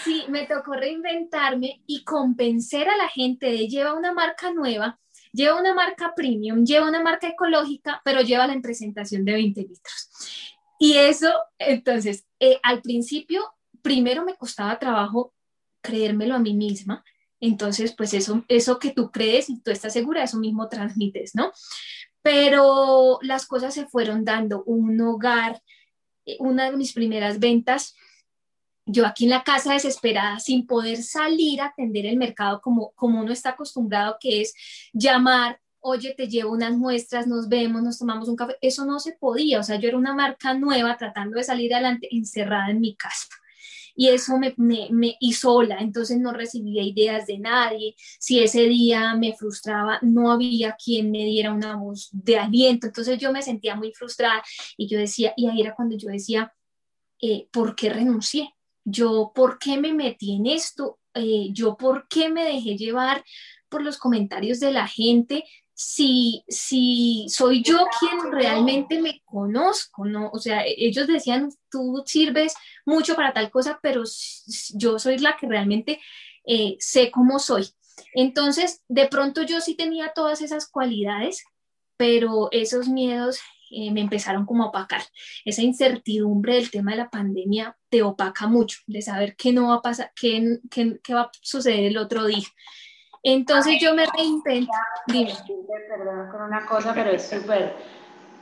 Sí, 0.05 0.24
me 0.28 0.46
tocó 0.46 0.74
reinventarme 0.74 1.82
y 1.86 2.05
convencer 2.05 2.88
a 2.88 2.96
la 2.96 3.09
gente 3.09 3.46
de 3.46 3.68
llevar 3.68 3.94
una 3.94 4.12
marca 4.12 4.53
nueva 4.53 4.98
lleva 5.32 5.59
una 5.59 5.74
marca 5.74 6.14
premium, 6.14 6.64
lleva 6.64 6.88
una 6.88 7.03
marca 7.03 7.28
ecológica, 7.28 8.00
pero 8.05 8.20
lleva 8.20 8.46
la 8.46 8.61
presentación 8.61 9.24
de 9.24 9.32
20 9.32 9.61
litros. 9.62 10.11
Y 10.78 10.94
eso, 10.94 11.32
entonces, 11.59 12.26
eh, 12.38 12.59
al 12.62 12.82
principio, 12.82 13.42
primero 13.82 14.24
me 14.24 14.36
costaba 14.36 14.78
trabajo 14.78 15.34
creérmelo 15.80 16.34
a 16.34 16.38
mí 16.38 16.55
misma. 16.55 17.05
Entonces, 17.40 17.92
pues 17.96 18.14
eso, 18.14 18.44
eso 18.46 18.78
que 18.78 18.92
tú 18.92 19.11
crees 19.11 19.50
y 19.50 19.61
tú 19.61 19.72
estás 19.72 19.92
segura, 19.92 20.22
eso 20.22 20.38
mismo 20.38 20.68
transmites, 20.68 21.34
¿no? 21.34 21.53
Pero 22.22 23.18
las 23.22 23.46
cosas 23.46 23.74
se 23.74 23.86
fueron 23.86 24.24
dando. 24.24 24.62
Un 24.64 25.00
hogar, 25.00 25.62
eh, 26.26 26.36
una 26.38 26.70
de 26.70 26.76
mis 26.76 26.92
primeras 26.92 27.38
ventas, 27.38 27.94
yo 28.86 29.06
aquí 29.06 29.24
en 29.24 29.30
la 29.30 29.44
casa 29.44 29.74
desesperada, 29.74 30.40
sin 30.40 30.66
poder 30.66 31.02
salir 31.02 31.60
a 31.60 31.66
atender 31.66 32.06
el 32.06 32.16
mercado 32.16 32.60
como, 32.60 32.92
como 32.92 33.20
uno 33.20 33.32
está 33.32 33.50
acostumbrado, 33.50 34.16
que 34.20 34.40
es 34.40 34.54
llamar, 34.92 35.60
oye, 35.80 36.14
te 36.14 36.28
llevo 36.28 36.52
unas 36.52 36.76
muestras, 36.76 37.26
nos 37.26 37.48
vemos, 37.48 37.82
nos 37.82 37.98
tomamos 37.98 38.28
un 38.28 38.36
café. 38.36 38.56
Eso 38.60 38.84
no 38.84 39.00
se 39.00 39.12
podía. 39.12 39.60
O 39.60 39.62
sea, 39.62 39.76
yo 39.76 39.88
era 39.88 39.98
una 39.98 40.14
marca 40.14 40.54
nueva 40.54 40.96
tratando 40.96 41.36
de 41.36 41.44
salir 41.44 41.74
adelante 41.74 42.08
encerrada 42.10 42.70
en 42.70 42.80
mi 42.80 42.94
casa 42.96 43.28
y 43.95 44.09
eso 44.09 44.38
me, 44.38 44.55
me, 44.57 44.88
me 44.90 45.16
sola, 45.32 45.78
entonces 45.80 46.18
no 46.18 46.32
recibía 46.32 46.82
ideas 46.82 47.26
de 47.26 47.38
nadie, 47.38 47.95
si 48.18 48.40
ese 48.40 48.62
día 48.64 49.14
me 49.14 49.34
frustraba, 49.34 49.99
no 50.03 50.30
había 50.30 50.76
quien 50.82 51.11
me 51.11 51.24
diera 51.24 51.53
una 51.53 51.76
voz 51.76 52.09
de 52.12 52.38
aliento, 52.38 52.86
entonces 52.86 53.18
yo 53.18 53.32
me 53.32 53.43
sentía 53.43 53.76
muy 53.76 53.93
frustrada 53.93 54.43
y 54.76 54.88
yo 54.88 54.99
decía, 54.99 55.32
y 55.36 55.49
ahí 55.49 55.61
era 55.61 55.74
cuando 55.74 55.97
yo 55.97 56.09
decía, 56.09 56.53
eh, 57.20 57.49
¿por 57.53 57.74
qué 57.74 57.90
renuncié? 57.90 58.55
Yo, 58.84 59.32
¿por 59.34 59.59
qué 59.59 59.78
me 59.78 59.93
metí 59.93 60.36
en 60.36 60.47
esto? 60.47 60.99
Eh, 61.14 61.49
yo, 61.53 61.76
¿por 61.76 62.09
qué 62.09 62.28
me 62.28 62.45
dejé 62.45 62.76
llevar 62.76 63.24
por 63.68 63.82
los 63.82 63.97
comentarios 63.97 64.61
de 64.61 64.72
la 64.72 64.88
gente? 64.88 65.45
Si, 65.85 66.45
si 66.49 67.26
soy 67.28 67.62
yo 67.62 67.87
quien 67.99 68.30
realmente 68.30 69.01
me 69.01 69.20
conozco, 69.24 70.05
¿no? 70.05 70.30
O 70.33 70.39
sea, 70.39 70.64
e-, 70.64 70.74
ellos 70.78 71.09
decían, 71.09 71.51
tú 71.70 72.03
sirves 72.07 72.55
mucho 72.87 73.16
para 73.16 73.33
tal 73.33 73.51
cosa, 73.51 73.80
pero 73.83 74.05
yo 74.74 74.99
soy 74.99 75.18
la 75.18 75.37
que 75.37 75.49
realmente 75.49 76.01
eh, 76.47 76.76
sé 76.78 77.11
cómo 77.11 77.39
soy. 77.39 77.68
Entonces, 78.14 78.80
de 78.89 79.09
pronto 79.09 79.43
yo 79.43 79.61
sí 79.61 79.74
tenía 79.74 80.12
todas 80.14 80.41
esas 80.41 80.68
cualidades, 80.68 81.45
pero 81.97 82.49
esos 82.53 82.89
miedos 82.89 83.41
eh, 83.70 83.91
me 83.91 84.03
empezaron 84.03 84.47
como 84.47 84.64
a 84.64 84.68
opacar. 84.68 85.03
Esa 85.45 85.62
incertidumbre 85.62 86.55
del 86.55 86.70
tema 86.70 86.93
de 86.93 86.99
la 86.99 87.11
pandemia 87.11 87.76
te 87.89 88.03
opaca 88.03 88.47
mucho, 88.47 88.78
de 88.87 89.03
saber 89.03 89.35
qué 89.37 89.53
no 89.53 89.68
va 89.68 89.76
a 89.76 89.83
pasar, 89.83 90.12
qué, 90.14 90.61
qué, 90.70 91.01
qué 91.03 91.14
va 91.14 91.22
a 91.22 91.30
suceder 91.41 91.85
el 91.85 91.99
otro 91.99 92.26
día. 92.26 92.47
Entonces 93.22 93.78
yo 93.80 93.94
me 93.94 94.04
reinventé. 94.06 94.72
Dime. 95.06 95.32
Perdón 95.88 96.28
con 96.30 96.42
una 96.42 96.66
cosa, 96.66 96.92
pero 96.94 97.10
es 97.10 97.28
súper. 97.28 97.74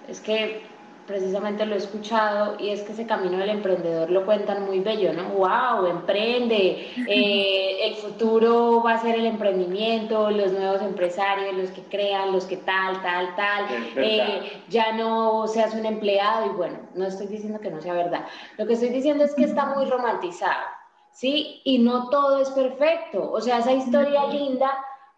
Es 0.08 0.20
que 0.20 0.62
precisamente 1.10 1.66
lo 1.66 1.74
he 1.74 1.78
escuchado 1.78 2.56
y 2.60 2.70
es 2.70 2.82
que 2.82 2.92
ese 2.92 3.04
camino 3.04 3.38
del 3.38 3.50
emprendedor 3.50 4.10
lo 4.10 4.24
cuentan 4.24 4.64
muy 4.64 4.78
bello, 4.78 5.12
¿no? 5.12 5.30
¡Wow! 5.30 5.86
Emprende, 5.86 6.86
eh, 7.08 7.78
el 7.88 7.96
futuro 7.96 8.80
va 8.80 8.94
a 8.94 8.98
ser 8.98 9.16
el 9.16 9.26
emprendimiento, 9.26 10.30
los 10.30 10.52
nuevos 10.52 10.80
empresarios, 10.82 11.56
los 11.56 11.70
que 11.70 11.82
crean, 11.82 12.32
los 12.32 12.44
que 12.44 12.58
tal, 12.58 13.02
tal, 13.02 13.34
tal, 13.34 13.64
eh, 13.96 14.62
ya 14.68 14.92
no 14.92 15.48
seas 15.48 15.74
un 15.74 15.84
empleado 15.84 16.46
y 16.46 16.50
bueno, 16.50 16.78
no 16.94 17.06
estoy 17.06 17.26
diciendo 17.26 17.58
que 17.58 17.70
no 17.70 17.80
sea 17.80 17.94
verdad, 17.94 18.26
lo 18.56 18.66
que 18.68 18.74
estoy 18.74 18.90
diciendo 18.90 19.24
es 19.24 19.34
que 19.34 19.44
está 19.44 19.66
muy 19.66 19.86
romantizado 19.86 20.79
¿sí? 21.20 21.60
Y 21.64 21.78
no 21.78 22.08
todo 22.08 22.40
es 22.40 22.48
perfecto. 22.48 23.30
O 23.30 23.42
sea, 23.42 23.58
esa 23.58 23.72
historia 23.72 24.26
linda 24.28 24.72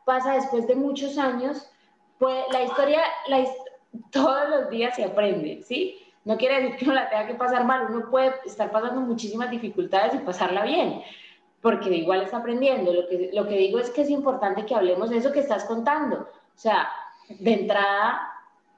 pasa 0.04 0.34
después 0.34 0.66
de 0.66 0.74
muchos 0.74 1.16
años, 1.16 1.70
pues 2.18 2.44
la 2.50 2.64
historia, 2.64 3.00
la, 3.28 3.46
todos 4.10 4.48
los 4.50 4.68
días 4.68 4.96
se 4.96 5.04
aprende, 5.04 5.62
¿sí? 5.62 5.96
No 6.24 6.36
quiere 6.36 6.60
decir 6.60 6.76
que 6.76 6.84
uno 6.86 6.94
la 6.94 7.08
tenga 7.08 7.28
que 7.28 7.34
pasar 7.34 7.64
mal, 7.64 7.86
uno 7.88 8.10
puede 8.10 8.34
estar 8.44 8.72
pasando 8.72 9.00
muchísimas 9.00 9.48
dificultades 9.48 10.14
y 10.16 10.18
pasarla 10.18 10.64
bien, 10.64 11.02
porque 11.60 11.90
igual 11.90 12.22
está 12.22 12.38
aprendiendo. 12.38 12.92
Lo 12.92 13.06
que, 13.06 13.30
lo 13.32 13.46
que 13.46 13.56
digo 13.56 13.78
es 13.78 13.90
que 13.90 14.02
es 14.02 14.10
importante 14.10 14.66
que 14.66 14.74
hablemos 14.74 15.08
de 15.08 15.18
eso 15.18 15.30
que 15.30 15.38
estás 15.38 15.64
contando. 15.64 16.16
O 16.16 16.58
sea, 16.58 16.88
de 17.28 17.52
entrada 17.52 18.28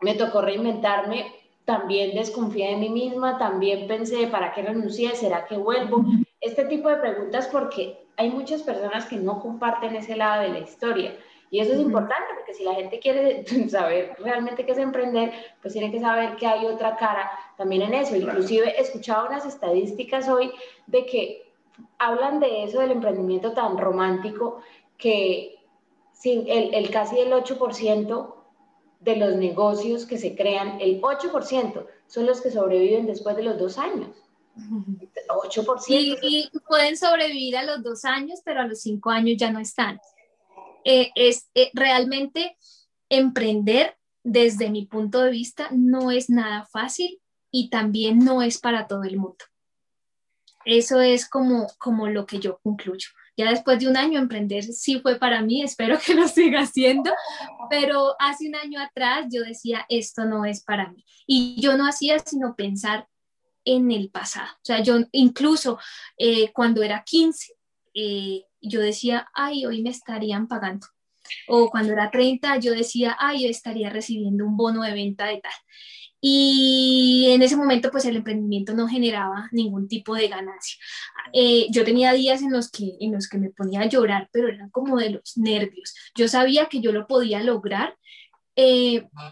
me 0.03 0.14
tocó 0.14 0.43
reinventarme, 0.43 1.33
también 1.64 2.14
desconfié 2.14 2.68
de 2.68 2.77
mí 2.77 2.91
misma, 2.91 3.39
también 3.39 3.87
pensé, 3.89 4.27
¿para 4.27 4.53
qué 4.53 4.61
renuncié? 4.61 5.16
¿Será 5.16 5.47
que 5.47 5.57
vuelvo? 5.57 6.05
Este 6.45 6.65
tipo 6.67 6.89
de 6.89 6.97
preguntas 6.97 7.49
porque 7.51 7.99
hay 8.17 8.31
muchas 8.31 8.63
personas 8.63 9.07
que 9.07 9.17
no 9.17 9.41
comparten 9.41 9.97
ese 9.97 10.17
lado 10.17 10.43
de 10.43 10.51
la 10.51 10.59
historia. 10.61 11.17
Y 11.51 11.61
eso 11.61 11.73
es 11.73 11.81
importante 11.81 12.27
porque 12.35 12.55
si 12.55 12.65
la 12.65 12.75
gente 12.75 12.99
quiere 12.99 13.45
saber 13.69 14.15
realmente 14.19 14.65
qué 14.65 14.73
es 14.73 14.79
emprender, 14.79 15.33
pues 15.63 15.73
tiene 15.73 15.91
que 15.91 16.01
saber 16.01 16.37
que 16.37 16.47
hay 16.47 16.67
otra 16.67 16.97
cara 16.97 17.31
también 17.57 17.83
en 17.83 17.95
eso. 17.95 18.17
Inclusive 18.17 18.69
he 18.77 18.81
escuchado 18.81 19.29
unas 19.29 19.47
estadísticas 19.47 20.29
hoy 20.29 20.53
de 20.87 21.07
que 21.07 21.53
hablan 21.99 22.41
de 22.41 22.65
eso 22.65 22.81
del 22.81 22.93
emprendimiento 22.93 23.53
tan 23.53 23.79
romántico 23.79 24.61
que 24.97 25.57
sin 26.13 26.49
el, 26.49 26.75
el 26.75 26.91
casi 26.91 27.19
el 27.19 27.33
8% 27.33 28.35
de 29.01 29.17
los 29.17 29.37
negocios 29.37 30.07
que 30.07 30.19
se 30.19 30.35
crean, 30.35 30.81
el 30.81 31.01
8% 31.01 31.87
son 32.07 32.27
los 32.27 32.41
que 32.41 32.51
sobreviven 32.51 33.07
después 33.07 33.37
de 33.37 33.43
los 33.43 33.59
dos 33.59 33.79
años. 33.79 34.24
8%. 34.57 36.19
Y, 36.23 36.51
pueden 36.67 36.97
sobrevivir 36.97 37.57
a 37.57 37.65
los 37.65 37.83
dos 37.83 38.05
años, 38.05 38.41
pero 38.45 38.61
a 38.61 38.67
los 38.67 38.81
cinco 38.81 39.11
años 39.11 39.37
ya 39.39 39.51
no 39.51 39.59
están. 39.59 40.01
Eh, 40.85 41.11
es 41.15 41.49
eh, 41.55 41.71
realmente 41.75 42.57
emprender, 43.09 43.97
desde 44.23 44.71
mi 44.71 44.87
punto 44.87 45.23
de 45.23 45.31
vista, 45.31 45.69
no 45.73 46.11
es 46.11 46.31
nada 46.31 46.67
fácil 46.67 47.21
y 47.51 47.69
también 47.69 48.19
no 48.19 48.43
es 48.43 48.59
para 48.59 48.87
todo 48.87 49.05
el 49.05 49.17
mundo. 49.17 49.45
Eso 50.65 51.01
es 51.01 51.29
como, 51.29 51.67
como 51.79 52.09
lo 52.09 52.27
que 52.27 52.39
yo 52.39 52.59
concluyo. 52.63 53.09
Ya 53.37 53.51
después 53.51 53.81
de 53.81 53.89
un 53.89 53.97
año 53.97 54.19
emprender 54.19 54.63
sí 54.65 55.01
fue 55.01 55.19
para 55.19 55.43
mí, 55.43 55.63
espero 55.63 55.99
que 56.05 56.15
lo 56.15 56.29
siga 56.29 56.61
haciendo, 56.63 57.13
pero 57.69 58.15
hace 58.19 58.49
un 58.49 58.55
año 58.55 58.81
atrás 58.81 59.27
yo 59.31 59.43
decía, 59.43 59.85
esto 59.89 60.25
no 60.25 60.45
es 60.45 60.63
para 60.63 60.91
mí. 60.91 61.05
Y 61.27 61.61
yo 61.61 61.77
no 61.77 61.87
hacía 61.87 62.19
sino 62.21 62.55
pensar 62.55 63.09
en 63.65 63.91
el 63.91 64.11
pasado. 64.11 64.53
O 64.55 64.65
sea, 64.65 64.83
yo 64.83 64.99
incluso 65.12 65.79
eh, 66.19 66.53
cuando 66.53 66.83
era 66.83 67.03
15, 67.05 67.55
eh, 67.95 68.45
yo 68.61 68.81
decía, 68.81 69.29
ay, 69.35 69.67
hoy 69.67 69.83
me 69.83 69.91
estarían 69.91 70.49
pagando. 70.49 70.87
O 71.49 71.71
cuando 71.71 71.93
era 71.93 72.11
30, 72.11 72.59
yo 72.59 72.73
decía, 72.73 73.17
ay, 73.19 73.45
yo 73.45 73.49
estaría 73.49 73.91
recibiendo 73.91 74.45
un 74.45 74.57
bono 74.57 74.83
de 74.83 74.93
venta 74.93 75.27
de 75.27 75.41
tal. 75.41 75.53
Y 76.21 77.29
en 77.31 77.43
ese 77.43 77.57
momento, 77.57 77.91
pues 77.91 78.07
el 78.07 78.17
emprendimiento 78.17 78.75
no 78.75 78.89
generaba 78.89 79.49
ningún 79.53 79.89
tipo 79.89 80.15
de 80.15 80.29
ganancia. 80.29 80.79
Eh, 81.35 81.67
yo 81.71 81.85
tenía 81.85 82.12
días 82.15 82.41
en 82.41 82.51
los, 82.51 82.71
que, 82.71 82.97
en 83.01 83.12
los 83.12 83.29
que 83.29 83.39
me 83.39 83.51
ponía 83.51 83.83
a 83.83 83.89
llorar, 83.89 84.29
pero 84.33 84.49
eran 84.49 84.71
como 84.71 84.97
de 84.97 85.11
los 85.11 85.37
nervios. 85.37 85.95
Yo 86.15 86.29
sabía 86.29 86.67
que 86.67 86.81
yo 86.81 86.93
lo 86.93 87.07
podía 87.07 87.43
lograr, 87.43 87.97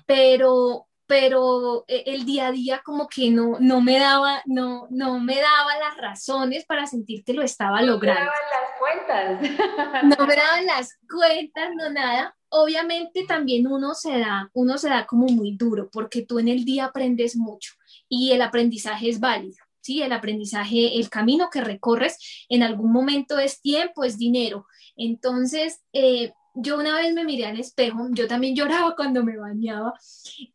pero 0.07 0.87
pero 1.13 1.85
eh, 1.89 2.05
el 2.07 2.25
día 2.25 2.47
a 2.47 2.53
día 2.53 2.81
como 2.83 3.07
que 3.07 3.29
no, 3.29 3.59
no, 3.61 3.83
me 3.83 3.99
daba, 3.99 4.41
no, 4.47 4.87
no 4.89 5.21
me 5.21 5.35
daba 5.35 5.77
las 5.79 5.99
razones 5.99 6.65
para 6.65 6.87
sentir 6.87 7.23
que 7.23 7.35
lo 7.35 7.43
estaba 7.43 7.83
logrando. 7.83 8.25
No 8.25 8.31
me 8.31 9.11
daban 9.11 9.37
las 9.37 9.45
cuentas. 9.45 10.19
No 10.19 10.27
me 10.27 10.37
daban 10.37 10.67
las 10.67 10.99
cuentas, 11.07 11.71
no 11.77 11.91
nada. 11.91 12.35
Obviamente 12.49 13.27
también 13.29 13.67
uno 13.67 13.93
se 13.93 14.21
da, 14.21 14.49
uno 14.55 14.79
se 14.79 14.89
da 14.89 15.05
como 15.05 15.27
muy 15.27 15.55
duro 15.55 15.91
porque 15.93 16.23
tú 16.23 16.39
en 16.39 16.49
el 16.49 16.65
día 16.65 16.87
aprendes 16.87 17.37
mucho 17.37 17.75
y 18.09 18.33
el 18.33 18.41
aprendizaje 18.41 19.11
es 19.11 19.21
válido. 19.21 19.63
Sí, 19.83 20.01
el 20.01 20.13
aprendizaje, 20.13 20.97
el 20.99 21.11
camino 21.11 21.51
que 21.53 21.61
recorres 21.61 22.47
en 22.49 22.63
algún 22.63 22.91
momento 22.91 23.39
es 23.39 23.61
tiempo, 23.61 24.03
es 24.05 24.17
dinero. 24.17 24.67
Entonces, 24.97 25.83
eh, 25.93 26.33
yo 26.55 26.79
una 26.79 26.97
vez 26.97 27.15
me 27.15 27.25
miré 27.25 27.47
al 27.47 27.59
espejo, 27.59 28.09
yo 28.11 28.27
también 28.27 28.55
lloraba 28.55 28.95
cuando 28.95 29.25
me 29.25 29.37
bañaba, 29.37 29.95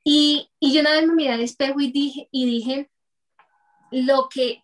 y, 0.03 0.49
y 0.59 0.73
yo 0.73 0.81
una 0.81 0.91
vez 0.91 1.07
me 1.07 1.15
miré 1.15 1.33
al 1.33 1.41
espejo 1.41 1.79
y 1.79 1.91
dije, 1.91 2.29
y 2.31 2.45
dije 2.45 2.89
lo, 3.91 4.27
que, 4.29 4.63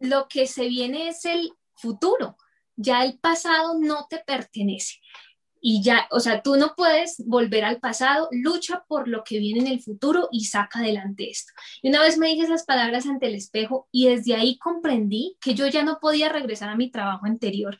lo 0.00 0.28
que 0.28 0.46
se 0.46 0.68
viene 0.68 1.08
es 1.08 1.24
el 1.24 1.52
futuro, 1.74 2.36
ya 2.76 3.04
el 3.04 3.18
pasado 3.18 3.78
no 3.78 4.06
te 4.08 4.18
pertenece. 4.18 5.00
Y 5.68 5.82
ya, 5.82 6.06
o 6.12 6.20
sea, 6.20 6.42
tú 6.42 6.54
no 6.56 6.74
puedes 6.76 7.24
volver 7.26 7.64
al 7.64 7.80
pasado, 7.80 8.28
lucha 8.30 8.84
por 8.86 9.08
lo 9.08 9.24
que 9.24 9.40
viene 9.40 9.60
en 9.60 9.66
el 9.66 9.80
futuro 9.80 10.28
y 10.30 10.44
saca 10.44 10.78
adelante 10.78 11.28
esto. 11.28 11.52
Y 11.82 11.88
una 11.88 12.02
vez 12.02 12.18
me 12.18 12.28
dije 12.28 12.42
esas 12.42 12.64
palabras 12.64 13.06
ante 13.06 13.26
el 13.26 13.34
espejo 13.34 13.88
y 13.90 14.06
desde 14.06 14.36
ahí 14.36 14.58
comprendí 14.58 15.36
que 15.40 15.54
yo 15.54 15.66
ya 15.66 15.82
no 15.82 15.98
podía 15.98 16.28
regresar 16.28 16.68
a 16.68 16.76
mi 16.76 16.90
trabajo 16.90 17.26
anterior. 17.26 17.78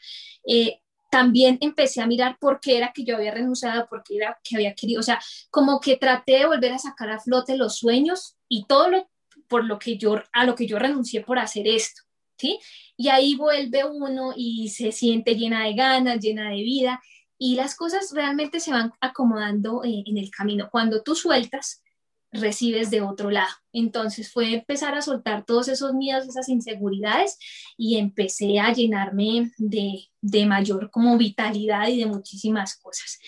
Eh, 0.48 0.80
también 1.16 1.56
empecé 1.62 2.02
a 2.02 2.06
mirar 2.06 2.36
por 2.38 2.60
qué 2.60 2.76
era 2.76 2.92
que 2.92 3.02
yo 3.02 3.16
había 3.16 3.32
renunciado, 3.32 3.86
por 3.88 4.02
qué 4.02 4.18
era 4.18 4.38
que 4.44 4.54
había 4.54 4.74
querido, 4.74 5.00
o 5.00 5.02
sea, 5.02 5.18
como 5.48 5.80
que 5.80 5.96
traté 5.96 6.40
de 6.40 6.46
volver 6.46 6.74
a 6.74 6.78
sacar 6.78 7.08
a 7.08 7.18
flote 7.18 7.56
los 7.56 7.78
sueños 7.78 8.36
y 8.50 8.66
todo 8.66 8.90
lo 8.90 9.08
por 9.48 9.64
lo 9.64 9.78
que 9.78 9.96
yo 9.96 10.22
a 10.34 10.44
lo 10.44 10.54
que 10.54 10.66
yo 10.66 10.78
renuncié 10.78 11.22
por 11.22 11.38
hacer 11.38 11.66
esto, 11.68 12.02
¿sí? 12.36 12.58
Y 12.98 13.08
ahí 13.08 13.34
vuelve 13.34 13.86
uno 13.86 14.34
y 14.36 14.68
se 14.68 14.92
siente 14.92 15.36
llena 15.36 15.64
de 15.64 15.72
ganas, 15.72 16.20
llena 16.20 16.50
de 16.50 16.56
vida 16.56 17.00
y 17.38 17.54
las 17.54 17.74
cosas 17.76 18.12
realmente 18.12 18.60
se 18.60 18.72
van 18.72 18.92
acomodando 19.00 19.84
eh, 19.84 20.04
en 20.04 20.18
el 20.18 20.30
camino. 20.30 20.68
Cuando 20.70 21.02
tú 21.02 21.14
sueltas, 21.14 21.82
recibes 22.32 22.90
de 22.90 23.02
otro 23.02 23.30
lado. 23.30 23.52
Entonces 23.72 24.30
fue 24.32 24.54
empezar 24.54 24.94
a 24.94 25.02
soltar 25.02 25.44
todos 25.44 25.68
esos 25.68 25.94
miedos, 25.94 26.28
esas 26.28 26.48
inseguridades 26.48 27.38
y 27.76 27.98
empecé 27.98 28.58
a 28.58 28.72
llenarme 28.72 29.52
de, 29.58 30.08
de 30.20 30.46
mayor 30.46 30.90
como 30.90 31.16
vitalidad 31.16 31.88
y 31.88 31.98
de 31.98 32.06
muchísimas 32.06 32.76
cosas. 32.76 33.18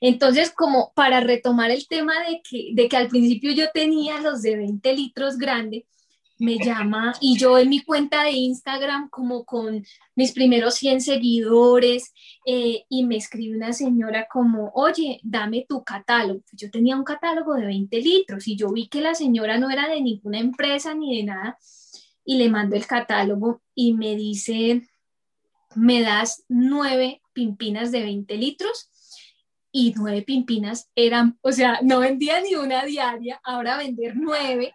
Entonces, 0.00 0.50
como 0.50 0.92
para 0.96 1.20
retomar 1.20 1.70
el 1.70 1.86
tema 1.86 2.14
de 2.28 2.42
que, 2.42 2.70
de 2.74 2.88
que 2.88 2.96
al 2.96 3.06
principio 3.08 3.52
yo 3.52 3.70
tenía 3.72 4.20
los 4.20 4.42
de 4.42 4.56
20 4.56 4.92
litros 4.94 5.38
grande, 5.38 5.86
me 6.42 6.58
llama 6.58 7.14
y 7.20 7.38
yo 7.38 7.56
en 7.56 7.68
mi 7.68 7.80
cuenta 7.82 8.24
de 8.24 8.32
Instagram 8.32 9.08
como 9.10 9.44
con 9.44 9.84
mis 10.16 10.32
primeros 10.32 10.74
100 10.74 11.00
seguidores 11.00 12.12
eh, 12.44 12.84
y 12.88 13.06
me 13.06 13.16
escribe 13.16 13.56
una 13.56 13.72
señora 13.72 14.26
como, 14.28 14.72
oye, 14.74 15.20
dame 15.22 15.64
tu 15.68 15.84
catálogo. 15.84 16.42
Yo 16.52 16.68
tenía 16.68 16.96
un 16.96 17.04
catálogo 17.04 17.54
de 17.54 17.66
20 17.66 17.96
litros 18.00 18.48
y 18.48 18.56
yo 18.56 18.72
vi 18.72 18.88
que 18.88 19.00
la 19.00 19.14
señora 19.14 19.56
no 19.58 19.70
era 19.70 19.88
de 19.88 20.00
ninguna 20.00 20.40
empresa 20.40 20.94
ni 20.94 21.16
de 21.16 21.22
nada 21.22 21.58
y 22.24 22.38
le 22.38 22.48
mando 22.48 22.74
el 22.74 22.86
catálogo 22.86 23.62
y 23.72 23.94
me 23.94 24.16
dice, 24.16 24.82
me 25.76 26.02
das 26.02 26.44
nueve 26.48 27.22
pimpinas 27.32 27.92
de 27.92 28.02
20 28.02 28.36
litros 28.36 28.90
y 29.70 29.94
nueve 29.96 30.22
pimpinas 30.22 30.90
eran, 30.96 31.38
o 31.40 31.52
sea, 31.52 31.78
no 31.82 32.00
vendía 32.00 32.40
ni 32.40 32.56
una 32.56 32.84
diaria, 32.84 33.40
ahora 33.44 33.78
vender 33.78 34.14
nueve 34.16 34.74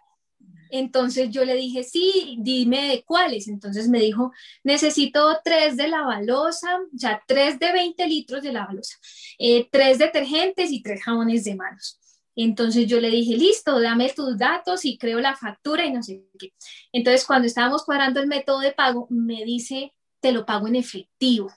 entonces 0.70 1.30
yo 1.30 1.44
le 1.44 1.54
dije, 1.54 1.82
sí, 1.82 2.36
dime 2.40 2.88
de 2.88 3.04
cuáles. 3.04 3.48
Entonces 3.48 3.88
me 3.88 4.00
dijo, 4.00 4.32
necesito 4.62 5.38
tres 5.44 5.76
de 5.76 5.88
la 5.88 6.02
balosa, 6.02 6.78
o 6.78 7.20
tres 7.26 7.58
de 7.58 7.72
20 7.72 8.06
litros 8.06 8.42
de 8.42 8.52
la 8.52 8.66
balosa, 8.66 8.96
eh, 9.38 9.68
tres 9.70 9.98
detergentes 9.98 10.70
y 10.70 10.82
tres 10.82 11.02
jabones 11.02 11.44
de 11.44 11.54
manos. 11.54 11.98
Entonces 12.36 12.86
yo 12.86 13.00
le 13.00 13.10
dije, 13.10 13.36
listo, 13.36 13.80
dame 13.80 14.12
tus 14.12 14.38
datos 14.38 14.84
y 14.84 14.96
creo 14.96 15.18
la 15.18 15.34
factura 15.36 15.84
y 15.84 15.92
no 15.92 16.02
sé 16.02 16.22
qué. 16.38 16.52
Entonces 16.92 17.26
cuando 17.26 17.48
estábamos 17.48 17.84
cuadrando 17.84 18.20
el 18.20 18.28
método 18.28 18.60
de 18.60 18.70
pago, 18.72 19.08
me 19.10 19.44
dice, 19.44 19.92
te 20.20 20.30
lo 20.30 20.46
pago 20.46 20.68
en 20.68 20.76
efectivo. 20.76 21.50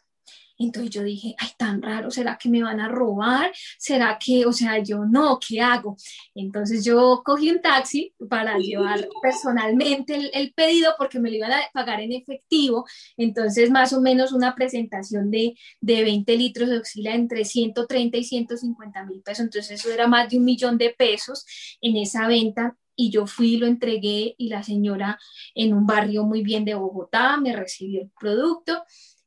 Entonces 0.66 0.92
yo 0.92 1.04
dije, 1.04 1.36
ay, 1.38 1.50
tan 1.58 1.82
raro, 1.82 2.12
¿será 2.12 2.38
que 2.38 2.50
me 2.50 2.64
van 2.64 2.80
a 2.80 2.88
robar? 2.88 3.52
¿Será 3.78 4.18
que, 4.20 4.46
o 4.46 4.54
sea, 4.54 4.80
yo 4.80 5.06
no, 5.06 5.40
¿qué 5.40 5.62
hago? 5.62 5.98
Entonces 6.36 6.84
yo 6.86 7.22
cogí 7.26 7.52
un 7.52 7.62
taxi 7.62 8.14
para 8.30 8.58
llevar 8.58 9.08
personalmente 9.22 10.32
el, 10.34 10.54
pedido 10.54 10.94
porque 10.98 11.20
me 11.20 11.30
lo 11.30 11.38
iban 11.38 11.52
a 11.52 11.62
pagar 11.74 12.02
en 12.02 12.12
efectivo. 12.12 12.86
Entonces 13.18 13.72
más 13.72 13.94
o 13.94 14.02
menos 14.02 14.32
una 14.32 14.54
presentación 14.56 15.32
de, 15.32 15.56
de 15.80 16.04
20 16.04 16.36
litros 16.38 16.70
de 16.70 16.78
oscila 16.80 17.16
entre 17.16 17.46
130 17.46 18.18
y 18.18 18.24
150 18.24 19.06
mil 19.06 19.22
pesos. 19.22 19.46
Entonces 19.46 19.80
eso 19.80 19.92
era 19.92 20.08
más 20.08 20.30
de 20.30 20.38
un 20.38 20.46
millón 20.46 20.78
de 20.78 20.92
pesos 20.92 21.46
en 21.82 21.98
esa 21.98 22.28
venta 22.28 22.76
y 22.96 23.10
yo 23.10 23.26
fui 23.26 23.58
lo 23.58 23.68
entregué 23.68 24.36
y 24.38 24.50
la 24.50 24.64
señora 24.64 25.20
en 25.56 25.74
un 25.74 25.86
barrio 25.86 26.24
muy 26.24 26.44
bien 26.44 26.66
de 26.66 26.76
Bogotá 26.76 27.38
me 27.38 27.56
recibió 27.56 28.02
el 28.02 28.12
producto 28.20 28.84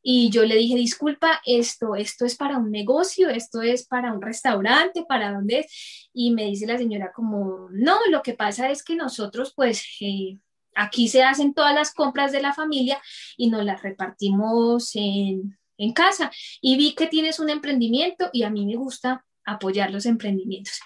y 0.06 0.28
yo 0.28 0.44
le 0.44 0.56
dije, 0.56 0.76
disculpa, 0.76 1.40
esto, 1.46 1.96
esto 1.96 2.26
es 2.26 2.36
para 2.36 2.58
un 2.58 2.70
negocio, 2.70 3.30
esto 3.30 3.62
es 3.62 3.86
para 3.86 4.12
un 4.12 4.20
restaurante, 4.20 5.06
¿para 5.08 5.32
dónde 5.32 5.60
es? 5.60 6.10
Y 6.12 6.30
me 6.32 6.44
dice 6.44 6.66
la 6.66 6.76
señora 6.76 7.10
como, 7.10 7.70
no, 7.72 7.98
lo 8.10 8.22
que 8.22 8.34
pasa 8.34 8.70
es 8.70 8.84
que 8.84 8.96
nosotros 8.96 9.54
pues 9.56 9.82
eh, 10.02 10.36
aquí 10.74 11.08
se 11.08 11.22
hacen 11.22 11.54
todas 11.54 11.74
las 11.74 11.94
compras 11.94 12.32
de 12.32 12.42
la 12.42 12.52
familia 12.52 13.00
y 13.38 13.48
nos 13.48 13.64
las 13.64 13.82
repartimos 13.82 14.94
en, 14.94 15.58
en 15.78 15.92
casa. 15.94 16.30
Y 16.60 16.76
vi 16.76 16.94
que 16.94 17.06
tienes 17.06 17.40
un 17.40 17.48
emprendimiento 17.48 18.28
y 18.30 18.42
a 18.42 18.50
mí 18.50 18.66
me 18.66 18.76
gusta 18.76 19.24
apoyar 19.46 19.90
los 19.90 20.04
emprendimientos. 20.04 20.80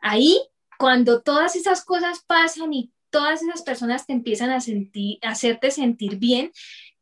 Ahí, 0.00 0.40
cuando 0.78 1.20
todas 1.20 1.56
esas 1.56 1.84
cosas 1.84 2.24
pasan 2.26 2.72
y 2.72 2.90
todas 3.10 3.42
esas 3.42 3.60
personas 3.60 4.06
te 4.06 4.14
empiezan 4.14 4.48
a 4.48 4.60
sentir, 4.60 5.18
hacerte 5.20 5.70
sentir 5.70 6.16
bien, 6.16 6.50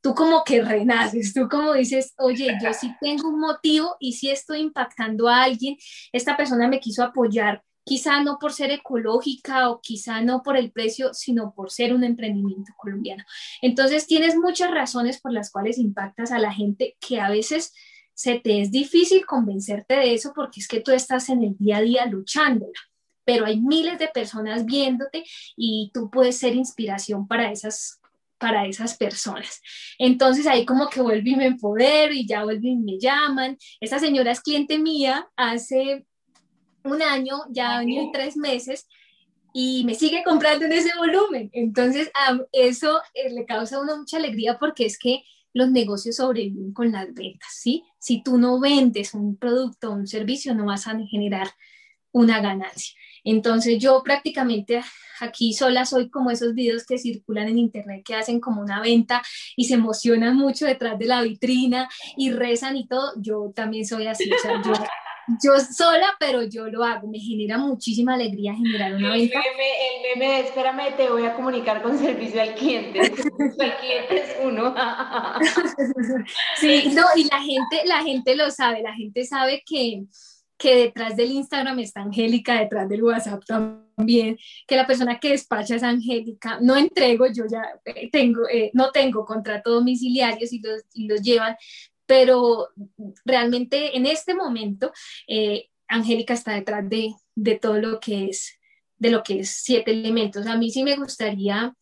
tú 0.01 0.14
como 0.14 0.44
que 0.44 0.62
renaces, 0.62 1.34
tú 1.34 1.48
como 1.48 1.74
dices, 1.74 2.14
oye, 2.18 2.57
yo 2.62 2.72
sí 2.72 2.92
tengo 3.01 3.28
un 3.28 3.40
motivo 3.40 3.96
y 4.01 4.14
sí 4.14 4.30
estoy 4.30 4.61
impactando 4.61 5.28
a 5.28 5.42
alguien, 5.42 5.76
esta 6.12 6.36
persona 6.36 6.68
me 6.68 6.80
quiso 6.80 7.03
apoyar, 7.03 7.62
quizá 7.84 8.22
no 8.22 8.38
por 8.38 8.53
ser 8.53 8.70
ecológica 8.70 9.70
o 9.70 9.80
quizá 9.80 10.20
no 10.20 10.42
por 10.42 10.57
el 10.57 10.70
precio, 10.70 11.12
sino 11.14 11.53
por 11.55 11.70
ser 11.70 11.94
un 11.94 12.05
emprendimiento 12.05 12.72
colombiano. 12.76 13.24
Entonces 13.62 14.07
tienes 14.07 14.36
muchas 14.36 14.70
razones 14.70 15.20
por 15.20 15.32
las 15.32 15.51
cuales 15.51 15.78
impactas 15.78 16.32
a 16.32 16.38
la 16.38 16.53
gente 16.53 16.96
que 17.01 17.20
a 17.20 17.30
veces 17.30 17.72
se 18.14 18.38
te 18.38 18.61
es 18.61 18.70
difícil 18.70 19.24
convencerte 19.24 19.94
de 19.94 20.14
eso 20.14 20.32
porque 20.34 20.61
es 20.61 20.68
que 20.68 20.80
tú 20.80 20.92
estás 20.92 21.30
en 21.30 21.42
el 21.42 21.57
día 21.57 21.78
a 21.78 21.80
día 21.80 22.07
luchándola 22.07 22.78
pero 23.24 23.46
hay 23.46 23.61
miles 23.61 23.98
de 23.98 24.09
personas 24.09 24.64
viéndote 24.64 25.24
y 25.57 25.92
tú 25.94 26.11
puedes 26.11 26.36
ser 26.36 26.57
inspiración 26.57 27.28
para 27.28 27.53
esas 27.53 27.99
para 28.41 28.66
esas 28.66 28.97
personas. 28.97 29.61
Entonces 29.99 30.47
ahí 30.47 30.64
como 30.64 30.88
que 30.88 31.03
vuelvo 31.03 31.28
y 31.28 31.36
me 31.36 31.47
empodero 31.47 32.12
y 32.12 32.26
ya 32.26 32.43
vuelvo 32.43 32.66
y 32.66 32.76
me 32.76 32.99
llaman. 32.99 33.57
Esta 33.80 34.01
señora 34.01 34.32
es 34.32 34.41
cliente 34.41 34.78
mía 34.78 35.28
hace 35.36 36.07
un 36.82 37.03
año, 37.03 37.36
ya 37.51 37.76
ha 37.76 37.78
venido 37.80 38.11
tres 38.12 38.36
meses 38.36 38.88
y 39.53 39.84
me 39.84 39.95
sigue 39.95 40.24
comprando 40.24 40.64
en 40.64 40.72
ese 40.72 40.97
volumen. 40.97 41.51
Entonces 41.53 42.11
eso 42.53 43.01
eh, 43.14 43.30
le 43.30 43.45
causa 43.45 43.76
a 43.76 43.80
uno 43.80 43.99
mucha 43.99 44.16
alegría 44.16 44.59
porque 44.59 44.86
es 44.86 44.99
que 44.99 45.22
los 45.53 45.70
negocios 45.70 46.16
sobreviven 46.16 46.72
con 46.72 46.93
las 46.93 47.12
ventas, 47.12 47.51
¿sí? 47.53 47.84
Si 47.99 48.22
tú 48.22 48.38
no 48.38 48.59
vendes 48.59 49.14
un 49.14 49.36
producto 49.36 49.91
o 49.91 49.95
un 49.95 50.07
servicio, 50.07 50.55
no 50.55 50.66
vas 50.66 50.86
a 50.86 50.99
generar 51.11 51.49
una 52.12 52.41
ganancia. 52.41 52.97
Entonces 53.24 53.78
yo 53.78 54.02
prácticamente 54.02 54.82
aquí 55.20 55.52
sola 55.52 55.84
soy 55.84 56.08
como 56.08 56.30
esos 56.30 56.54
videos 56.54 56.84
que 56.84 56.98
circulan 56.98 57.48
en 57.48 57.58
internet 57.58 58.02
que 58.04 58.14
hacen 58.14 58.40
como 58.40 58.62
una 58.62 58.80
venta 58.80 59.22
y 59.56 59.64
se 59.64 59.74
emocionan 59.74 60.36
mucho 60.36 60.66
detrás 60.66 60.98
de 60.98 61.06
la 61.06 61.22
vitrina 61.22 61.88
y 62.16 62.30
rezan 62.30 62.76
y 62.76 62.86
todo. 62.86 63.12
Yo 63.16 63.52
también 63.54 63.86
soy 63.86 64.06
así, 64.06 64.30
o 64.32 64.38
sea, 64.38 64.62
yo, 64.62 64.72
yo 65.42 65.60
sola, 65.60 66.14
pero 66.18 66.42
yo 66.42 66.66
lo 66.66 66.84
hago. 66.84 67.08
Me 67.08 67.18
genera 67.18 67.58
muchísima 67.58 68.14
alegría 68.14 68.54
generar 68.54 68.94
una 68.94 69.12
venta. 69.12 69.40
El 69.40 70.16
meme, 70.16 70.40
el 70.40 70.46
espérame, 70.46 70.96
te 70.96 71.08
voy 71.08 71.26
a 71.26 71.34
comunicar 71.34 71.82
con 71.82 71.98
servicio 71.98 72.40
al 72.40 72.54
cliente. 72.54 72.98
El 73.00 73.16
servicio 73.16 73.64
al 73.64 73.76
cliente 73.78 74.16
es 74.16 74.36
uno. 74.42 74.74
sí, 76.56 76.92
no, 76.94 77.04
y 77.16 77.24
la 77.24 77.40
gente, 77.40 77.82
la 77.86 78.02
gente 78.02 78.34
lo 78.34 78.50
sabe, 78.50 78.82
la 78.82 78.94
gente 78.94 79.24
sabe 79.24 79.62
que 79.64 80.02
que 80.61 80.76
detrás 80.76 81.16
del 81.16 81.32
Instagram 81.32 81.78
está 81.78 82.02
Angélica, 82.02 82.61
detrás 82.61 82.86
del 82.86 83.02
WhatsApp 83.02 83.42
también, 83.46 84.36
que 84.66 84.76
la 84.76 84.86
persona 84.86 85.18
que 85.18 85.30
despacha 85.30 85.74
es 85.74 85.82
Angélica. 85.82 86.58
No 86.61 86.76
entrego, 86.76 87.26
yo 87.28 87.44
ya 87.50 87.62
eh, 87.86 88.11
tengo, 88.11 88.46
eh, 88.46 88.70
no 88.74 88.90
tengo 88.90 89.24
contrato 89.24 89.70
domiciliarios 89.70 90.52
y 90.52 90.61
los, 90.61 90.82
y 90.92 91.08
los 91.08 91.22
llevan, 91.22 91.56
pero 92.04 92.68
realmente 93.24 93.96
en 93.96 94.04
este 94.04 94.34
momento 94.34 94.92
eh, 95.26 95.70
Angélica 95.88 96.34
está 96.34 96.52
detrás 96.52 96.86
de, 96.90 97.14
de, 97.34 97.58
todo 97.58 97.80
lo 97.80 97.98
que 97.98 98.26
es 98.26 98.58
de 98.98 99.11
lo 99.11 99.22
que 99.22 99.40
es 99.40 99.62
siete 99.62 99.92
elementos. 99.92 100.46
A 100.46 100.58
mí 100.58 100.70
sí 100.70 100.82
me 100.82 100.96
gustaría 100.96 101.74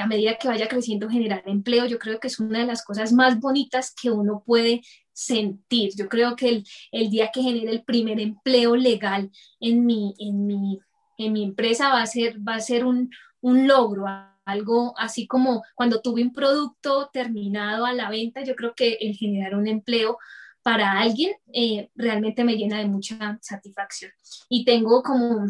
a 0.00 0.06
medida 0.06 0.38
que 0.38 0.48
vaya 0.48 0.68
creciendo 0.68 1.10
generar 1.10 1.42
empleo, 1.46 1.84
yo 1.86 1.98
creo 1.98 2.18
que 2.18 2.28
es 2.28 2.40
una 2.40 2.60
de 2.60 2.66
las 2.66 2.82
cosas 2.84 3.12
más 3.12 3.38
bonitas 3.38 3.94
que 3.94 4.10
uno 4.10 4.42
puede 4.46 4.82
sentir. 5.12 5.92
Yo 5.96 6.08
creo 6.08 6.36
que 6.36 6.48
el, 6.48 6.64
el 6.90 7.10
día 7.10 7.30
que 7.32 7.42
genere 7.42 7.70
el 7.70 7.84
primer 7.84 8.20
empleo 8.20 8.76
legal 8.76 9.30
en 9.60 9.86
mi, 9.86 10.14
en 10.18 10.46
mi, 10.46 10.80
en 11.18 11.32
mi 11.32 11.44
empresa 11.44 11.90
va 11.90 12.02
a 12.02 12.06
ser, 12.06 12.36
va 12.46 12.54
a 12.56 12.60
ser 12.60 12.84
un, 12.84 13.10
un 13.40 13.66
logro, 13.66 14.06
algo 14.44 14.94
así 14.98 15.26
como 15.26 15.62
cuando 15.74 16.00
tuve 16.00 16.22
un 16.22 16.32
producto 16.32 17.10
terminado 17.12 17.86
a 17.86 17.92
la 17.92 18.10
venta, 18.10 18.42
yo 18.42 18.56
creo 18.56 18.74
que 18.74 18.94
el 19.00 19.16
generar 19.16 19.54
un 19.54 19.68
empleo 19.68 20.18
para 20.62 21.00
alguien 21.00 21.32
eh, 21.52 21.90
realmente 21.94 22.44
me 22.44 22.56
llena 22.56 22.78
de 22.78 22.86
mucha 22.86 23.38
satisfacción. 23.42 24.12
Y 24.48 24.64
tengo 24.64 25.02
como 25.02 25.46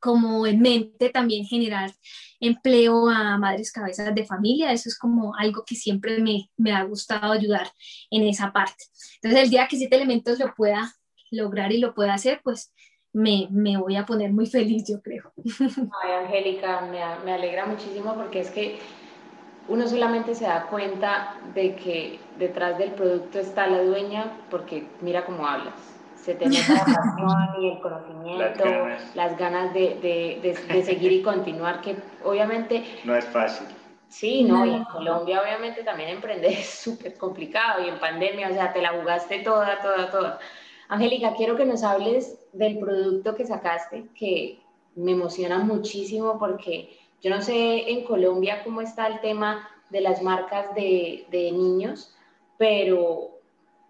como 0.00 0.46
en 0.46 0.60
mente 0.60 1.10
también 1.10 1.46
generar 1.46 1.90
empleo 2.40 3.08
a 3.08 3.38
madres 3.38 3.72
cabezas 3.72 4.14
de 4.14 4.24
familia. 4.24 4.72
Eso 4.72 4.88
es 4.88 4.98
como 4.98 5.34
algo 5.36 5.64
que 5.66 5.74
siempre 5.74 6.18
me, 6.20 6.50
me 6.56 6.72
ha 6.72 6.82
gustado 6.84 7.32
ayudar 7.32 7.68
en 8.10 8.22
esa 8.22 8.52
parte. 8.52 8.84
Entonces, 9.16 9.44
el 9.44 9.50
día 9.50 9.66
que 9.68 9.76
siete 9.76 9.96
elementos 9.96 10.38
lo 10.38 10.54
pueda 10.54 10.92
lograr 11.30 11.72
y 11.72 11.78
lo 11.78 11.94
pueda 11.94 12.14
hacer, 12.14 12.40
pues 12.42 12.72
me, 13.12 13.48
me, 13.50 13.78
voy 13.78 13.96
a 13.96 14.04
poner 14.04 14.32
muy 14.32 14.46
feliz, 14.46 14.84
yo 14.88 15.00
creo. 15.00 15.32
Ay, 16.02 16.12
Angélica, 16.24 16.82
me, 16.82 17.00
me, 17.24 17.32
alegra 17.32 17.66
muchísimo 17.66 18.14
porque 18.14 18.40
es 18.40 18.50
que 18.50 18.78
uno 19.68 19.88
solamente 19.88 20.34
se 20.34 20.44
da 20.44 20.66
cuenta 20.68 21.40
de 21.54 21.74
que 21.74 22.20
detrás 22.38 22.78
del 22.78 22.92
producto 22.92 23.38
está 23.38 23.66
la 23.66 23.82
dueña 23.82 24.38
porque 24.50 24.86
mira 25.00 25.24
cómo 25.24 25.46
hablas 25.46 25.95
se 26.26 26.34
te 26.34 26.46
nota 26.46 26.74
la 26.74 26.84
pasión 26.84 27.62
y 27.62 27.68
el 27.68 27.80
conocimiento, 27.80 28.64
las 29.14 29.38
ganas, 29.38 29.72
de, 29.72 29.94
de, 30.02 30.56
de, 30.68 30.82
seguir 30.82 31.12
y 31.12 31.22
continuar, 31.22 31.80
que 31.80 31.94
obviamente... 32.24 32.84
No 33.04 33.14
es 33.14 33.24
fácil. 33.26 33.68
Sí, 34.08 34.42
no, 34.42 34.66
y 34.66 34.74
en 34.74 34.84
Colombia 34.84 35.40
obviamente 35.40 35.84
también 35.84 36.08
emprender 36.08 36.50
es 36.50 36.68
súper 36.68 37.16
complicado 37.16 37.84
y 37.84 37.88
en 37.88 38.00
pandemia, 38.00 38.48
o 38.48 38.52
sea, 38.52 38.72
te 38.72 38.82
la 38.82 38.90
jugaste 39.00 39.38
toda, 39.38 39.80
toda, 39.80 40.10
toda. 40.10 40.38
Angélica, 40.88 41.34
quiero 41.36 41.56
que 41.56 41.64
nos 41.64 41.84
hables 41.84 42.40
del 42.52 42.80
producto 42.80 43.36
que 43.36 43.46
sacaste, 43.46 44.06
que 44.18 44.58
me 44.96 45.12
emociona 45.12 45.60
muchísimo 45.60 46.40
porque 46.40 46.98
yo 47.22 47.30
no 47.30 47.40
sé 47.40 47.88
en 47.88 48.04
Colombia 48.04 48.64
cómo 48.64 48.80
está 48.80 49.06
el 49.06 49.20
tema 49.20 49.68
de 49.90 50.00
las 50.00 50.22
marcas 50.22 50.74
de, 50.74 51.26
de 51.30 51.52
niños, 51.52 52.16
pero 52.58 53.35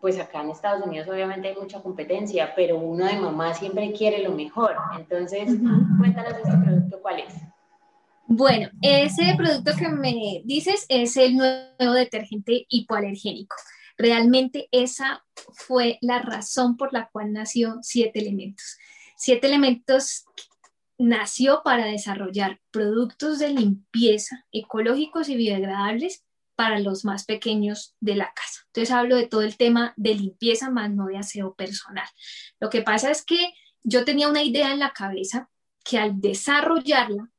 pues 0.07 0.21
acá 0.21 0.41
en 0.41 0.51
Estados 0.51 0.87
Unidos 0.87 1.09
obviamente 1.09 1.49
hay 1.49 1.57
mucha 1.57 1.83
competencia, 1.83 2.55
pero 2.55 2.79
uno 2.79 3.07
de 3.07 3.19
mamá 3.19 3.53
siempre 3.55 3.93
quiere 3.93 4.23
lo 4.23 4.31
mejor. 4.31 4.77
Entonces, 4.97 5.53
cuéntanos 5.99 6.33
este 6.33 6.57
producto, 6.65 7.03
¿cuál 7.03 7.19
es? 7.19 7.35
Bueno, 8.29 8.69
ese 8.83 9.35
producto 9.37 9.73
que 9.77 9.89
me 9.89 10.43
dices 10.45 10.87
es 10.89 11.17
el 11.17 11.37
nuevo 11.37 11.93
detergente 11.93 12.67
hipoalergénico. 12.69 13.57
Realmente 13.99 14.69
esa 14.71 15.25
fue 15.55 15.99
la 16.03 16.23
razón 16.23 16.77
por 16.77 16.93
la 16.93 17.09
cual 17.11 17.33
nació 17.33 17.79
Siete 17.83 18.21
Elementos. 18.21 18.79
Siete 19.17 19.49
Elementos 19.49 20.25
nació 20.99 21.63
para 21.65 21.87
desarrollar 21.87 22.61
productos 22.71 23.41
de 23.41 23.49
limpieza 23.49 24.45
ecológicos 24.53 25.29
y 25.29 25.35
biodegradables 25.35 26.26
para 26.57 26.81
los 26.81 27.05
más 27.05 27.25
pequeños 27.25 27.95
de 28.01 28.17
la 28.17 28.33
casa. 28.35 28.63
Entonces 28.67 28.93
hablo 28.93 29.17
de 29.17 29.29
todo 29.29 29.43
el 29.43 29.57
tema 29.57 29.95
de 29.97 30.15
limpieza 30.15 30.71
más 30.71 30.91
no 30.91 31.07
de 31.07 31.19
aseo 31.19 31.55
personal. 31.55 32.09
Lo 32.59 32.71
que 32.71 32.83
pasa 32.83 33.11
es 33.11 33.25
que 33.25 33.53
yo 33.85 34.05
tenía 34.05 34.29
una 34.29 34.43
idea 34.43 34.73
en 34.73 34.81
la 34.81 34.93
cabeza 34.93 35.49
que 35.85 35.99
al 35.99 36.21
desarrollarla 36.21 37.31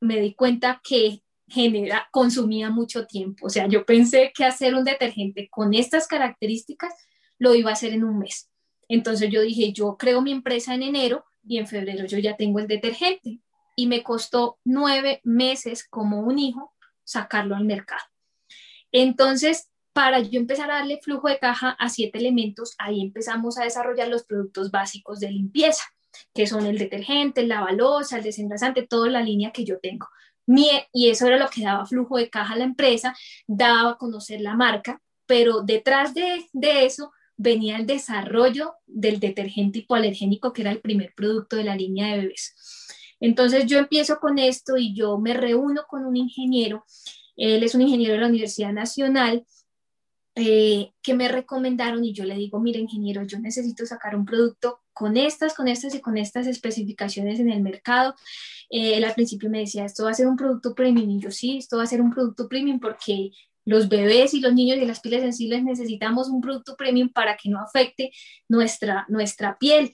me 0.00 0.20
di 0.20 0.34
cuenta 0.34 0.80
que 0.84 1.22
genera, 1.48 2.08
consumía 2.12 2.70
mucho 2.70 3.06
tiempo. 3.06 3.46
O 3.46 3.50
sea, 3.50 3.66
yo 3.66 3.84
pensé 3.84 4.32
que 4.34 4.44
hacer 4.44 4.74
un 4.74 4.84
detergente 4.84 5.48
con 5.50 5.74
estas 5.74 6.06
características 6.06 6.92
lo 7.38 7.54
iba 7.54 7.70
a 7.70 7.74
hacer 7.74 7.92
en 7.92 8.04
un 8.04 8.18
mes. 8.18 8.50
Entonces 8.88 9.30
yo 9.30 9.42
dije, 9.42 9.72
yo 9.72 9.96
creo 9.96 10.22
mi 10.22 10.32
empresa 10.32 10.74
en 10.74 10.82
enero 10.82 11.24
y 11.42 11.58
en 11.58 11.66
febrero 11.66 12.06
yo 12.06 12.18
ya 12.18 12.36
tengo 12.36 12.58
el 12.58 12.68
detergente. 12.68 13.40
Y 13.74 13.86
me 13.86 14.02
costó 14.02 14.58
nueve 14.64 15.20
meses 15.22 15.86
como 15.88 16.20
un 16.20 16.38
hijo 16.38 16.74
sacarlo 17.04 17.54
al 17.54 17.64
mercado. 17.64 18.02
Entonces, 18.98 19.68
para 19.92 20.20
yo 20.20 20.40
empezar 20.40 20.70
a 20.70 20.76
darle 20.76 21.00
flujo 21.02 21.28
de 21.28 21.38
caja 21.38 21.76
a 21.78 21.90
siete 21.90 22.16
elementos, 22.16 22.74
ahí 22.78 23.02
empezamos 23.02 23.58
a 23.58 23.64
desarrollar 23.64 24.08
los 24.08 24.24
productos 24.24 24.70
básicos 24.70 25.20
de 25.20 25.30
limpieza, 25.30 25.84
que 26.32 26.46
son 26.46 26.64
el 26.64 26.78
detergente, 26.78 27.42
el 27.42 27.48
lavalosa, 27.48 28.16
el 28.16 28.24
desengrasante, 28.24 28.86
toda 28.86 29.10
la 29.10 29.20
línea 29.20 29.52
que 29.52 29.66
yo 29.66 29.78
tengo. 29.80 30.08
Y 30.46 31.10
eso 31.10 31.26
era 31.26 31.36
lo 31.36 31.50
que 31.50 31.62
daba 31.62 31.84
flujo 31.84 32.16
de 32.16 32.30
caja 32.30 32.54
a 32.54 32.56
la 32.56 32.64
empresa, 32.64 33.14
daba 33.46 33.90
a 33.90 33.98
conocer 33.98 34.40
la 34.40 34.56
marca, 34.56 35.02
pero 35.26 35.60
detrás 35.60 36.14
de, 36.14 36.46
eso 36.54 37.12
venía 37.36 37.76
el 37.76 37.86
desarrollo 37.86 38.76
del 38.86 39.20
detergente 39.20 39.80
hipoalergénico, 39.80 40.54
que 40.54 40.62
era 40.62 40.70
el 40.70 40.80
primer 40.80 41.12
producto 41.14 41.56
de 41.56 41.64
la 41.64 41.76
línea 41.76 42.06
de 42.06 42.22
bebés. 42.22 42.54
Entonces 43.20 43.66
yo 43.66 43.78
empiezo 43.78 44.20
con 44.20 44.38
esto 44.38 44.78
y 44.78 44.94
yo 44.94 45.18
me 45.18 45.34
reúno 45.34 45.84
con 45.86 46.06
un 46.06 46.16
ingeniero 46.16 46.86
él 47.36 47.62
es 47.62 47.74
un 47.74 47.82
ingeniero 47.82 48.14
de 48.14 48.20
la 48.20 48.28
Universidad 48.28 48.72
Nacional 48.72 49.44
eh, 50.38 50.92
que 51.02 51.14
me 51.14 51.28
recomendaron 51.28 52.04
y 52.04 52.12
yo 52.12 52.24
le 52.24 52.34
digo, 52.34 52.60
mire 52.60 52.78
ingeniero, 52.78 53.22
yo 53.22 53.38
necesito 53.38 53.86
sacar 53.86 54.14
un 54.14 54.26
producto 54.26 54.80
con 54.92 55.16
estas, 55.16 55.54
con 55.54 55.66
estas 55.66 55.94
y 55.94 56.00
con 56.00 56.18
estas 56.18 56.46
especificaciones 56.46 57.40
en 57.40 57.50
el 57.50 57.62
mercado. 57.62 58.14
Eh, 58.68 58.96
él 58.96 59.04
al 59.04 59.14
principio 59.14 59.48
me 59.48 59.60
decía, 59.60 59.86
esto 59.86 60.04
va 60.04 60.10
a 60.10 60.14
ser 60.14 60.26
un 60.26 60.36
producto 60.36 60.74
premium 60.74 61.08
y 61.08 61.20
yo 61.20 61.30
sí, 61.30 61.56
esto 61.56 61.78
va 61.78 61.84
a 61.84 61.86
ser 61.86 62.02
un 62.02 62.10
producto 62.10 62.48
premium 62.48 62.80
porque 62.80 63.30
los 63.64 63.88
bebés 63.88 64.34
y 64.34 64.40
los 64.40 64.52
niños 64.52 64.76
y 64.76 64.84
las 64.84 65.00
pieles 65.00 65.22
sensibles 65.22 65.64
necesitamos 65.64 66.28
un 66.28 66.42
producto 66.42 66.76
premium 66.76 67.08
para 67.08 67.36
que 67.36 67.48
no 67.48 67.58
afecte 67.58 68.12
nuestra, 68.46 69.06
nuestra 69.08 69.56
piel. 69.58 69.90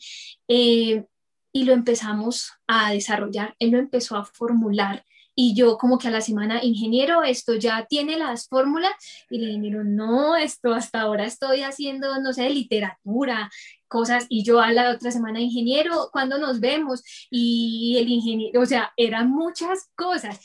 Eh, 0.48 1.04
y 1.52 1.64
lo 1.64 1.72
empezamos 1.72 2.50
a 2.66 2.92
desarrollar, 2.92 3.54
él 3.60 3.70
lo 3.70 3.78
empezó 3.78 4.16
a 4.16 4.24
formular 4.24 5.04
y 5.34 5.54
yo 5.54 5.78
como 5.78 5.98
que 5.98 6.08
a 6.08 6.10
la 6.10 6.20
semana, 6.20 6.62
ingeniero, 6.62 7.22
esto 7.22 7.54
ya 7.54 7.86
tiene 7.86 8.16
las 8.18 8.48
fórmulas 8.48 8.92
y 9.30 9.36
el 9.36 9.50
ingeniero, 9.50 9.84
no, 9.84 10.36
esto 10.36 10.74
hasta 10.74 11.00
ahora 11.00 11.24
estoy 11.24 11.62
haciendo, 11.62 12.20
no 12.20 12.32
sé, 12.32 12.50
literatura, 12.50 13.50
cosas 13.88 14.26
y 14.28 14.44
yo 14.44 14.60
a 14.60 14.72
la 14.72 14.90
otra 14.90 15.10
semana, 15.10 15.40
ingeniero, 15.40 16.10
¿cuándo 16.12 16.38
nos 16.38 16.60
vemos? 16.60 17.02
Y 17.30 17.96
el 17.98 18.08
ingeniero, 18.08 18.60
o 18.60 18.66
sea, 18.66 18.92
eran 18.96 19.30
muchas 19.30 19.90
cosas. 19.94 20.40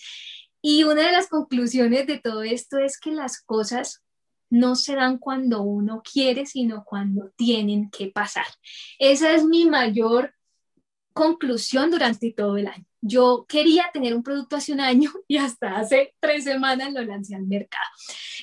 Y 0.61 0.83
una 0.83 1.05
de 1.05 1.11
las 1.11 1.27
conclusiones 1.27 2.07
de 2.07 2.19
todo 2.19 2.43
esto 2.43 2.77
es 2.77 2.99
que 2.99 3.11
las 3.11 3.41
cosas 3.41 4.03
no 4.49 4.75
se 4.75 4.95
dan 4.95 5.17
cuando 5.17 5.61
uno 5.61 6.01
quiere, 6.01 6.45
sino 6.45 6.83
cuando 6.85 7.31
tienen 7.35 7.89
que 7.89 8.07
pasar. 8.07 8.47
Esa 8.99 9.33
es 9.33 9.43
mi 9.43 9.65
mayor 9.65 10.33
conclusión 11.13 11.91
durante 11.91 12.31
todo 12.31 12.57
el 12.57 12.67
año. 12.67 12.86
Yo 13.01 13.45
quería 13.47 13.89
tener 13.93 14.15
un 14.15 14.23
producto 14.23 14.55
hace 14.55 14.73
un 14.73 14.79
año 14.79 15.11
y 15.27 15.37
hasta 15.37 15.77
hace 15.77 16.15
tres 16.19 16.43
semanas 16.43 16.93
lo 16.93 17.01
lancé 17.03 17.35
al 17.35 17.45
mercado. 17.45 17.89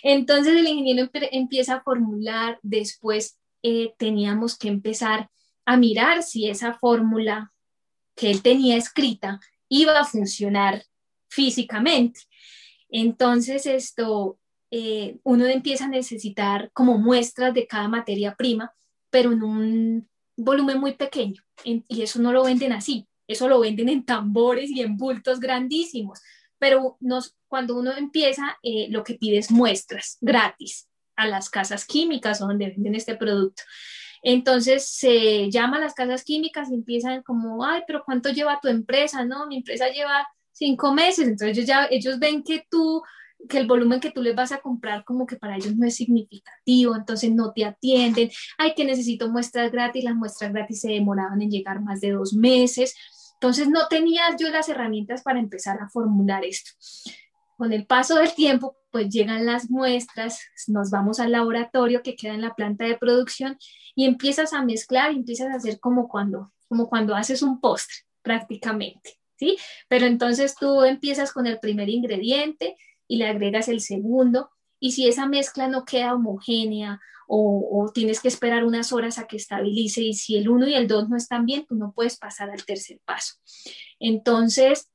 Entonces 0.03 0.57
el 0.57 0.67
ingeniero 0.67 1.11
empieza 1.13 1.77
a 1.77 1.83
formular, 1.83 2.59
después 2.63 3.39
eh, 3.63 3.95
teníamos 3.99 4.57
que 4.57 4.69
empezar 4.69 5.31
a 5.65 5.77
mirar 5.77 6.23
si 6.23 6.49
esa 6.49 6.75
fórmula 6.75 7.53
que 8.15 8.31
él 8.31 8.43
tenía 8.43 8.77
escrita 8.77 9.41
iba 9.69 9.99
a 9.99 10.05
funcionar 10.05 10.85
físicamente. 11.29 12.21
Entonces 12.89 13.67
esto, 13.67 14.39
eh, 14.71 15.19
uno 15.25 15.47
empieza 15.47 15.87
a 15.87 15.89
necesitar 15.89 16.71
como 16.73 16.99
muestras 16.99 17.55
de 17.55 17.67
cada 17.67 17.89
materia 17.89 18.35
prima, 18.37 18.73
pero 19.11 19.33
en 19.33 19.43
un 19.43 20.09
volumen 20.37 20.79
muy 20.79 20.95
pequeño 20.95 21.43
y 21.65 22.03
eso 22.03 22.21
no 22.21 22.33
lo 22.33 22.45
venden 22.45 22.73
así, 22.73 23.07
eso 23.27 23.49
lo 23.49 23.61
venden 23.61 23.89
en 23.89 24.05
tambores 24.05 24.71
y 24.71 24.81
en 24.81 24.97
bultos 24.97 25.41
grandísimos, 25.41 26.21
pero 26.59 26.97
nos, 27.01 27.37
cuando 27.49 27.77
uno 27.77 27.97
empieza, 27.97 28.59
eh, 28.63 28.89
lo 28.91 29.05
que 29.05 29.15
pide 29.15 29.39
es 29.39 29.51
muestras 29.51 30.19
gratis 30.21 30.89
a 31.17 31.27
las 31.27 31.51
casas 31.51 31.85
químicas 31.85 32.39
donde 32.39 32.71
venden 32.71 32.95
este 32.95 33.17
producto. 33.17 33.63
Entonces 34.23 34.89
se 34.89 35.51
llama 35.51 35.77
a 35.77 35.81
las 35.81 35.95
casas 35.95 36.25
químicas 36.25 36.71
y 36.71 36.75
empiezan 36.75 37.23
como, 37.23 37.65
ay, 37.65 37.83
pero 37.87 38.03
¿cuánto 38.05 38.31
lleva 38.31 38.59
tu 38.61 38.69
empresa? 38.69 39.25
No, 39.25 39.47
mi 39.47 39.59
empresa 39.59 39.89
lleva 39.91 40.27
cinco 40.51 40.95
meses. 40.95 41.29
Entonces 41.29 41.67
ya, 41.67 41.87
ellos 41.91 42.19
ven 42.19 42.43
que 42.43 42.67
tú 42.71 43.03
que 43.49 43.59
el 43.59 43.67
volumen 43.67 44.01
que 44.01 44.11
tú 44.11 44.23
les 44.23 44.35
vas 44.35 44.53
a 44.53 44.59
comprar 44.59 45.05
como 45.05 45.27
que 45.27 45.37
para 45.37 45.57
ellos 45.57 45.77
no 45.77 45.87
es 45.87 45.97
significativo, 45.97 46.97
entonces 46.97 47.31
no 47.33 47.53
te 47.53 47.65
atienden, 47.65 48.31
ay 48.59 48.75
que 48.75 48.85
necesito 48.85 49.29
muestras 49.31 49.71
gratis, 49.71 50.05
las 50.05 50.15
muestras 50.15 50.53
gratis 50.53 50.81
se 50.81 50.89
demoraban 50.89 51.43
en 51.43 51.51
llegar 51.51 51.81
más 51.81 52.01
de 52.01 52.13
dos 52.13 52.33
meses, 52.33 52.95
entonces 53.35 53.69
no 53.69 53.89
tenía 53.89 54.23
yo 54.39 54.49
las 54.51 54.69
herramientas 54.69 55.23
para 55.23 55.39
empezar 55.39 55.79
a 55.81 55.89
formular 55.89 56.45
esto. 56.45 56.71
Con 57.57 57.73
el 57.73 57.87
paso 57.87 58.17
del 58.17 58.35
tiempo, 58.35 58.77
pues 58.91 59.09
llegan 59.11 59.45
las 59.47 59.71
muestras, 59.71 60.41
nos 60.67 60.91
vamos 60.91 61.21
al 61.21 61.33
laboratorio 61.33 62.03
que 62.03 62.17
queda 62.17 62.35
en 62.35 62.41
la 62.41 62.55
planta 62.55 62.85
de 62.85 62.97
producción 62.97 63.59
y 63.95 64.07
empiezas 64.07 64.53
a 64.53 64.63
mezclar 64.63 65.13
y 65.13 65.17
empiezas 65.17 65.49
a 65.49 65.57
hacer 65.57 65.79
como 65.79 66.09
cuando, 66.09 66.53
como 66.69 66.89
cuando 66.89 67.15
haces 67.15 67.43
un 67.43 67.61
postre 67.61 67.97
prácticamente, 68.23 69.19
¿sí? 69.37 69.57
Pero 69.89 70.07
entonces 70.07 70.55
tú 70.59 70.83
empiezas 70.83 71.33
con 71.33 71.47
el 71.47 71.61
primer 71.61 71.89
ingrediente, 71.89 72.77
y 73.09 73.17
le 73.17 73.27
agregas 73.27 73.69
el 73.69 73.81
segundo. 73.81 74.51
Y 74.81 74.93
si 74.93 75.09
esa 75.09 75.27
mezcla 75.27 75.69
no 75.69 75.85
queda 75.85 76.15
homogénea 76.15 77.01
o, 77.27 77.91
tienes 77.95 78.21
que 78.21 78.29
esperar 78.29 78.65
unas 78.65 78.93
horas 78.93 79.19
a 79.19 79.27
que 79.27 79.37
estabilice 79.37 80.03
y 80.03 80.15
si 80.15 80.37
el 80.37 80.49
1 80.49 80.69
y 80.69 80.75
el 80.75 80.87
2 80.87 81.09
no 81.09 81.17
están 81.17 81.47
bien, 81.47 81.65
tú 81.67 81.75
no 81.75 81.93
puedes 81.93 82.19
pasar 82.19 82.51
al 82.51 82.65
tercer 82.65 83.01
paso. 83.05 83.35
Entonces, 83.99 84.91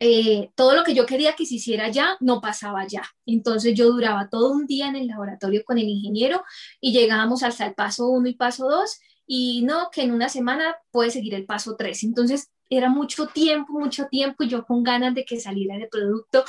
eh, 0.00 0.50
todo 0.54 0.76
lo 0.76 0.84
que 0.84 0.94
yo 0.94 1.06
quería 1.06 1.34
que 1.34 1.46
se 1.46 1.56
hiciera 1.56 1.88
ya, 1.88 2.16
no 2.20 2.40
pasaba 2.40 2.86
ya. 2.86 3.02
Entonces 3.26 3.74
yo 3.74 3.90
duraba 3.90 4.28
todo 4.28 4.52
un 4.52 4.66
día 4.66 4.88
en 4.88 4.96
el 4.96 5.08
laboratorio 5.08 5.64
con 5.64 5.78
el 5.78 5.88
ingeniero 5.88 6.44
y 6.80 6.92
llegábamos 6.92 7.42
hasta 7.42 7.66
el 7.66 7.74
paso 7.74 8.08
1 8.08 8.28
y 8.28 8.34
paso 8.34 8.68
2 8.68 9.00
y 9.26 9.62
no, 9.62 9.90
que 9.90 10.02
en 10.02 10.12
una 10.12 10.28
semana 10.28 10.76
puede 10.90 11.10
seguir 11.10 11.34
el 11.34 11.46
paso 11.46 11.76
3. 11.76 12.04
Entonces 12.04 12.50
era 12.70 12.88
mucho 12.88 13.26
tiempo, 13.28 13.72
mucho 13.72 14.06
tiempo 14.06 14.44
y 14.44 14.48
yo 14.48 14.64
con 14.64 14.82
ganas 14.82 15.14
de 15.14 15.24
que 15.24 15.40
saliera 15.40 15.76
el 15.76 15.88
producto 15.88 16.44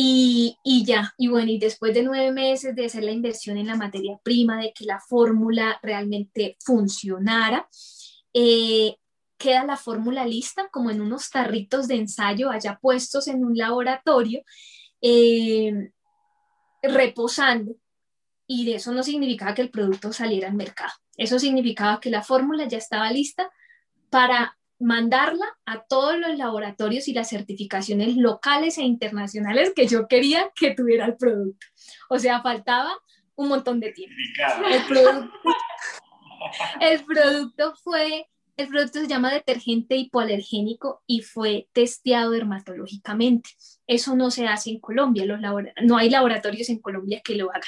y, 0.00 0.84
ya, 0.84 1.12
y 1.18 1.26
bueno, 1.26 1.50
y 1.50 1.58
después 1.58 1.92
de 1.92 2.04
nueve 2.04 2.30
meses 2.30 2.76
de 2.76 2.86
hacer 2.86 3.02
la 3.02 3.10
inversión 3.10 3.56
en 3.56 3.66
la 3.66 3.74
materia 3.74 4.16
prima, 4.22 4.60
de 4.60 4.72
que 4.72 4.84
la 4.84 5.00
fórmula 5.00 5.80
realmente 5.82 6.56
funcionara, 6.64 7.68
eh, 8.32 8.94
queda 9.38 9.64
la 9.64 9.76
fórmula 9.76 10.24
lista 10.24 10.68
como 10.70 10.92
en 10.92 11.00
unos 11.00 11.30
tarritos 11.30 11.88
de 11.88 11.96
ensayo 11.96 12.48
allá 12.48 12.78
puestos 12.80 13.26
en 13.26 13.44
un 13.44 13.56
laboratorio, 13.56 14.44
eh, 15.02 15.90
reposando. 16.80 17.74
Y 18.46 18.66
de 18.66 18.76
eso 18.76 18.92
no 18.92 19.02
significaba 19.02 19.52
que 19.54 19.62
el 19.62 19.70
producto 19.70 20.12
saliera 20.12 20.46
al 20.46 20.54
mercado. 20.54 20.92
Eso 21.16 21.40
significaba 21.40 21.98
que 21.98 22.10
la 22.10 22.22
fórmula 22.22 22.68
ya 22.68 22.78
estaba 22.78 23.10
lista 23.10 23.50
para 24.10 24.57
mandarla 24.78 25.46
a 25.66 25.82
todos 25.82 26.18
los 26.18 26.36
laboratorios 26.38 27.08
y 27.08 27.12
las 27.12 27.28
certificaciones 27.28 28.16
locales 28.16 28.78
e 28.78 28.82
internacionales 28.82 29.72
que 29.74 29.86
yo 29.86 30.06
quería 30.06 30.50
que 30.54 30.74
tuviera 30.74 31.06
el 31.06 31.16
producto. 31.16 31.66
O 32.08 32.18
sea, 32.18 32.42
faltaba 32.42 32.92
un 33.34 33.48
montón 33.48 33.80
de 33.80 33.92
tiempo. 33.92 34.16
El 34.70 34.84
producto, 34.86 35.38
el 36.80 37.04
producto 37.04 37.74
fue 37.82 38.28
el 38.58 38.66
producto 38.66 39.00
se 39.00 39.06
llama 39.06 39.32
detergente 39.32 39.94
hipoalergénico 39.94 41.02
y 41.06 41.22
fue 41.22 41.68
testeado 41.72 42.32
dermatológicamente. 42.32 43.50
Eso 43.86 44.16
no 44.16 44.32
se 44.32 44.48
hace 44.48 44.70
en 44.70 44.80
Colombia, 44.80 45.24
no 45.82 45.96
hay 45.96 46.10
laboratorios 46.10 46.68
en 46.68 46.80
Colombia 46.80 47.20
que 47.22 47.36
lo 47.36 47.50
hagan. 47.50 47.62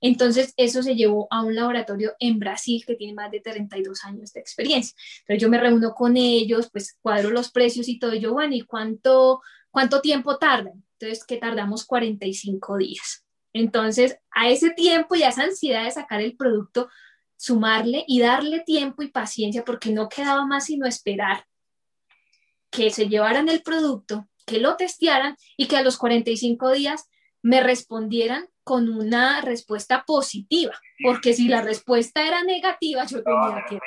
Entonces, 0.00 0.52
eso 0.56 0.82
se 0.82 0.96
llevó 0.96 1.28
a 1.30 1.42
un 1.42 1.54
laboratorio 1.54 2.14
en 2.18 2.40
Brasil 2.40 2.82
que 2.84 2.96
tiene 2.96 3.14
más 3.14 3.30
de 3.30 3.40
32 3.40 4.04
años 4.04 4.32
de 4.32 4.40
experiencia. 4.40 4.96
Entonces, 5.20 5.40
yo 5.40 5.48
me 5.48 5.58
reúno 5.58 5.94
con 5.94 6.16
ellos, 6.16 6.68
pues 6.70 6.98
cuadro 7.00 7.30
los 7.30 7.52
precios 7.52 7.88
y 7.88 8.00
todo. 8.00 8.12
Y 8.12 8.20
yo, 8.20 8.32
bueno, 8.32 8.56
¿y 8.56 8.62
cuánto, 8.62 9.40
cuánto 9.70 10.00
tiempo 10.00 10.36
tardan? 10.36 10.84
Entonces, 10.98 11.24
que 11.24 11.36
tardamos 11.36 11.86
45 11.86 12.76
días. 12.78 13.24
Entonces, 13.52 14.18
a 14.32 14.50
ese 14.50 14.70
tiempo 14.70 15.14
y 15.14 15.22
a 15.22 15.28
esa 15.28 15.44
ansiedad 15.44 15.84
de 15.84 15.92
sacar 15.92 16.20
el 16.20 16.36
producto, 16.36 16.88
sumarle 17.44 18.04
y 18.08 18.20
darle 18.20 18.60
tiempo 18.60 19.02
y 19.02 19.08
paciencia 19.08 19.66
porque 19.66 19.90
no 19.90 20.08
quedaba 20.08 20.46
más 20.46 20.64
sino 20.64 20.86
esperar 20.86 21.44
que 22.70 22.88
se 22.90 23.06
llevaran 23.06 23.50
el 23.50 23.62
producto, 23.62 24.26
que 24.46 24.60
lo 24.60 24.76
testearan 24.76 25.36
y 25.58 25.66
que 25.66 25.76
a 25.76 25.82
los 25.82 25.98
45 25.98 26.72
días 26.72 27.10
me 27.42 27.62
respondieran 27.62 28.48
con 28.62 28.88
una 28.88 29.42
respuesta 29.42 30.04
positiva, 30.06 30.72
porque 31.02 31.34
si 31.34 31.48
la 31.48 31.60
respuesta 31.60 32.26
era 32.26 32.42
negativa, 32.42 33.04
yo 33.04 33.22
tenía 33.22 33.62
que 33.68 33.78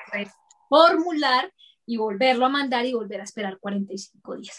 formular 0.70 1.52
y 1.88 1.98
volverlo 1.98 2.46
a 2.46 2.50
mandar 2.50 2.86
y 2.86 2.94
volver 2.94 3.22
a 3.22 3.24
esperar 3.24 3.58
45 3.58 4.38
días. 4.38 4.56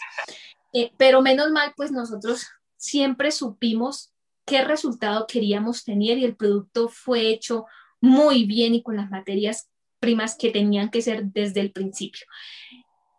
Eh, 0.73 0.91
pero 0.97 1.21
menos 1.21 1.51
mal, 1.51 1.73
pues 1.77 1.91
nosotros 1.93 2.47
siempre 2.75 3.31
supimos 3.31 4.13
qué 4.45 4.61
resultado 4.65 5.25
queríamos 5.25 5.85
tener 5.85 6.17
y 6.17 6.25
el 6.25 6.35
producto 6.35 6.89
fue 6.89 7.29
hecho 7.29 7.65
muy 8.01 8.45
bien 8.45 8.75
y 8.75 8.83
con 8.83 8.95
las 8.95 9.09
materias 9.09 9.69
primas 9.99 10.35
que 10.37 10.51
tenían 10.51 10.89
que 10.89 11.01
ser 11.01 11.25
desde 11.25 11.61
el 11.61 11.71
principio. 11.71 12.25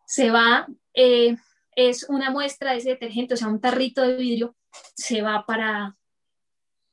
Se 0.07 0.31
va, 0.31 0.67
eh, 0.95 1.37
es 1.77 2.07
una 2.09 2.31
muestra 2.31 2.73
de 2.73 2.79
ese 2.79 2.91
detergente, 2.91 3.35
o 3.35 3.37
sea, 3.37 3.49
un 3.49 3.61
tarrito 3.61 4.03
de 4.03 4.17
vidrio, 4.17 4.57
se 4.95 5.23
va 5.23 5.45
para 5.47 5.97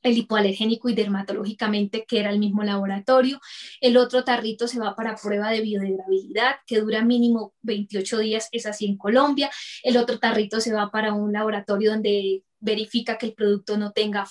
el 0.02 0.16
hipoalergénico 0.16 0.88
y 0.88 0.94
dermatológicamente, 0.94 2.04
que 2.06 2.20
era 2.20 2.30
el 2.30 2.38
mismo 2.38 2.62
laboratorio. 2.62 3.40
El 3.80 3.96
otro 3.96 4.24
tarrito 4.24 4.68
se 4.68 4.78
va 4.78 4.94
para 4.94 5.16
prueba 5.16 5.50
de 5.50 5.60
biodegradabilidad, 5.60 6.56
que 6.66 6.80
dura 6.80 7.02
mínimo 7.02 7.54
28 7.62 8.18
días, 8.18 8.48
es 8.52 8.66
así 8.66 8.86
en 8.86 8.96
Colombia. 8.96 9.50
El 9.82 9.96
otro 9.96 10.18
tarrito 10.18 10.60
se 10.60 10.72
va 10.72 10.90
para 10.90 11.12
un 11.12 11.32
laboratorio 11.32 11.92
donde 11.92 12.44
verifica 12.60 13.18
que 13.18 13.26
el 13.26 13.34
producto 13.34 13.76
no 13.76 13.92
tenga 13.92 14.26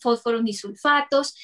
fósforo 0.00 0.42
ni 0.42 0.52
sulfatos 0.52 1.34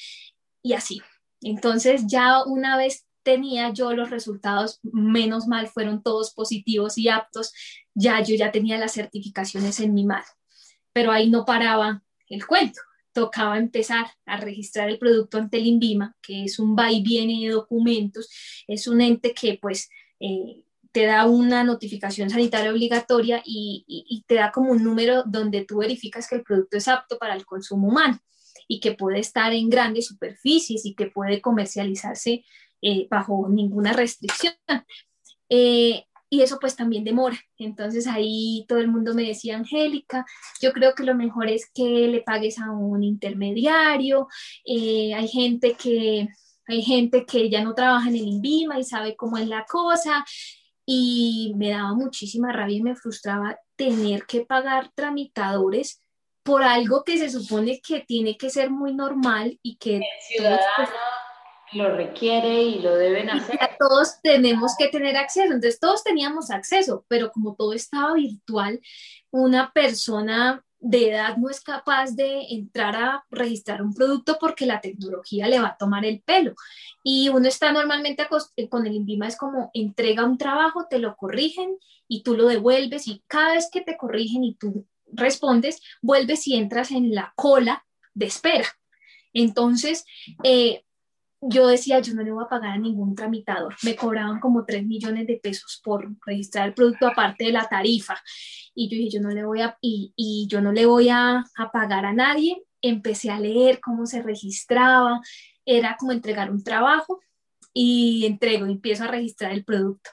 y 0.61 0.73
así. 0.73 1.01
Entonces 1.41 2.03
ya 2.07 2.43
una 2.43 2.77
vez 2.77 3.05
tenía 3.25 3.73
yo 3.73 3.91
los 3.93 4.11
resultados, 4.11 4.79
menos 4.83 5.47
mal 5.47 5.67
fueron 5.67 6.03
todos 6.03 6.31
positivos 6.31 6.97
y 6.97 7.09
aptos, 7.09 7.53
ya 7.95 8.21
yo 8.21 8.35
ya 8.35 8.51
tenía 8.51 8.77
las 8.77 8.93
certificaciones 8.93 9.79
en 9.79 9.93
mi 9.93 10.05
mano. 10.05 10.25
Pero 10.93 11.11
ahí 11.11 11.29
no 11.29 11.43
paraba 11.43 12.03
el 12.29 12.45
cuento. 12.45 12.81
Tocaba 13.13 13.57
empezar 13.57 14.05
a 14.25 14.37
registrar 14.37 14.89
el 14.89 14.99
producto 14.99 15.39
ante 15.39 15.57
el 15.57 15.65
INVIMA, 15.65 16.15
que 16.21 16.43
es 16.43 16.59
un 16.59 16.75
va 16.77 16.91
y 16.91 17.01
viene 17.01 17.45
de 17.45 17.53
documentos, 17.53 18.29
es 18.67 18.87
un 18.87 19.01
ente 19.01 19.33
que 19.33 19.57
pues 19.59 19.89
eh, 20.19 20.63
te 20.91 21.05
da 21.05 21.25
una 21.25 21.63
notificación 21.63 22.29
sanitaria 22.29 22.71
obligatoria 22.71 23.41
y, 23.43 23.85
y 23.87 24.23
te 24.27 24.35
da 24.35 24.51
como 24.51 24.71
un 24.71 24.83
número 24.83 25.23
donde 25.25 25.65
tú 25.65 25.77
verificas 25.77 26.29
que 26.29 26.35
el 26.35 26.43
producto 26.43 26.77
es 26.77 26.87
apto 26.87 27.17
para 27.17 27.35
el 27.35 27.45
consumo 27.45 27.87
humano 27.87 28.19
y 28.67 28.79
que 28.79 28.93
puede 28.93 29.19
estar 29.19 29.53
en 29.53 29.69
grandes 29.69 30.07
superficies 30.07 30.85
y 30.85 30.95
que 30.95 31.07
puede 31.07 31.41
comercializarse 31.41 32.43
eh, 32.81 33.07
bajo 33.09 33.47
ninguna 33.49 33.93
restricción. 33.93 34.53
Eh, 35.49 36.05
y 36.29 36.41
eso 36.41 36.57
pues 36.59 36.75
también 36.75 37.03
demora. 37.03 37.39
Entonces 37.57 38.07
ahí 38.07 38.65
todo 38.67 38.79
el 38.79 38.87
mundo 38.87 39.13
me 39.13 39.23
decía, 39.23 39.55
Angélica, 39.55 40.25
yo 40.61 40.73
creo 40.73 40.93
que 40.95 41.03
lo 41.03 41.15
mejor 41.15 41.49
es 41.49 41.69
que 41.71 42.07
le 42.07 42.21
pagues 42.21 42.59
a 42.59 42.71
un 42.71 43.03
intermediario. 43.03 44.27
Eh, 44.65 45.13
hay 45.13 45.27
gente 45.27 45.75
que 45.75 46.27
hay 46.67 46.81
gente 46.81 47.25
que 47.25 47.49
ya 47.49 47.63
no 47.63 47.75
trabaja 47.75 48.09
en 48.09 48.15
el 48.15 48.27
INVIMA 48.27 48.79
y 48.79 48.83
sabe 48.83 49.15
cómo 49.15 49.37
es 49.37 49.47
la 49.47 49.65
cosa. 49.65 50.25
Y 50.85 51.53
me 51.57 51.69
daba 51.69 51.93
muchísima 51.93 52.51
rabia 52.51 52.77
y 52.77 52.83
me 52.83 52.95
frustraba 52.95 53.57
tener 53.75 54.25
que 54.25 54.41
pagar 54.45 54.91
tramitadores 54.95 56.01
por 56.45 56.61
algo 56.61 57.03
que 57.03 57.17
se 57.17 57.31
supone 57.31 57.81
que 57.81 58.01
tiene 58.01 58.37
que 58.37 58.51
ser 58.51 58.69
muy 58.69 58.93
normal 58.93 59.59
y 59.63 59.77
que... 59.77 59.97
El 59.97 60.03
ciudadano 60.21 60.89
lo 61.73 61.95
requiere 61.95 62.61
y 62.61 62.79
lo 62.79 62.95
deben 62.95 63.31
hacer. 63.31 63.57
todos 63.79 64.21
tenemos 64.21 64.75
que 64.77 64.89
tener 64.89 65.17
acceso, 65.17 65.47
entonces 65.47 65.79
todos 65.79 66.03
teníamos 66.03 66.51
acceso, 66.51 67.03
pero 67.07 67.31
como 67.31 67.55
todo 67.55 67.73
estaba 67.73 68.13
virtual, 68.13 68.79
una 69.31 69.71
persona 69.73 70.63
de 70.79 71.09
edad 71.09 71.35
no 71.37 71.49
es 71.49 71.61
capaz 71.61 72.11
de 72.11 72.43
entrar 72.51 72.95
a 72.95 73.25
registrar 73.31 73.81
un 73.81 73.95
producto 73.95 74.37
porque 74.39 74.67
la 74.67 74.81
tecnología 74.81 75.47
le 75.47 75.59
va 75.59 75.69
a 75.69 75.77
tomar 75.77 76.05
el 76.05 76.21
pelo. 76.21 76.53
Y 77.01 77.29
uno 77.29 77.47
está 77.47 77.71
normalmente 77.71 78.27
con 78.69 78.85
el 78.85 78.93
INVIMA, 78.93 79.27
es 79.27 79.35
como 79.35 79.71
entrega 79.73 80.25
un 80.25 80.37
trabajo, 80.37 80.85
te 80.87 80.99
lo 80.99 81.15
corrigen 81.15 81.75
y 82.07 82.21
tú 82.21 82.37
lo 82.37 82.45
devuelves 82.45 83.07
y 83.07 83.23
cada 83.25 83.53
vez 83.53 83.67
que 83.71 83.81
te 83.81 83.97
corrigen 83.97 84.43
y 84.43 84.53
tú 84.53 84.85
respondes, 85.15 85.81
vuelves 86.01 86.47
y 86.47 86.55
entras 86.55 86.91
en 86.91 87.13
la 87.13 87.33
cola 87.35 87.85
de 88.13 88.27
espera. 88.27 88.67
Entonces, 89.33 90.05
eh, 90.43 90.83
yo 91.41 91.67
decía, 91.67 91.99
yo 91.99 92.13
no 92.13 92.23
le 92.23 92.31
voy 92.31 92.43
a 92.43 92.49
pagar 92.49 92.71
a 92.71 92.77
ningún 92.77 93.15
tramitador. 93.15 93.75
Me 93.83 93.95
cobraban 93.95 94.39
como 94.39 94.65
3 94.65 94.85
millones 94.85 95.27
de 95.27 95.37
pesos 95.37 95.81
por 95.83 96.09
registrar 96.25 96.67
el 96.67 96.73
producto 96.73 97.07
aparte 97.07 97.45
de 97.45 97.51
la 97.51 97.67
tarifa. 97.67 98.15
Y 98.73 98.89
yo 98.89 98.97
dije, 98.97 99.17
yo 99.17 99.21
no 99.21 99.29
le 99.29 99.45
voy 99.45 99.61
a, 99.61 99.77
y, 99.81 100.13
y 100.15 100.47
yo 100.49 100.61
no 100.61 100.71
le 100.71 100.85
voy 100.85 101.09
a, 101.09 101.43
a, 101.57 101.71
pagar 101.71 102.05
a 102.05 102.13
nadie. 102.13 102.63
Empecé 102.81 103.29
a 103.29 103.39
leer 103.39 103.79
cómo 103.79 104.05
se 104.05 104.21
registraba. 104.21 105.21
Era 105.65 105.97
como 105.99 106.13
entregar 106.13 106.49
un 106.49 106.63
trabajo 106.63 107.19
y 107.73 108.25
entrego, 108.25 108.65
empiezo 108.65 109.03
a 109.03 109.07
registrar 109.07 109.51
el 109.51 109.65
producto 109.65 110.09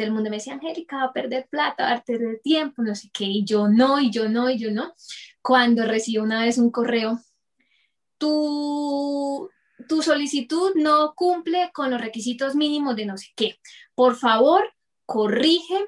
el 0.00 0.12
mundo 0.12 0.30
me 0.30 0.36
decía, 0.36 0.54
Angélica, 0.54 0.96
va 0.96 1.04
a 1.04 1.12
perder 1.12 1.48
plata, 1.48 1.84
va 1.84 1.92
a 1.92 2.02
perder 2.02 2.40
tiempo, 2.42 2.82
no 2.82 2.94
sé 2.94 3.10
qué, 3.12 3.24
y 3.24 3.44
yo 3.44 3.68
no, 3.68 4.00
y 4.00 4.10
yo 4.10 4.28
no, 4.28 4.50
y 4.50 4.58
yo 4.58 4.70
no. 4.70 4.94
Cuando 5.42 5.84
recibo 5.84 6.24
una 6.24 6.44
vez 6.44 6.58
un 6.58 6.70
correo, 6.70 7.20
tu, 8.18 9.48
tu 9.88 10.02
solicitud 10.02 10.72
no 10.76 11.14
cumple 11.14 11.70
con 11.72 11.90
los 11.90 12.00
requisitos 12.00 12.54
mínimos 12.54 12.96
de 12.96 13.06
no 13.06 13.16
sé 13.16 13.28
qué. 13.36 13.58
Por 13.94 14.16
favor, 14.16 14.72
corrige 15.06 15.86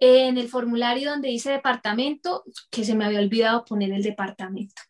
en 0.00 0.38
el 0.38 0.48
formulario 0.48 1.10
donde 1.10 1.28
dice 1.28 1.50
departamento, 1.50 2.44
que 2.70 2.84
se 2.84 2.94
me 2.94 3.04
había 3.04 3.20
olvidado 3.20 3.64
poner 3.64 3.92
el 3.92 4.02
departamento. 4.02 4.82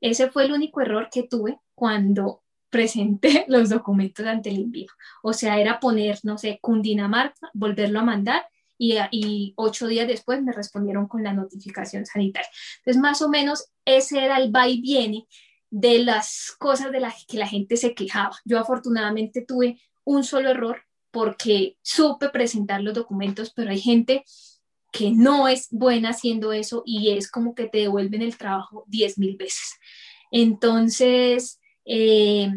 Ese 0.00 0.30
fue 0.30 0.44
el 0.44 0.52
único 0.52 0.82
error 0.82 1.08
que 1.10 1.22
tuve 1.22 1.58
cuando 1.74 2.43
presenté 2.74 3.44
los 3.48 3.68
documentos 3.68 4.26
ante 4.26 4.50
el 4.50 4.56
envío. 4.56 4.90
O 5.22 5.32
sea, 5.32 5.60
era 5.60 5.78
poner, 5.78 6.18
no 6.24 6.36
sé, 6.38 6.58
Cundinamarca, 6.60 7.48
volverlo 7.54 8.00
a 8.00 8.04
mandar 8.04 8.48
y, 8.76 8.96
y, 9.12 9.52
ocho 9.56 9.86
días 9.86 10.08
después 10.08 10.42
me 10.42 10.50
respondieron 10.50 11.06
con 11.06 11.22
la 11.22 11.32
notificación 11.32 12.04
sanitaria. 12.04 12.50
Entonces, 12.78 13.00
más 13.00 13.22
o 13.22 13.28
menos 13.28 13.70
ese 13.84 14.24
era 14.24 14.38
el 14.38 14.52
va 14.54 14.66
y 14.66 14.80
viene 14.80 15.28
de 15.70 16.00
las 16.00 16.52
cosas 16.58 16.90
de 16.90 16.98
las 16.98 17.24
que 17.26 17.38
la 17.38 17.46
gente 17.46 17.76
se 17.76 17.94
quejaba. 17.94 18.36
Yo 18.44 18.58
afortunadamente 18.58 19.42
tuve 19.42 19.80
un 20.02 20.24
solo 20.24 20.50
error 20.50 20.82
porque 21.12 21.78
supe 21.80 22.28
presentar 22.30 22.82
los 22.82 22.94
documentos, 22.94 23.52
pero 23.54 23.70
hay 23.70 23.80
gente 23.80 24.24
que 24.90 25.12
no 25.12 25.46
es 25.46 25.68
buena 25.70 26.10
haciendo 26.10 26.52
eso 26.52 26.82
y 26.84 27.12
es 27.12 27.30
como 27.30 27.54
que 27.54 27.68
te 27.68 27.78
devuelven 27.78 28.22
el 28.22 28.36
trabajo 28.36 28.84
diez 28.88 29.16
mil 29.16 29.36
veces. 29.36 29.74
Entonces, 30.32 31.60
eh, 31.84 32.50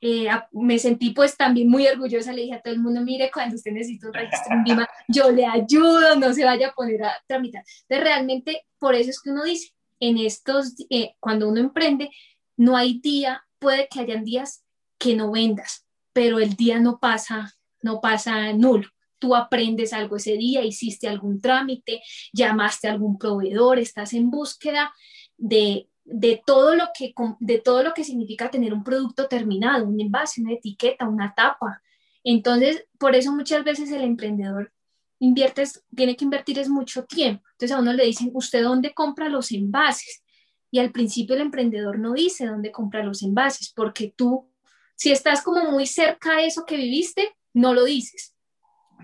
eh, 0.00 0.28
me 0.52 0.78
sentí 0.78 1.10
pues 1.10 1.36
también 1.36 1.68
muy 1.68 1.86
orgullosa, 1.86 2.32
le 2.32 2.42
dije 2.42 2.54
a 2.54 2.60
todo 2.60 2.72
el 2.72 2.80
mundo, 2.80 3.00
mire, 3.00 3.30
cuando 3.32 3.56
usted 3.56 3.72
necesita 3.72 4.06
un 4.06 4.14
registro 4.14 4.54
en 4.54 4.64
Vima, 4.64 4.88
yo 5.08 5.30
le 5.30 5.44
ayudo, 5.44 6.14
no 6.16 6.32
se 6.32 6.44
vaya 6.44 6.68
a 6.68 6.72
poner 6.72 7.02
a 7.02 7.12
tramitar. 7.26 7.64
Entonces 7.82 8.04
realmente 8.04 8.66
por 8.78 8.94
eso 8.94 9.10
es 9.10 9.20
que 9.20 9.30
uno 9.30 9.44
dice, 9.44 9.72
en 10.00 10.18
estos, 10.18 10.74
eh, 10.90 11.14
cuando 11.18 11.48
uno 11.48 11.60
emprende, 11.60 12.10
no 12.56 12.76
hay 12.76 13.00
día, 13.00 13.44
puede 13.58 13.88
que 13.88 14.00
hayan 14.00 14.24
días 14.24 14.64
que 14.98 15.16
no 15.16 15.32
vendas, 15.32 15.84
pero 16.12 16.38
el 16.38 16.54
día 16.54 16.78
no 16.78 17.00
pasa, 17.00 17.54
no 17.82 18.00
pasa 18.00 18.52
nulo. 18.52 18.88
Tú 19.18 19.34
aprendes 19.34 19.92
algo 19.92 20.16
ese 20.16 20.36
día, 20.36 20.62
hiciste 20.62 21.08
algún 21.08 21.40
trámite, 21.40 22.02
llamaste 22.32 22.86
a 22.86 22.92
algún 22.92 23.18
proveedor, 23.18 23.80
estás 23.80 24.12
en 24.12 24.30
búsqueda 24.30 24.92
de 25.36 25.88
de 26.10 26.42
todo 26.46 26.74
lo 26.74 26.86
que 26.96 27.12
de 27.40 27.58
todo 27.58 27.82
lo 27.82 27.92
que 27.94 28.04
significa 28.04 28.50
tener 28.50 28.72
un 28.72 28.82
producto 28.82 29.28
terminado, 29.28 29.86
un 29.86 30.00
envase, 30.00 30.40
una 30.40 30.54
etiqueta, 30.54 31.06
una 31.08 31.34
tapa. 31.34 31.82
Entonces, 32.24 32.86
por 32.98 33.14
eso 33.14 33.32
muchas 33.32 33.64
veces 33.64 33.90
el 33.92 34.02
emprendedor 34.02 34.72
inviertes, 35.20 35.84
tiene 35.94 36.16
que 36.16 36.24
invertir 36.24 36.58
es 36.58 36.68
mucho 36.68 37.04
tiempo. 37.04 37.44
Entonces 37.52 37.76
a 37.76 37.80
uno 37.80 37.92
le 37.92 38.04
dicen, 38.04 38.30
¿usted 38.34 38.62
dónde 38.62 38.94
compra 38.94 39.28
los 39.28 39.52
envases? 39.52 40.22
Y 40.70 40.78
al 40.78 40.92
principio 40.92 41.34
el 41.34 41.42
emprendedor 41.42 41.98
no 41.98 42.12
dice 42.12 42.46
dónde 42.46 42.70
compra 42.70 43.02
los 43.02 43.22
envases, 43.22 43.72
porque 43.74 44.12
tú, 44.16 44.50
si 44.96 45.10
estás 45.10 45.42
como 45.42 45.70
muy 45.70 45.86
cerca 45.86 46.36
de 46.36 46.46
eso 46.46 46.64
que 46.64 46.76
viviste, 46.76 47.34
no 47.54 47.74
lo 47.74 47.84
dices, 47.84 48.34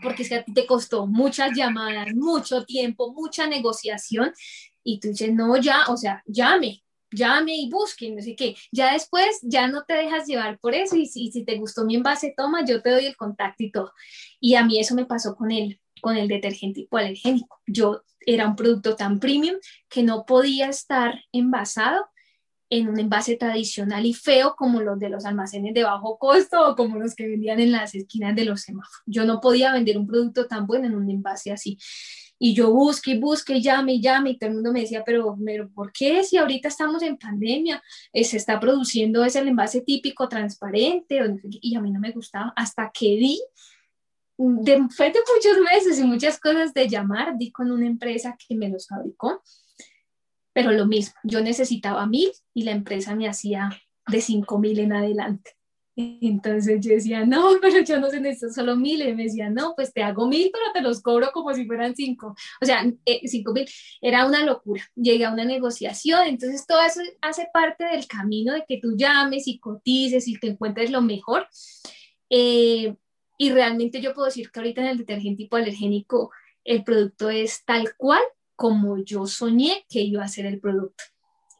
porque 0.03 0.23
es 0.23 0.33
a 0.33 0.43
ti 0.43 0.53
te 0.53 0.67
costó 0.67 1.07
muchas 1.07 1.57
llamadas, 1.57 2.15
mucho 2.15 2.65
tiempo, 2.65 3.13
mucha 3.13 3.47
negociación, 3.47 4.33
y 4.83 5.01
tú 5.01 5.09
dices, 5.09 5.33
no, 5.33 5.57
ya, 5.57 5.85
o 5.89 5.97
sea, 5.97 6.23
llame, 6.27 6.84
llame 7.15 7.57
y 7.57 7.71
busquen, 7.71 8.19
así 8.19 8.37
que 8.37 8.55
ya 8.73 8.93
después 8.93 9.39
ya 9.43 9.69
no 9.69 9.85
te 9.85 9.95
dejas 9.95 10.27
llevar 10.27 10.59
por 10.59 10.75
eso 10.75 10.97
y 10.97 11.07
si, 11.07 11.45
te 11.45 11.57
gustó 11.57 11.85
mi 11.85 11.97
envase, 11.97 12.35
toma, 12.37 12.65
yo 12.65 12.83
te 12.83 12.91
doy 12.91 13.07
el 13.07 13.17
contacto 13.17 13.63
y 13.63 13.71
todo. 13.71 13.93
Y 14.41 14.55
a 14.55 14.65
mí 14.65 14.79
eso 14.79 14.95
me 14.95 15.07
pasó 15.07 15.35
con 15.37 15.51
él, 15.51 15.81
con 16.01 16.17
el 16.17 16.29
detergente 16.29 16.81
hipoalergénico. 16.81 17.61
Yo 17.67 18.03
era 18.27 18.49
un 18.49 18.57
producto 18.57 18.97
tan 18.97 19.21
premium 19.21 19.57
que 19.89 20.03
no 20.03 20.25
podía 20.25 20.69
estar 20.69 21.21
envasado 21.33 22.07
en 22.71 22.89
un 22.89 22.99
envase 22.99 23.37
tradicional 23.37 24.05
y 24.05 24.15
feo 24.15 24.55
como 24.57 24.81
los 24.81 24.99
de 24.99 25.09
los 25.09 25.25
almacenes 25.25 25.75
de 25.75 25.85
bajo 25.85 26.19
costo 26.19 26.71
o 26.71 26.75
como 26.75 26.99
los 26.99 27.15
que 27.15 27.29
vendían 27.29 27.61
en 27.61 27.73
las 27.73 27.95
esquinas 27.95 28.35
de 28.35 28.45
los 28.45 28.63
semáforos. 28.63 29.03
Yo 29.07 29.25
no 29.25 29.41
podía 29.41 29.73
vender 29.73 29.99
un 29.99 30.07
producto 30.07 30.47
tan 30.47 30.67
bueno 30.67 30.87
en 30.87 30.95
un 30.95 31.09
envase 31.11 31.53
así. 31.53 31.79
Y 32.39 32.55
yo 32.55 32.71
busqué 32.73 33.13
y 33.13 33.19
busqué, 33.19 33.61
llame 33.61 33.95
y 33.95 34.01
llame, 34.01 34.31
y 34.31 34.39
todo 34.39 34.51
el 34.51 34.57
mundo 34.57 34.73
me 34.73 34.81
decía, 34.81 35.03
pero, 35.05 35.37
pero 35.45 35.71
¿por 35.71 35.93
qué 35.93 36.25
si 36.25 36.37
ahorita 36.37 36.69
estamos 36.69 37.03
en 37.03 37.17
pandemia? 37.17 37.83
Eh, 38.13 38.25
se 38.25 38.37
está 38.37 38.59
produciendo 38.59 39.25
ese 39.25 39.39
envase 39.39 39.83
típico 39.83 40.29
transparente, 40.29 41.21
y 41.43 41.75
a 41.77 41.81
mí 41.81 41.91
no 41.91 42.01
me 42.01 42.11
gustaba, 42.11 42.53
hasta 42.57 42.91
que 42.93 43.07
di, 43.07 43.41
después 44.37 45.13
de 45.13 45.21
muchos 45.35 45.63
meses 45.73 45.99
y 45.99 46.05
muchas 46.05 46.41
cosas 46.41 46.75
de 46.75 46.89
llamar, 46.89 47.39
di 47.39 47.53
con 47.53 47.71
una 47.71 47.87
empresa 47.87 48.37
que 48.37 48.57
me 48.57 48.69
los 48.69 48.89
fabricó, 48.89 49.43
pero 50.53 50.71
lo 50.73 50.87
mismo, 50.87 51.15
yo 51.25 51.41
necesitaba 51.41 52.07
mil 52.07 52.31
y 52.53 52.63
la 52.63 52.73
empresa 52.73 53.15
me 53.15 53.29
hacía 53.29 53.71
de 54.07 54.21
cinco 54.21 54.59
mil 54.59 54.79
en 54.79 54.93
adelante. 54.93 55.53
Entonces 55.97 56.81
yo 56.81 56.93
decía, 56.93 57.25
no, 57.25 57.53
pero 57.63 57.81
yo 57.81 58.01
no 58.01 58.11
sé, 58.11 58.21
necesito 58.21 58.53
solo 58.53 58.77
mil. 58.77 59.03
Y 59.03 59.15
me 59.15 59.25
decía, 59.25 59.51
no, 59.51 59.75
pues 59.75 59.93
te 59.93 60.03
hago 60.03 60.27
mil, 60.27 60.51
pero 60.53 60.73
te 60.73 60.81
los 60.81 61.01
cobro 61.03 61.31
como 61.33 61.55
si 61.55 61.67
fueran 61.67 61.95
cinco. 61.95 62.35
O 62.61 62.67
sea, 62.67 62.85
eh, 63.07 63.21
cinco 63.27 63.53
mil. 63.53 63.69
Era 64.01 64.27
una 64.27 64.45
locura. 64.45 64.83
Llegué 64.95 65.25
a 65.25 65.33
una 65.33 65.45
negociación. 65.45 66.27
Entonces 66.27 66.67
todo 66.67 66.83
eso 66.83 67.01
hace 67.21 67.49
parte 67.53 67.85
del 67.85 68.07
camino 68.07 68.55
de 68.55 68.65
que 68.67 68.79
tú 68.81 68.97
llames 68.97 69.47
y 69.49 69.59
cotices 69.59 70.27
y 70.29 70.39
te 70.39 70.49
encuentres 70.49 70.91
lo 70.91 71.01
mejor. 71.03 71.47
Eh, 72.31 72.95
y 73.39 73.51
realmente 73.51 74.01
yo 74.01 74.15
puedo 74.15 74.27
decir 74.27 74.51
que 74.51 74.61
ahorita 74.61 74.81
en 74.81 74.89
el 74.89 74.99
detergente 74.99 75.45
hipoalergénico 75.45 76.31
el 76.65 76.83
producto 76.83 77.31
es 77.31 77.65
tal 77.65 77.95
cual 77.97 78.23
como 78.57 78.99
yo 78.99 79.27
soñé 79.27 79.85
que 79.89 80.01
iba 80.01 80.25
a 80.25 80.29
ser 80.29 80.47
el 80.47 80.61
producto. 80.61 81.05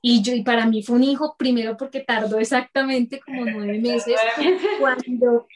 Y, 0.07 0.21
yo, 0.21 0.35
y 0.35 0.43
para 0.43 0.67
mí 0.67 0.83
fue 0.83 0.97
un 0.97 1.03
hijo, 1.03 1.35
primero 1.39 1.79
porque 1.79 2.01
tardó 2.01 2.39
exactamente 2.39 3.21
como 3.21 3.47
nueve 3.47 3.79
meses 3.79 4.21
cuando, 4.79 5.47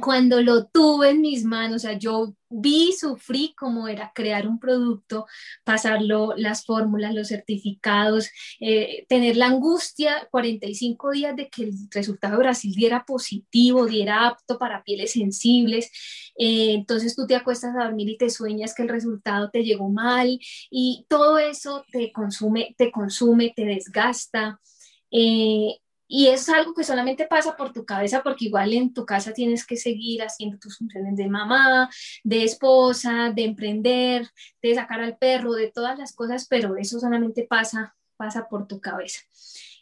cuando 0.00 0.40
lo 0.42 0.66
tuve 0.66 1.10
en 1.10 1.20
mis 1.20 1.44
manos, 1.44 1.76
o 1.76 1.88
sea, 1.88 1.98
yo 1.98 2.34
vi, 2.48 2.92
sufrí 2.92 3.54
cómo 3.56 3.88
era 3.88 4.12
crear 4.14 4.46
un 4.46 4.58
producto, 4.58 5.26
pasarlo, 5.64 6.34
las 6.36 6.64
fórmulas, 6.64 7.14
los 7.14 7.28
certificados, 7.28 8.30
eh, 8.60 9.06
tener 9.08 9.36
la 9.36 9.46
angustia 9.46 10.28
45 10.30 11.10
días 11.10 11.36
de 11.36 11.48
que 11.48 11.64
el 11.64 11.72
resultado 11.90 12.34
de 12.34 12.38
Brasil 12.44 12.72
diera 12.74 13.04
positivo, 13.04 13.86
diera 13.86 14.26
apto 14.28 14.58
para 14.58 14.82
pieles 14.82 15.12
sensibles. 15.12 15.90
Eh, 16.38 16.72
entonces 16.74 17.16
tú 17.16 17.26
te 17.26 17.36
acuestas 17.36 17.74
a 17.76 17.84
dormir 17.84 18.08
y 18.08 18.18
te 18.18 18.30
sueñas 18.30 18.74
que 18.74 18.82
el 18.82 18.88
resultado 18.88 19.50
te 19.50 19.64
llegó 19.64 19.88
mal 19.88 20.38
y 20.70 21.06
todo 21.08 21.38
eso 21.38 21.84
te 21.90 22.12
consume, 22.12 22.74
te 22.78 22.90
consume, 22.92 23.52
te 23.54 23.64
desgasta. 23.64 24.60
Eh, 25.10 25.78
y 26.08 26.28
es 26.28 26.48
algo 26.48 26.72
que 26.72 26.84
solamente 26.84 27.26
pasa 27.26 27.54
por 27.54 27.72
tu 27.72 27.84
cabeza 27.84 28.22
porque 28.22 28.46
igual 28.46 28.72
en 28.72 28.94
tu 28.94 29.04
casa 29.04 29.34
tienes 29.34 29.66
que 29.66 29.76
seguir 29.76 30.22
haciendo 30.22 30.58
tus 30.58 30.78
funciones 30.78 31.16
de 31.16 31.28
mamá, 31.28 31.90
de 32.24 32.44
esposa, 32.44 33.30
de 33.34 33.44
emprender, 33.44 34.26
de 34.62 34.74
sacar 34.74 35.00
al 35.00 35.18
perro, 35.18 35.52
de 35.52 35.70
todas 35.70 35.98
las 35.98 36.14
cosas, 36.14 36.46
pero 36.48 36.76
eso 36.76 36.98
solamente 36.98 37.46
pasa, 37.48 37.94
pasa 38.16 38.48
por 38.48 38.66
tu 38.66 38.80
cabeza. 38.80 39.20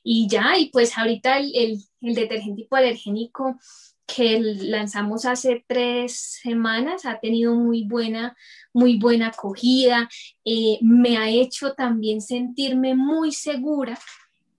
Y 0.03 0.29
ya, 0.29 0.59
y 0.59 0.71
pues 0.71 0.99
ahorita 0.99 1.39
el, 1.39 1.53
el, 1.55 1.79
el 2.01 2.15
detergente 2.15 2.63
hipoalergénico 2.63 3.59
que 4.07 4.41
lanzamos 4.41 5.27
hace 5.27 5.65
tres 5.67 6.39
semanas 6.43 7.07
ha 7.07 7.19
tenido 7.19 7.55
muy 7.55 7.85
buena, 7.85 8.37
muy 8.73 8.99
buena 8.99 9.29
acogida, 9.29 10.09
eh, 10.45 10.79
me 10.81 11.19
ha 11.19 11.29
hecho 11.29 11.75
también 11.75 12.21
sentirme 12.21 12.95
muy 12.95 13.33
segura 13.33 13.99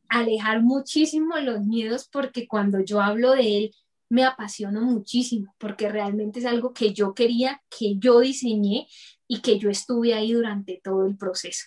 alejar 0.10 0.62
muchísimo 0.62 1.38
los 1.38 1.62
miedos 1.66 2.08
porque 2.12 2.48
cuando 2.48 2.80
yo 2.80 3.02
hablo 3.02 3.32
de 3.32 3.58
él 3.58 3.72
me 4.10 4.24
apasiono 4.24 4.82
muchísimo 4.82 5.54
porque 5.58 5.90
realmente 5.90 6.40
es 6.40 6.46
algo 6.46 6.74
que 6.74 6.94
yo 6.94 7.14
quería, 7.14 7.62
que 7.70 7.98
yo 7.98 8.20
diseñé 8.20 8.88
y 9.28 9.42
que 9.42 9.60
yo 9.60 9.70
estuve 9.70 10.14
ahí 10.14 10.34
durante 10.34 10.80
todo 10.84 11.06
el 11.06 11.18
proceso. 11.18 11.66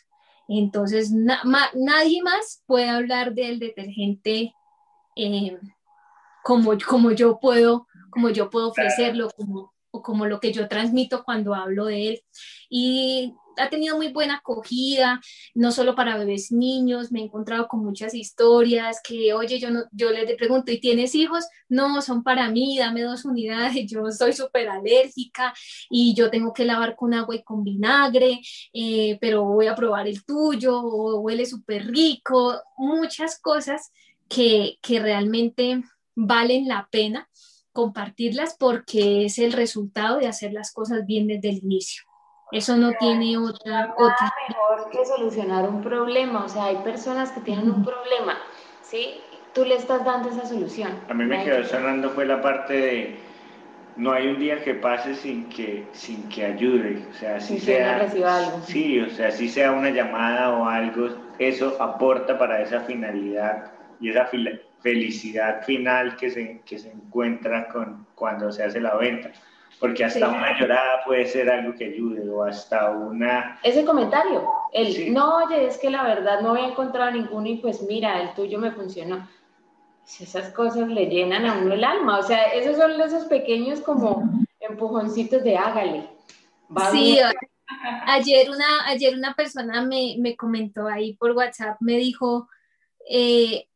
Entonces, 0.49 1.13
nadie 1.13 2.23
más 2.23 2.63
puede 2.67 2.89
hablar 2.89 3.35
del 3.35 3.61
detergente 3.61 4.53
eh, 5.15 5.59
como, 6.43 6.73
como, 6.89 7.13
yo 7.13 7.39
puedo, 7.39 7.87
como 8.11 8.31
yo 8.31 8.51
puedo 8.51 8.71
ofrecerlo, 8.71 9.29
como, 9.37 9.73
como 10.03 10.27
lo 10.27 10.41
que 10.41 10.53
yo 10.53 10.69
transmito 10.69 11.25
cuando 11.25 11.55
hablo 11.55 11.87
de 11.87 12.09
él. 12.09 12.23
Y 12.69 13.35
ha 13.61 13.69
tenido 13.69 13.97
muy 13.97 14.13
buena 14.13 14.37
acogida, 14.37 15.21
no 15.55 15.71
solo 15.73 15.95
para 15.95 16.17
bebés 16.17 16.51
niños, 16.53 17.13
me 17.13 17.21
he 17.21 17.25
encontrado 17.25 17.69
con 17.69 17.85
muchas 17.85 18.15
historias 18.15 19.01
que, 19.03 19.33
oye, 19.35 19.59
yo, 19.59 19.71
no, 19.71 19.85
yo 19.93 20.11
les 20.11 20.37
pregunto, 20.37 20.73
¿y 20.73 20.81
tienes 20.81 21.15
hijos? 21.15 21.45
No, 21.69 22.01
son 22.03 22.23
para 22.23 22.49
mí, 22.51 22.79
dame 22.79 23.03
dos 23.03 23.25
unidades, 23.25 23.87
yo 23.91 24.11
soy 24.11 24.33
súper 24.33 24.69
alérgica 24.69 25.53
y 25.89 26.15
yo 26.15 26.31
tengo 26.31 26.53
que 26.53 26.65
lavar 26.65 26.97
con 26.97 27.15
agua 27.15 27.37
y 27.37 27.43
con 27.43 27.63
vinagre, 27.65 28.41
eh, 28.73 29.19
pero 29.21 29.45
voy 29.45 29.67
a 29.67 29.75
probar 29.75 30.09
el 30.09 30.25
tuyo, 30.25 30.81
o 30.81 31.21
huele 31.21 31.47
súper 31.47 31.87
rico, 31.87 32.61
muchas 32.77 33.39
cosas 33.41 33.93
que, 34.29 34.79
que 34.83 35.01
realmente 35.01 35.83
valen 36.15 36.69
la 36.69 36.89
pena 36.91 37.29
compartirlas 37.73 38.57
porque 38.59 39.25
es 39.27 39.39
el 39.39 39.53
resultado 39.53 40.19
de 40.19 40.27
hacer 40.27 40.53
las 40.53 40.73
cosas 40.73 41.07
bien 41.07 41.27
desde 41.27 41.51
el 41.51 41.59
inicio. 41.59 42.05
Eso 42.53 42.77
no 42.77 42.93
tiene 42.99 43.39
otra, 43.39 43.95
otra. 43.97 44.33
mejor 44.49 44.91
que 44.91 45.07
solucionar 45.07 45.69
un 45.69 45.83
problema. 45.83 46.45
O 46.45 46.49
sea, 46.49 46.65
hay 46.65 46.77
personas 46.79 47.31
que 47.31 47.41
tienen 47.41 47.71
un 47.71 47.85
problema, 47.85 48.39
¿sí? 48.83 49.21
Tú 49.55 49.65
le 49.65 49.77
estás 49.77 50.05
dando 50.05 50.31
esa 50.31 50.47
solución. 50.47 50.93
A 51.09 51.15
mí 51.15 51.25
me 51.25 51.45
quedó 51.45 51.65
sonando 51.65 52.11
fue 52.11 52.27
la 52.27 52.41
parte 52.41 52.75
de 52.75 53.17
no 53.97 54.13
hay 54.13 54.29
un 54.29 54.39
día 54.39 54.63
que 54.63 54.75
pase 54.75 55.15
sin 55.15 55.49
que 55.49 55.87
sin 55.93 56.29
que 56.29 56.45
ayude, 56.45 57.05
o 57.11 57.15
sea, 57.15 57.41
si 57.41 57.59
sea 57.59 57.99
reciba 57.99 58.37
algo. 58.37 58.61
Sí, 58.65 59.01
o 59.01 59.11
sea, 59.11 59.31
si 59.31 59.49
sea 59.49 59.73
una 59.73 59.91
llamada 59.91 60.51
o 60.55 60.67
algo, 60.67 61.09
eso 61.39 61.77
aporta 61.81 62.39
para 62.39 62.63
esa 62.63 62.81
finalidad 62.81 63.73
y 64.01 64.11
esa 64.11 64.27
felicidad 64.83 65.63
final 65.63 66.17
que 66.17 66.31
se, 66.31 66.61
que 66.65 66.79
se 66.79 66.91
encuentra 66.91 67.69
con 67.69 68.07
cuando 68.15 68.51
se 68.51 68.65
hace 68.65 68.81
la 68.81 68.97
venta 68.97 69.33
porque 69.81 70.05
hasta 70.05 70.29
una 70.29 70.59
llorada 70.59 71.03
puede 71.05 71.27
ser 71.27 71.49
algo 71.49 71.75
que 71.75 71.87
ayude 71.87 72.29
o 72.29 72.45
hasta 72.45 72.91
una... 72.91 73.59
Ese 73.63 73.85
comentario, 73.85 74.47
el, 74.73 75.13
no, 75.13 75.39
oye, 75.39 75.67
es 75.67 75.79
que 75.79 75.89
la 75.91 76.03
verdad 76.03 76.43
no 76.43 76.51
había 76.51 76.69
encontrado 76.69 77.11
ninguno 77.11 77.47
y 77.49 77.57
pues 77.57 77.83
mira, 77.83 78.21
el 78.21 78.35
tuyo 78.35 78.59
me 78.59 78.73
funcionó. 78.73 79.27
Esas 80.05 80.51
cosas 80.51 80.87
le 80.89 81.07
llenan 81.07 81.47
a 81.47 81.59
uno 81.59 81.73
el 81.73 81.85
alma, 81.85 82.19
o 82.19 82.23
sea, 82.23 82.45
esos 82.53 82.77
son 82.77 83.01
esos 83.01 83.25
pequeños 83.25 83.81
como 83.81 84.29
empujoncitos 84.59 85.43
de 85.43 85.57
hágale. 85.57 86.11
sí, 86.91 87.19
ayer 88.07 88.51
una, 88.51 88.87
ayer 88.87 89.15
una 89.17 89.35
persona 89.35 89.83
me, 89.83 90.17
me, 90.19 90.37
comentó 90.37 90.89
ahí 90.89 91.15
por 91.15 91.31
WhatsApp, 91.31 91.77
me 91.81 91.97
dijo, 91.97 92.49
eh, 93.09 93.67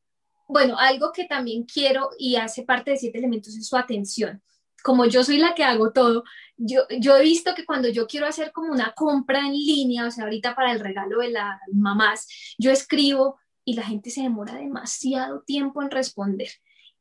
bueno, 0.47 0.79
algo 0.79 1.13
que 1.13 1.25
también 1.25 1.65
quiero 1.65 2.11
y 2.19 2.37
hace 2.37 2.63
parte 2.63 2.93
de 2.93 2.97
siete 2.97 3.19
elementos 3.19 3.57
es 3.57 3.67
su 3.67 3.77
atención 3.77 4.43
como 4.85 5.07
yo 5.07 5.25
soy 5.25 5.39
la 5.39 5.55
que 5.55 5.65
hago 5.65 5.93
todo, 5.93 6.25
yo, 6.59 6.83
yo 7.01 7.17
he 7.17 7.23
visto 7.23 7.55
que 7.55 7.65
cuando 7.65 7.89
yo 7.89 8.07
quiero 8.07 8.27
hacer 8.27 8.53
como 8.53 8.71
una 8.71 8.93
compra 8.93 9.39
en 9.39 9.55
línea, 9.55 10.07
o 10.07 10.11
sea, 10.11 10.25
ahorita 10.25 10.55
para 10.55 10.73
el 10.73 10.81
regalo 10.81 11.21
de 11.21 11.31
las 11.31 11.59
mamás, 11.73 12.29
yo 12.59 12.71
escribo 12.71 13.39
y 13.65 13.73
la 13.77 13.83
gente 13.83 14.11
se 14.11 14.21
demora 14.21 14.57
demasiado 14.57 15.43
tiempo 15.47 15.81
en 15.81 15.91
responder. 15.91 16.49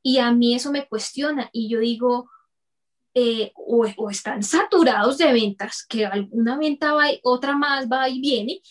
Y 0.02 0.20
a 0.20 0.32
mí 0.32 0.56
eso 0.56 0.72
me 0.72 0.88
cuestiona 0.88 1.50
y 1.52 1.68
yo 1.68 1.82
digo, 1.82 2.30
eh, 3.16 3.52
o, 3.56 4.10
están 4.10 4.44
saturados 4.44 5.18
de 5.18 5.34
ventas, 5.34 5.86
que 5.86 6.06
alguna 6.06 6.58
venta 6.58 6.94
va, 6.94 7.08
otra 7.22 7.58
más 7.58 7.90
va 7.92 8.08
y 8.08 8.22
viene, 8.22 8.62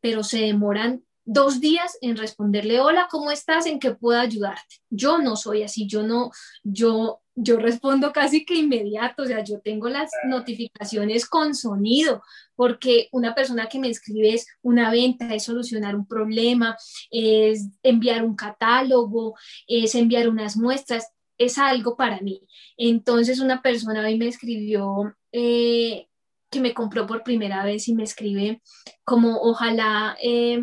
pero 0.00 0.24
se 0.24 0.38
demoran 0.38 1.04
dos 1.24 1.60
días 1.60 1.96
en 2.00 2.16
responderle, 2.16 2.80
hola, 2.80 3.08
¿cómo 3.10 3.30
estás? 3.30 3.66
¿En 3.66 3.78
qué 3.78 3.92
puedo 3.94 4.20
ayudarte? 4.20 4.76
Yo 4.90 5.18
no 5.18 5.36
soy 5.36 5.62
así, 5.62 5.86
yo 5.86 6.02
no, 6.02 6.30
yo 6.62 7.22
yo 7.34 7.56
respondo 7.56 8.12
casi 8.12 8.44
que 8.44 8.54
inmediato, 8.54 9.22
o 9.22 9.26
sea, 9.26 9.42
yo 9.42 9.60
tengo 9.60 9.88
las 9.88 10.10
notificaciones 10.28 11.26
con 11.26 11.54
sonido, 11.54 12.22
porque 12.54 13.08
una 13.12 13.34
persona 13.34 13.68
que 13.68 13.78
me 13.78 13.88
escribe 13.88 14.34
es 14.34 14.46
una 14.60 14.90
venta, 14.90 15.34
es 15.34 15.44
solucionar 15.44 15.96
un 15.96 16.06
problema, 16.06 16.76
es 17.10 17.68
enviar 17.82 18.24
un 18.24 18.36
catálogo, 18.36 19.34
es 19.66 19.94
enviar 19.94 20.28
unas 20.28 20.56
muestras, 20.56 21.08
es 21.38 21.58
algo 21.58 21.96
para 21.96 22.20
mí. 22.20 22.42
Entonces 22.76 23.40
una 23.40 23.62
persona 23.62 24.04
hoy 24.04 24.18
me 24.18 24.28
escribió 24.28 25.14
eh, 25.32 26.08
que 26.50 26.60
me 26.60 26.74
compró 26.74 27.06
por 27.06 27.22
primera 27.22 27.64
vez 27.64 27.88
y 27.88 27.94
me 27.94 28.02
escribe 28.04 28.60
como 29.04 29.40
ojalá 29.40 30.16
eh, 30.22 30.62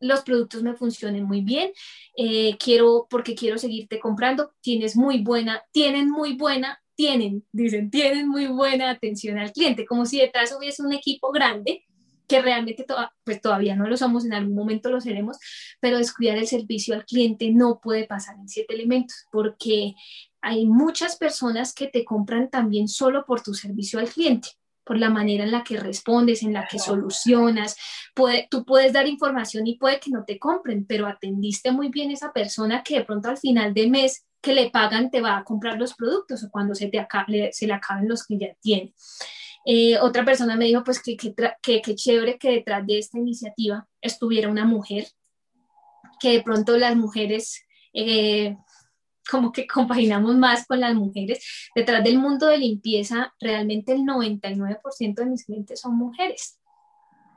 los 0.00 0.22
productos 0.22 0.62
me 0.62 0.74
funcionen 0.74 1.24
muy 1.24 1.42
bien, 1.42 1.72
eh, 2.16 2.56
quiero, 2.58 3.06
porque 3.08 3.34
quiero 3.34 3.58
seguirte 3.58 4.00
comprando, 4.00 4.52
tienes 4.60 4.96
muy 4.96 5.22
buena, 5.22 5.62
tienen 5.72 6.10
muy 6.10 6.34
buena, 6.34 6.82
tienen, 6.94 7.44
dicen, 7.52 7.90
tienen 7.90 8.28
muy 8.28 8.46
buena 8.46 8.90
atención 8.90 9.38
al 9.38 9.52
cliente, 9.52 9.86
como 9.86 10.06
si 10.06 10.18
detrás 10.18 10.54
hubiese 10.58 10.82
un 10.82 10.92
equipo 10.92 11.30
grande 11.30 11.84
que 12.26 12.40
realmente 12.40 12.86
pues 13.24 13.40
todavía 13.40 13.74
no 13.74 13.88
lo 13.88 13.96
somos, 13.96 14.24
en 14.24 14.32
algún 14.32 14.54
momento 14.54 14.88
lo 14.88 15.00
seremos, 15.00 15.36
pero 15.80 15.98
descuidar 15.98 16.38
el 16.38 16.46
servicio 16.46 16.94
al 16.94 17.04
cliente 17.04 17.50
no 17.50 17.80
puede 17.82 18.06
pasar 18.06 18.36
en 18.36 18.48
siete 18.48 18.74
elementos, 18.74 19.26
porque 19.32 19.94
hay 20.40 20.66
muchas 20.66 21.16
personas 21.16 21.74
que 21.74 21.88
te 21.88 22.04
compran 22.04 22.48
también 22.48 22.86
solo 22.86 23.24
por 23.26 23.42
tu 23.42 23.52
servicio 23.52 23.98
al 23.98 24.08
cliente 24.08 24.50
por 24.90 24.98
la 24.98 25.08
manera 25.08 25.44
en 25.44 25.52
la 25.52 25.62
que 25.62 25.76
respondes, 25.76 26.42
en 26.42 26.52
la 26.52 26.66
que 26.66 26.80
solucionas. 26.80 27.76
Tú 28.50 28.64
puedes 28.64 28.92
dar 28.92 29.06
información 29.06 29.64
y 29.68 29.78
puede 29.78 30.00
que 30.00 30.10
no 30.10 30.24
te 30.24 30.36
compren, 30.36 30.84
pero 30.84 31.06
atendiste 31.06 31.70
muy 31.70 31.90
bien 31.90 32.10
esa 32.10 32.32
persona 32.32 32.82
que 32.82 32.96
de 32.96 33.04
pronto 33.04 33.28
al 33.28 33.38
final 33.38 33.72
de 33.72 33.86
mes 33.88 34.26
que 34.40 34.52
le 34.52 34.68
pagan 34.68 35.08
te 35.08 35.20
va 35.20 35.36
a 35.36 35.44
comprar 35.44 35.78
los 35.78 35.94
productos 35.94 36.42
o 36.42 36.50
cuando 36.50 36.74
se, 36.74 36.88
te 36.88 36.98
acabe, 36.98 37.50
se 37.52 37.68
le 37.68 37.74
acaben 37.74 38.08
los 38.08 38.26
que 38.26 38.36
ya 38.36 38.48
tiene. 38.60 38.92
Eh, 39.64 39.96
otra 40.00 40.24
persona 40.24 40.56
me 40.56 40.64
dijo 40.64 40.82
pues 40.82 41.00
que 41.00 41.16
qué 41.16 41.94
chévere 41.94 42.36
que 42.36 42.50
detrás 42.50 42.84
de 42.84 42.98
esta 42.98 43.16
iniciativa 43.16 43.86
estuviera 44.00 44.48
una 44.48 44.64
mujer, 44.64 45.06
que 46.18 46.32
de 46.32 46.42
pronto 46.42 46.76
las 46.76 46.96
mujeres 46.96 47.62
eh, 47.92 48.56
como 49.30 49.52
que 49.52 49.66
compaginamos 49.66 50.34
más 50.36 50.66
con 50.66 50.80
las 50.80 50.94
mujeres. 50.94 51.44
Detrás 51.74 52.02
del 52.02 52.18
mundo 52.18 52.46
de 52.46 52.58
limpieza, 52.58 53.34
realmente 53.40 53.92
el 53.92 54.00
99% 54.00 55.14
de 55.14 55.26
mis 55.26 55.44
clientes 55.44 55.80
son 55.80 55.96
mujeres, 55.96 56.58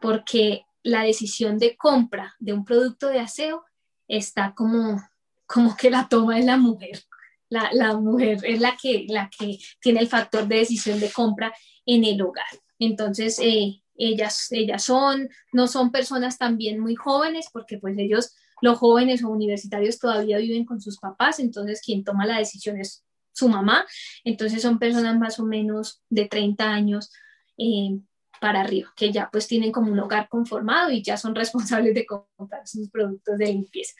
porque 0.02 0.66
la 0.82 1.04
decisión 1.04 1.60
de 1.60 1.78
compra 1.78 2.36
de 2.39 2.54
un 2.54 2.66
producto 2.66 3.08
de 3.08 3.20
aseo 3.20 3.64
está 4.08 4.54
como, 4.56 5.02
como 5.46 5.76
que 5.76 5.89
la 5.89 6.08
toma 6.10 6.39
es 6.39 6.46
la 6.46 6.58
mujer. 6.58 7.04
La, 7.50 7.70
la 7.72 7.96
mujer 7.96 8.39
es 8.44 8.60
la 8.60 8.76
que, 8.76 9.06
la 9.08 9.30
que 9.30 9.60
tiene 9.80 10.00
el 10.00 10.08
factor 10.08 10.48
de 10.48 10.58
decisión 10.58 11.00
de 11.00 11.12
compra 11.12 11.54
en 11.86 12.04
el 12.04 12.22
hogar. 12.22 12.46
Entonces, 12.80 13.39
eh, 13.39 13.84
ellas, 13.96 14.48
ellas 14.52 14.84
son, 14.84 15.30
no 15.52 15.68
son 15.68 15.91
personas 15.91 16.38
también 16.38 16.80
muy 16.80 16.96
jóvenes, 16.96 17.48
porque 17.54 17.78
pues 17.78 17.98
ellos 17.98 18.34
los 18.64 18.78
jóvenes 18.78 19.22
o 19.26 19.30
universitarios 19.30 19.99
todavía 19.99 20.38
viven 20.38 20.64
con 20.64 20.80
sus 20.80 20.97
papás, 20.97 21.39
entonces 21.39 21.82
quien 21.86 22.05
toma 22.05 22.26
la 22.26 22.38
decisión 22.38 22.80
es 22.80 23.03
su 23.34 23.49
mamá, 23.49 23.86
entonces 24.24 24.61
son 24.61 24.80
personas 24.80 25.20
más 25.20 25.38
o 25.38 25.43
menos 25.43 26.01
de 26.09 26.30
30 26.30 26.64
años 26.64 27.11
eh, 27.57 27.99
para 28.39 28.61
arriba, 28.61 28.93
que 28.95 29.11
ya 29.11 29.30
pues 29.30 29.47
tienen 29.47 29.74
como 29.74 29.91
un 29.91 29.99
hogar 29.99 30.30
conformado 30.30 30.91
y 30.91 31.03
ya 31.03 31.18
son 31.18 31.36
responsables 31.36 31.93
de 31.93 32.05
comprar 32.05 32.66
sus 32.66 32.89
productos 32.89 33.38
de 33.38 33.47
limpieza. 33.47 33.95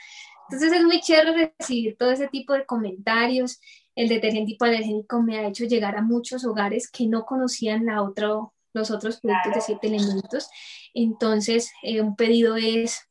Entonces 0.48 0.80
es 0.80 0.86
muy 0.86 1.02
chévere 1.02 1.54
recibir 1.60 1.98
todo 1.98 2.12
ese 2.12 2.30
tipo 2.30 2.54
de 2.54 2.66
comentarios. 2.66 3.60
El 3.96 4.08
detergente 4.08 4.54
hipoalergénico 4.54 5.22
me 5.22 5.40
ha 5.40 5.48
hecho 5.48 5.66
llegar 5.66 5.98
a 5.98 6.02
muchos 6.02 6.46
hogares 6.46 6.90
que 6.90 7.06
no 7.06 7.26
conocían 7.26 7.86
la 7.86 8.02
otra, 8.02 8.30
los 8.74 8.92
otros 8.92 9.20
productos 9.20 9.56
de 9.56 9.62
siete 9.62 9.88
elementos. 9.88 10.48
Entonces, 10.94 11.70
eh, 11.82 12.00
un 12.00 12.16
pedido 12.16 12.56
es 12.56 13.10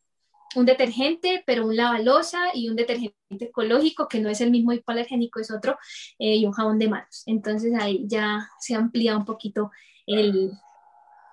un 0.56 0.66
detergente, 0.66 1.42
pero 1.46 1.66
un 1.66 1.76
lavalosa 1.76 2.50
y 2.54 2.68
un 2.68 2.76
detergente 2.76 3.14
ecológico, 3.40 4.08
que 4.08 4.20
no 4.20 4.28
es 4.28 4.40
el 4.40 4.50
mismo 4.50 4.72
hipoalergénico, 4.72 5.40
es 5.40 5.50
otro, 5.50 5.78
eh, 6.18 6.36
y 6.36 6.46
un 6.46 6.52
jabón 6.52 6.78
de 6.78 6.88
manos. 6.88 7.22
Entonces 7.26 7.72
ahí 7.78 8.04
ya 8.06 8.48
se 8.60 8.74
amplía 8.74 9.16
un 9.16 9.24
poquito 9.24 9.70
el, 10.06 10.52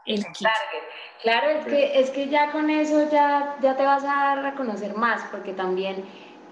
el 0.06 0.26
kit. 0.32 0.48
Claro, 1.22 1.50
es 1.50 1.66
que, 1.66 2.00
es 2.00 2.10
que 2.12 2.30
ya 2.30 2.52
con 2.52 2.70
eso 2.70 3.10
ya, 3.12 3.58
ya 3.62 3.76
te 3.76 3.84
vas 3.84 4.06
a 4.06 4.36
reconocer 4.36 4.96
más, 4.96 5.22
porque 5.32 5.54
también 5.54 6.06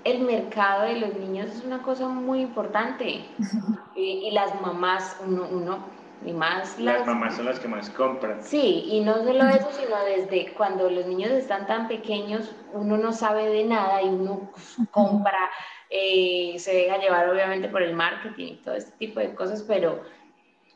el 0.03 0.19
mercado 0.21 0.83
de 0.83 0.99
los 0.99 1.13
niños 1.15 1.49
es 1.49 1.63
una 1.63 1.81
cosa 1.81 2.07
muy 2.07 2.41
importante. 2.41 3.25
y, 3.95 4.27
y, 4.27 4.31
las 4.31 4.59
mamás, 4.61 5.17
uno, 5.25 5.47
uno 5.49 5.85
y 6.27 6.33
más 6.33 6.77
las... 6.79 7.05
mamás 7.05 7.35
son 7.35 7.45
las 7.45 7.59
que 7.59 7.67
más 7.67 7.89
compran. 7.89 8.43
Sí, 8.43 8.85
y 8.87 8.99
no 8.99 9.23
solo 9.23 9.47
eso, 9.47 9.69
sino 9.71 9.97
desde 10.03 10.53
cuando 10.53 10.89
los 10.89 11.05
niños 11.05 11.31
están 11.31 11.65
tan 11.67 11.87
pequeños, 11.87 12.51
uno 12.73 12.97
no 12.97 13.13
sabe 13.13 13.47
de 13.49 13.63
nada 13.63 14.01
y 14.01 14.09
uno 14.09 14.51
compra, 14.91 15.49
eh, 15.89 16.55
se 16.57 16.73
deja 16.73 16.97
llevar 16.97 17.29
obviamente 17.29 17.69
por 17.69 17.81
el 17.81 17.95
marketing 17.95 18.53
y 18.53 18.55
todo 18.57 18.75
este 18.75 18.91
tipo 18.97 19.19
de 19.19 19.33
cosas, 19.33 19.63
pero 19.63 20.03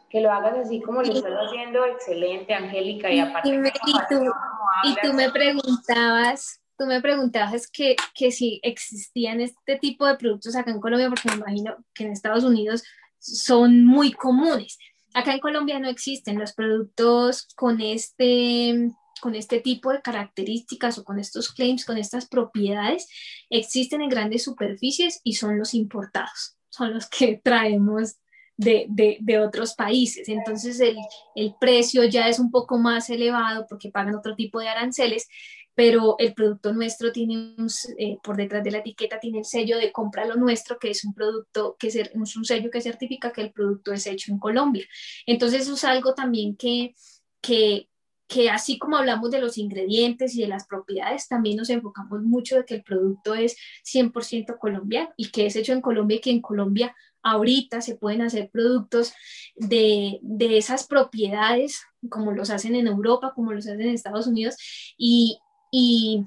que 0.09 0.21
lo 0.21 0.31
hagas 0.31 0.57
así 0.57 0.81
como 0.81 1.01
lo 1.01 1.13
estás 1.13 1.33
haciendo, 1.47 1.85
excelente, 1.85 2.53
Angélica, 2.53 3.09
y 3.09 3.19
aparte... 3.19 3.49
Y, 3.49 3.93
tú, 4.09 4.31
y 4.83 4.95
tú 5.01 5.13
me 5.13 5.29
preguntabas, 5.31 6.61
tú 6.77 6.85
me 6.85 7.01
preguntabas 7.01 7.69
que, 7.69 7.95
que 8.13 8.31
si 8.31 8.59
existían 8.63 9.41
este 9.41 9.77
tipo 9.77 10.05
de 10.05 10.15
productos 10.15 10.55
acá 10.55 10.71
en 10.71 10.81
Colombia, 10.81 11.09
porque 11.09 11.29
me 11.29 11.35
imagino 11.35 11.75
que 11.93 12.05
en 12.05 12.11
Estados 12.11 12.43
Unidos 12.43 12.83
son 13.19 13.85
muy 13.85 14.11
comunes. 14.11 14.77
Acá 15.13 15.33
en 15.33 15.39
Colombia 15.39 15.79
no 15.79 15.89
existen 15.89 16.39
los 16.39 16.53
productos 16.53 17.47
con 17.55 17.81
este, 17.81 18.91
con 19.21 19.35
este 19.35 19.59
tipo 19.59 19.91
de 19.91 20.01
características 20.01 20.97
o 20.97 21.03
con 21.03 21.19
estos 21.19 21.51
claims, 21.53 21.85
con 21.85 21.97
estas 21.97 22.27
propiedades. 22.27 23.07
Existen 23.49 24.01
en 24.01 24.09
grandes 24.09 24.43
superficies 24.43 25.19
y 25.23 25.33
son 25.33 25.57
los 25.57 25.73
importados, 25.73 26.57
son 26.69 26.93
los 26.93 27.09
que 27.09 27.39
traemos 27.43 28.15
de, 28.57 29.17
de, 29.19 29.39
otros 29.39 29.73
países. 29.73 30.29
Entonces 30.29 30.79
el, 30.79 30.95
el, 31.35 31.55
precio 31.59 32.03
ya 32.03 32.27
es 32.27 32.37
un 32.37 32.51
poco 32.51 32.77
más 32.77 33.09
elevado 33.09 33.65
porque 33.67 33.89
pagan 33.89 34.15
otro 34.15 34.35
tipo 34.35 34.59
de 34.59 34.69
aranceles 34.69 35.27
pero 35.81 36.13
el 36.19 36.35
producto 36.35 36.71
nuestro 36.73 37.11
tiene, 37.11 37.55
eh, 37.97 38.19
por 38.21 38.37
detrás 38.37 38.63
de 38.63 38.69
la 38.69 38.77
etiqueta, 38.77 39.19
tiene 39.19 39.39
el 39.39 39.45
sello 39.45 39.79
de 39.79 39.91
compra 39.91 40.25
lo 40.25 40.35
nuestro, 40.35 40.77
que 40.77 40.91
es 40.91 41.03
un 41.03 41.11
producto, 41.11 41.75
que 41.79 41.87
es 41.87 42.11
un 42.35 42.45
sello 42.45 42.69
que 42.69 42.81
certifica 42.81 43.31
que 43.31 43.41
el 43.41 43.51
producto 43.51 43.91
es 43.91 44.05
hecho 44.05 44.31
en 44.31 44.37
Colombia. 44.37 44.85
Entonces, 45.25 45.61
eso 45.61 45.73
es 45.73 45.83
algo 45.83 46.13
también 46.13 46.55
que, 46.55 46.93
que, 47.41 47.89
que 48.27 48.51
así 48.51 48.77
como 48.77 48.95
hablamos 48.95 49.31
de 49.31 49.41
los 49.41 49.57
ingredientes 49.57 50.35
y 50.35 50.41
de 50.41 50.49
las 50.49 50.67
propiedades, 50.67 51.27
también 51.27 51.57
nos 51.57 51.71
enfocamos 51.71 52.21
mucho 52.21 52.57
de 52.57 52.65
que 52.65 52.75
el 52.75 52.83
producto 52.83 53.33
es 53.33 53.57
100% 53.83 54.59
colombiano 54.59 55.09
y 55.17 55.31
que 55.31 55.47
es 55.47 55.55
hecho 55.55 55.73
en 55.73 55.81
Colombia 55.81 56.17
y 56.17 56.21
que 56.21 56.29
en 56.29 56.41
Colombia 56.41 56.95
ahorita 57.23 57.81
se 57.81 57.95
pueden 57.95 58.21
hacer 58.21 58.51
productos 58.51 59.13
de, 59.55 60.19
de, 60.21 60.59
esas 60.59 60.85
propiedades, 60.85 61.81
como 62.07 62.33
los 62.33 62.51
hacen 62.51 62.75
en 62.75 62.85
Europa, 62.85 63.33
como 63.33 63.51
los 63.51 63.65
hacen 63.65 63.81
en 63.81 63.95
Estados 63.95 64.27
Unidos, 64.27 64.57
y, 64.95 65.39
y, 65.71 66.25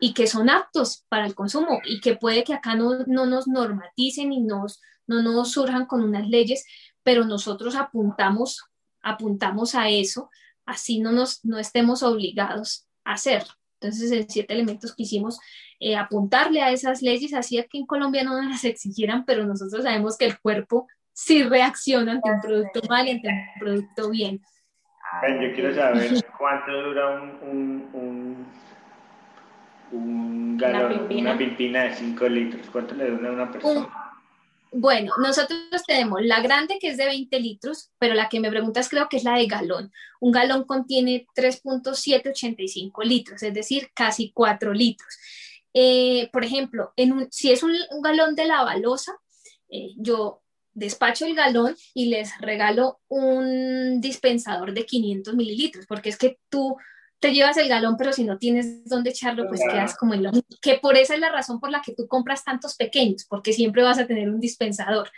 y, 0.00 0.14
que 0.14 0.26
son 0.26 0.48
aptos 0.50 1.04
para 1.08 1.26
el 1.26 1.34
consumo 1.34 1.80
y 1.84 2.00
que 2.00 2.16
puede 2.16 2.42
que 2.42 2.54
acá 2.54 2.74
no, 2.74 3.04
no 3.06 3.26
nos 3.26 3.46
normaticen 3.46 4.32
y 4.32 4.40
nos, 4.40 4.80
no 5.06 5.22
nos 5.22 5.52
surjan 5.52 5.86
con 5.86 6.02
unas 6.02 6.28
leyes, 6.28 6.64
pero 7.02 7.24
nosotros 7.24 7.76
apuntamos, 7.76 8.64
apuntamos 9.02 9.74
a 9.74 9.88
eso, 9.88 10.30
así 10.66 11.00
no, 11.00 11.12
nos, 11.12 11.44
no 11.44 11.58
estemos 11.58 12.02
obligados 12.02 12.86
a 13.04 13.12
hacerlo. 13.12 13.52
Entonces, 13.80 14.10
en 14.10 14.28
siete 14.28 14.54
elementos 14.54 14.94
quisimos 14.94 15.38
eh, 15.78 15.96
apuntarle 15.96 16.62
a 16.62 16.72
esas 16.72 17.00
leyes, 17.00 17.32
así 17.34 17.62
que 17.70 17.78
en 17.78 17.86
Colombia 17.86 18.24
no 18.24 18.36
nos 18.36 18.50
las 18.50 18.64
exigieran, 18.64 19.24
pero 19.24 19.46
nosotros 19.46 19.84
sabemos 19.84 20.16
que 20.16 20.26
el 20.26 20.38
cuerpo 20.40 20.88
sí 21.12 21.42
reacciona 21.44 22.12
ante 22.12 22.30
un 22.30 22.40
producto 22.40 22.80
mal 22.88 23.06
y 23.06 23.12
ante 23.12 23.28
un 23.28 23.60
producto 23.60 24.10
bien. 24.10 24.40
yo 25.40 25.52
quiero 25.54 25.74
saber 25.74 26.24
cuánto 26.36 26.72
dura 26.72 27.10
un 27.42 28.46
galón, 29.92 31.08
una 31.10 31.36
pimpina, 31.36 31.84
de 31.84 31.94
5 31.94 32.28
litros. 32.28 32.66
¿Cuánto 32.70 32.94
le 32.94 33.10
da 33.10 33.28
a 33.28 33.32
una 33.32 33.50
persona? 33.50 33.88
bueno, 34.70 35.12
nosotros 35.18 35.58
tenemos 35.86 36.22
la 36.22 36.40
grande 36.42 36.78
que 36.78 36.88
es 36.88 36.96
de 36.96 37.06
20 37.06 37.40
litros, 37.40 37.90
pero 37.98 38.14
la 38.14 38.28
que 38.28 38.40
me 38.40 38.50
preguntas 38.50 38.88
creo 38.88 39.08
que 39.08 39.16
es 39.16 39.24
la 39.24 39.36
de 39.36 39.46
galón. 39.46 39.92
Un 40.20 40.32
galón 40.32 40.64
contiene 40.64 41.26
3.785 41.34 43.04
litros, 43.04 43.42
es 43.42 43.54
decir, 43.54 43.90
casi 43.94 44.30
4 44.32 44.72
litros. 44.74 45.16
Eh, 45.72 46.28
por 46.32 46.44
ejemplo, 46.44 46.92
en 46.96 47.28
si 47.30 47.50
es 47.50 47.62
un, 47.62 47.72
galón 48.02 48.34
de 48.34 48.46
la 48.46 48.62
balosa, 48.62 49.12
eh, 49.70 49.90
yo 49.96 50.42
despacho 50.74 51.26
el 51.26 51.34
galón 51.34 51.76
y 51.94 52.06
les 52.06 52.38
regalo 52.40 53.00
un 53.08 54.00
dispensador 54.00 54.74
de 54.74 54.86
500 54.86 55.34
mililitros, 55.34 55.86
porque 55.86 56.10
es 56.10 56.18
que 56.18 56.38
tú 56.48 56.76
te 57.20 57.32
llevas 57.32 57.56
el 57.56 57.68
galón, 57.68 57.96
pero 57.96 58.12
si 58.12 58.24
no 58.24 58.38
tienes 58.38 58.84
dónde 58.84 59.10
echarlo, 59.10 59.48
pues 59.48 59.60
quedas 59.60 59.96
como 59.96 60.14
en 60.14 60.22
lo 60.22 60.30
que 60.62 60.78
por 60.78 60.96
esa 60.96 61.14
es 61.14 61.20
la 61.20 61.30
razón 61.30 61.58
por 61.58 61.70
la 61.70 61.82
que 61.82 61.94
tú 61.94 62.06
compras 62.06 62.44
tantos 62.44 62.76
pequeños, 62.76 63.24
porque 63.28 63.52
siempre 63.52 63.82
vas 63.82 63.98
a 63.98 64.06
tener 64.06 64.30
un 64.30 64.40
dispensador. 64.40 65.10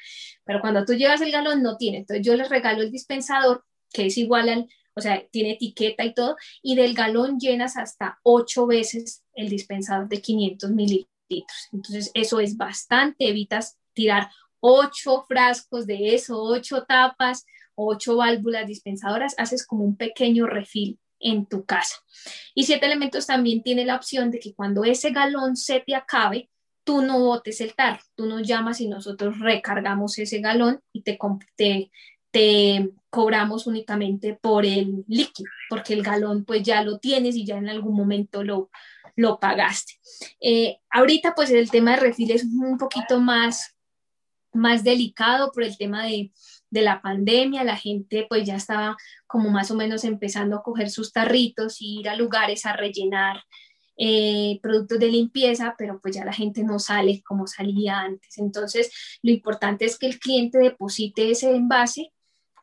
Pero 0.44 0.60
cuando 0.60 0.84
tú 0.84 0.94
llevas 0.94 1.20
el 1.20 1.30
galón 1.30 1.62
no 1.62 1.76
tiene. 1.76 1.98
Entonces 1.98 2.24
yo 2.24 2.34
les 2.36 2.48
regalo 2.48 2.82
el 2.82 2.90
dispensador, 2.90 3.64
que 3.92 4.06
es 4.06 4.16
igual 4.16 4.48
al, 4.48 4.68
o 4.94 5.00
sea, 5.00 5.22
tiene 5.30 5.52
etiqueta 5.52 6.04
y 6.04 6.14
todo, 6.14 6.36
y 6.62 6.74
del 6.74 6.94
galón 6.94 7.38
llenas 7.38 7.76
hasta 7.76 8.18
ocho 8.22 8.66
veces 8.66 9.22
el 9.34 9.50
dispensador 9.50 10.08
de 10.08 10.22
500 10.22 10.70
mililitros. 10.70 11.68
Entonces 11.72 12.10
eso 12.14 12.40
es 12.40 12.56
bastante, 12.56 13.28
evitas 13.28 13.78
tirar 13.92 14.30
ocho 14.60 15.24
frascos 15.28 15.86
de 15.86 16.14
eso, 16.14 16.42
ocho 16.42 16.84
tapas, 16.84 17.44
ocho 17.74 18.16
válvulas 18.16 18.66
dispensadoras, 18.66 19.34
haces 19.38 19.66
como 19.66 19.84
un 19.84 19.96
pequeño 19.96 20.46
refil 20.46 20.98
en 21.20 21.46
tu 21.46 21.64
casa. 21.64 21.96
Y 22.54 22.64
siete 22.64 22.86
elementos 22.86 23.26
también 23.26 23.62
tiene 23.62 23.84
la 23.84 23.96
opción 23.96 24.30
de 24.30 24.40
que 24.40 24.54
cuando 24.54 24.84
ese 24.84 25.10
galón 25.10 25.56
se 25.56 25.80
te 25.80 25.94
acabe, 25.94 26.50
tú 26.84 27.02
no 27.02 27.20
botes 27.20 27.60
el 27.60 27.74
tarro, 27.74 28.00
tú 28.14 28.26
nos 28.26 28.46
llamas 28.46 28.80
y 28.80 28.88
nosotros 28.88 29.38
recargamos 29.38 30.18
ese 30.18 30.40
galón 30.40 30.80
y 30.92 31.02
te, 31.02 31.18
te, 31.56 31.90
te 32.30 32.90
cobramos 33.10 33.66
únicamente 33.66 34.34
por 34.34 34.64
el 34.64 35.04
líquido, 35.06 35.50
porque 35.68 35.94
el 35.94 36.02
galón 36.02 36.44
pues 36.44 36.62
ya 36.62 36.82
lo 36.82 36.98
tienes 36.98 37.36
y 37.36 37.44
ya 37.44 37.58
en 37.58 37.68
algún 37.68 37.94
momento 37.94 38.42
lo, 38.42 38.70
lo 39.16 39.38
pagaste. 39.38 39.94
Eh, 40.40 40.78
ahorita 40.90 41.34
pues 41.34 41.50
el 41.50 41.70
tema 41.70 41.92
de 41.92 41.98
refil 41.98 42.30
es 42.30 42.44
un 42.44 42.78
poquito 42.78 43.20
más, 43.20 43.76
más 44.52 44.82
delicado 44.82 45.52
por 45.52 45.62
el 45.62 45.76
tema 45.76 46.04
de, 46.04 46.32
de 46.70 46.82
la 46.82 47.02
pandemia, 47.02 47.64
la 47.64 47.76
gente 47.76 48.26
pues 48.28 48.46
ya 48.46 48.56
estaba 48.56 48.96
como 49.26 49.50
más 49.50 49.70
o 49.70 49.74
menos 49.74 50.04
empezando 50.04 50.56
a 50.56 50.62
coger 50.62 50.90
sus 50.90 51.12
tarritos 51.12 51.80
y 51.80 52.00
ir 52.00 52.08
a 52.08 52.16
lugares 52.16 52.64
a 52.64 52.72
rellenar 52.72 53.42
eh, 53.96 54.58
productos 54.62 54.98
de 54.98 55.08
limpieza, 55.08 55.74
pero 55.76 56.00
pues 56.00 56.14
ya 56.14 56.24
la 56.24 56.32
gente 56.32 56.62
no 56.62 56.78
sale 56.78 57.22
como 57.22 57.46
salía 57.46 58.00
antes. 58.00 58.38
Entonces, 58.38 58.90
lo 59.22 59.30
importante 59.30 59.84
es 59.84 59.98
que 59.98 60.06
el 60.06 60.18
cliente 60.18 60.58
deposite 60.58 61.30
ese 61.30 61.54
envase 61.54 62.12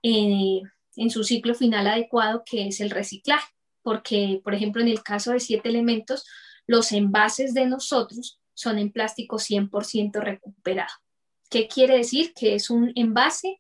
eh, 0.02 0.62
en 0.96 1.10
su 1.12 1.24
ciclo 1.24 1.54
final 1.54 1.86
adecuado, 1.86 2.44
que 2.44 2.68
es 2.68 2.80
el 2.80 2.90
reciclaje, 2.90 3.54
porque, 3.84 4.42
por 4.44 4.56
ejemplo, 4.56 4.82
en 4.82 4.88
el 4.88 5.04
caso 5.04 5.32
de 5.32 5.40
siete 5.40 5.70
elementos, 5.70 6.26
los 6.66 6.92
envases 6.92 7.54
de 7.54 7.68
nosotros 7.68 8.40
son 8.54 8.80
en 8.80 8.92
plástico 8.92 9.38
100% 9.38 10.20
recuperado. 10.20 10.94
¿Qué 11.50 11.68
quiere 11.68 11.98
decir? 11.98 12.34
Que 12.34 12.56
es 12.56 12.70
un 12.70 12.92
envase 12.96 13.60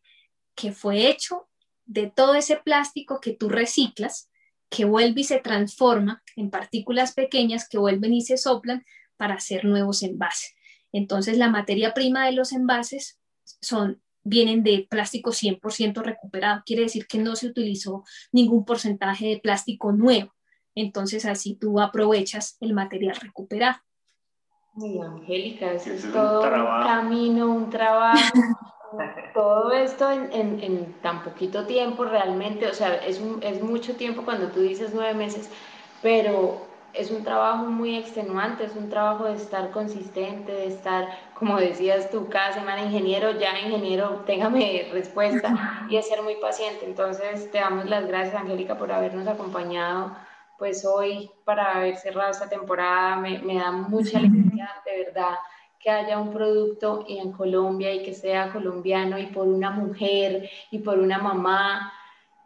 que 0.58 0.74
fue 0.74 1.08
hecho 1.08 1.48
de 1.86 2.12
todo 2.14 2.36
ese 2.36 2.58
plástico 2.58 3.22
que 3.22 3.32
tú 3.32 3.48
reciclas, 3.48 4.30
que 4.70 4.84
vuelve 4.84 5.22
y 5.22 5.24
se 5.24 5.40
transforma 5.40 6.24
en 6.36 6.50
partículas 6.50 7.14
pequeñas 7.14 7.70
que 7.70 7.78
vuelven 7.78 8.14
y 8.14 8.22
se 8.22 8.38
soplan 8.38 8.84
para 9.16 9.36
hacer 9.36 9.64
nuevos 9.64 10.04
envases. 10.04 10.56
Entonces, 10.92 11.38
la 11.38 11.50
materia 11.50 11.94
prima 11.94 12.26
de 12.26 12.34
los 12.34 12.52
envases 12.52 13.20
son, 13.62 14.02
vienen 14.24 14.64
de 14.64 14.86
plástico 14.90 15.32
100% 15.32 16.02
recuperado. 16.02 16.64
Quiere 16.66 16.84
decir 16.84 17.08
que 17.08 17.20
no 17.20 17.36
se 17.36 17.48
utilizó 17.48 18.04
ningún 18.32 18.66
porcentaje 18.66 19.28
de 19.28 19.40
plástico 19.40 19.92
nuevo. 19.94 20.34
Entonces, 20.76 21.26
así 21.26 21.56
tú 21.56 21.80
aprovechas 21.80 22.58
el 22.60 22.74
material 22.74 23.16
recuperado. 23.16 23.78
Muy 24.74 25.00
Angélica, 25.00 25.72
eso 25.72 25.92
es, 25.92 26.12
todo 26.12 26.42
un 26.42 26.84
camino, 26.84 27.48
un 27.48 27.70
trabajo. 27.70 28.18
todo 29.34 29.72
esto 29.72 30.12
en, 30.12 30.96
tan 31.02 31.24
poquito 31.24 31.66
tiempo 31.66 32.06
realmente, 32.06 32.68
o 32.68 32.74
sea, 32.74 32.96
es, 32.96 33.22
es 33.42 33.62
mucho 33.62 33.96
tiempo 33.96 34.24
cuando 34.24 34.48
tú 34.48 34.62
dices 34.62 34.92
nueve 34.94 35.14
meses, 35.14 35.50
pero 36.02 36.68
es 36.94 37.12
un 37.12 37.24
trabajo 37.24 37.66
muy 37.66 37.96
extenuante, 37.96 38.66
es 38.66 38.76
un 38.76 38.90
trabajo 38.90 39.26
de 39.26 39.36
estar 39.36 39.70
consistente, 39.72 40.52
de 40.52 40.68
estar, 40.68 41.08
como 41.36 41.58
decías 41.58 42.10
tú, 42.10 42.28
cada 42.30 42.54
semana 42.54 42.82
ingeniero, 42.82 43.32
ya 43.32 43.60
ingeniero, 43.60 44.24
téngame 44.26 44.90
respuesta 44.92 45.86
y 45.90 45.96
de 45.96 46.02
ser 46.02 46.24
muy 46.24 46.36
paciente. 46.38 46.86
Entonces, 46.86 47.52
te 47.52 47.60
damos 47.60 47.86
las 47.86 48.08
gracias, 48.08 48.36
Angélica, 48.36 48.78
por 48.78 48.92
habernos 48.92 49.28
acompañado 49.28 50.16
pues 50.58 50.84
hoy 50.86 51.30
para 51.46 51.76
haber 51.76 51.98
cerrado 51.98 52.32
esta 52.32 52.50
temporada. 52.50 53.18
Me, 53.18 53.38
me 53.40 53.60
da 53.60 53.72
mucha 53.72 54.18
alegría, 54.18 54.68
de 54.86 55.06
verdad 55.06 55.36
que 55.80 55.90
haya 55.90 56.20
un 56.20 56.32
producto 56.32 57.06
en 57.08 57.32
Colombia 57.32 57.94
y 57.94 58.04
que 58.04 58.14
sea 58.14 58.52
colombiano 58.52 59.18
y 59.18 59.28
por 59.28 59.48
una 59.48 59.72
mujer 59.72 60.50
y 60.72 60.80
por 60.80 61.00
una 61.00 61.18
mamá, 61.18 61.94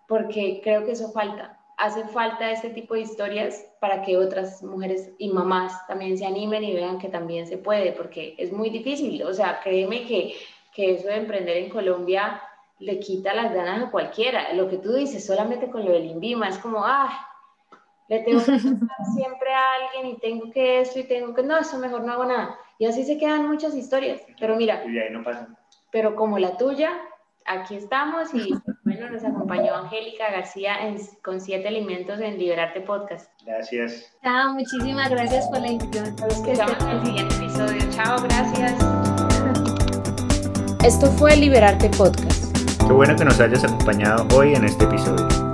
porque 0.08 0.62
creo 0.64 0.86
que 0.86 0.92
eso 0.92 1.12
falta. 1.12 1.58
Hace 1.78 2.06
falta 2.10 2.52
este 2.52 2.70
tipo 2.70 2.94
de 2.94 3.02
historias 3.02 3.66
para 3.80 4.04
que 4.04 4.18
otras 4.18 4.62
mujeres 4.62 5.12
y 5.18 5.30
mamás 5.30 5.88
también 5.88 6.18
se 6.18 6.26
animen 6.26 6.64
y 6.64 6.74
vean 6.74 7.00
que 7.00 7.10
también 7.10 7.48
se 7.48 7.58
puede, 7.58 7.94
porque 7.94 8.36
es 8.38 8.52
muy 8.52 8.70
difícil. 8.70 9.24
O 9.24 9.34
sea, 9.34 9.62
créeme 9.62 10.06
que, 10.06 10.36
que 10.74 10.94
eso 10.94 11.08
de 11.08 11.16
emprender 11.16 11.58
en 11.58 11.70
Colombia 11.70 12.42
le 12.82 13.00
quita 13.00 13.34
las 13.34 13.54
ganas 13.54 13.84
a 13.84 13.92
cualquiera. 13.92 14.54
Lo 14.54 14.70
que 14.70 14.78
tú 14.78 14.94
dices, 14.94 15.26
solamente 15.26 15.72
con 15.72 15.86
lo 15.86 15.92
del 15.92 16.06
INVIMA, 16.06 16.50
es 16.50 16.58
como, 16.58 16.84
ah, 16.84 17.28
le 18.10 18.20
tengo 18.20 18.44
que 18.44 18.60
siempre 19.16 19.54
a 19.54 19.74
alguien 19.76 20.16
y 20.16 20.20
tengo 20.20 20.52
que 20.52 20.82
esto 20.82 21.00
y 21.00 21.04
tengo 21.06 21.34
que, 21.34 21.44
no, 21.44 21.58
eso 21.58 21.78
mejor 21.78 22.04
no 22.04 22.12
hago 22.12 22.26
nada. 22.26 22.60
Y 22.82 22.88
así 22.88 23.04
se 23.04 23.20
quedan 23.20 23.48
muchas 23.48 23.76
historias. 23.76 24.22
Pero 24.40 24.56
mira, 24.56 24.84
y 24.88 24.98
ahí 24.98 25.12
no 25.12 25.24
pasa. 25.24 25.48
pero 25.92 26.16
como 26.16 26.40
la 26.40 26.58
tuya, 26.58 26.90
aquí 27.46 27.76
estamos 27.76 28.34
y 28.34 28.56
bueno, 28.86 29.08
nos 29.12 29.24
acompañó 29.24 29.76
Angélica 29.76 30.32
García 30.32 30.78
con 31.24 31.40
siete 31.40 31.68
alimentos 31.68 32.20
en 32.20 32.40
Liberarte 32.40 32.82
Podcast. 32.82 33.30
Gracias. 33.46 34.12
Chao, 34.24 34.56
muchísimas 34.56 35.12
gracias 35.12 35.48
por 35.50 35.62
la 35.62 35.68
invitación. 35.74 36.16
Nos 36.16 36.34
escuchamos 36.34 36.76
en 36.82 36.90
el 36.90 37.06
siguiente 37.06 37.36
episodio. 37.36 37.82
Chao, 37.92 38.18
gracias. 38.24 38.74
Esto 40.84 41.06
fue 41.12 41.38
Liberarte 41.38 41.88
Podcast. 41.90 42.58
Qué 42.80 42.92
bueno 42.92 43.16
que 43.16 43.26
nos 43.26 43.40
hayas 43.40 43.64
acompañado 43.64 44.26
hoy 44.36 44.56
en 44.56 44.66
este 44.66 44.86
episodio. 44.86 45.41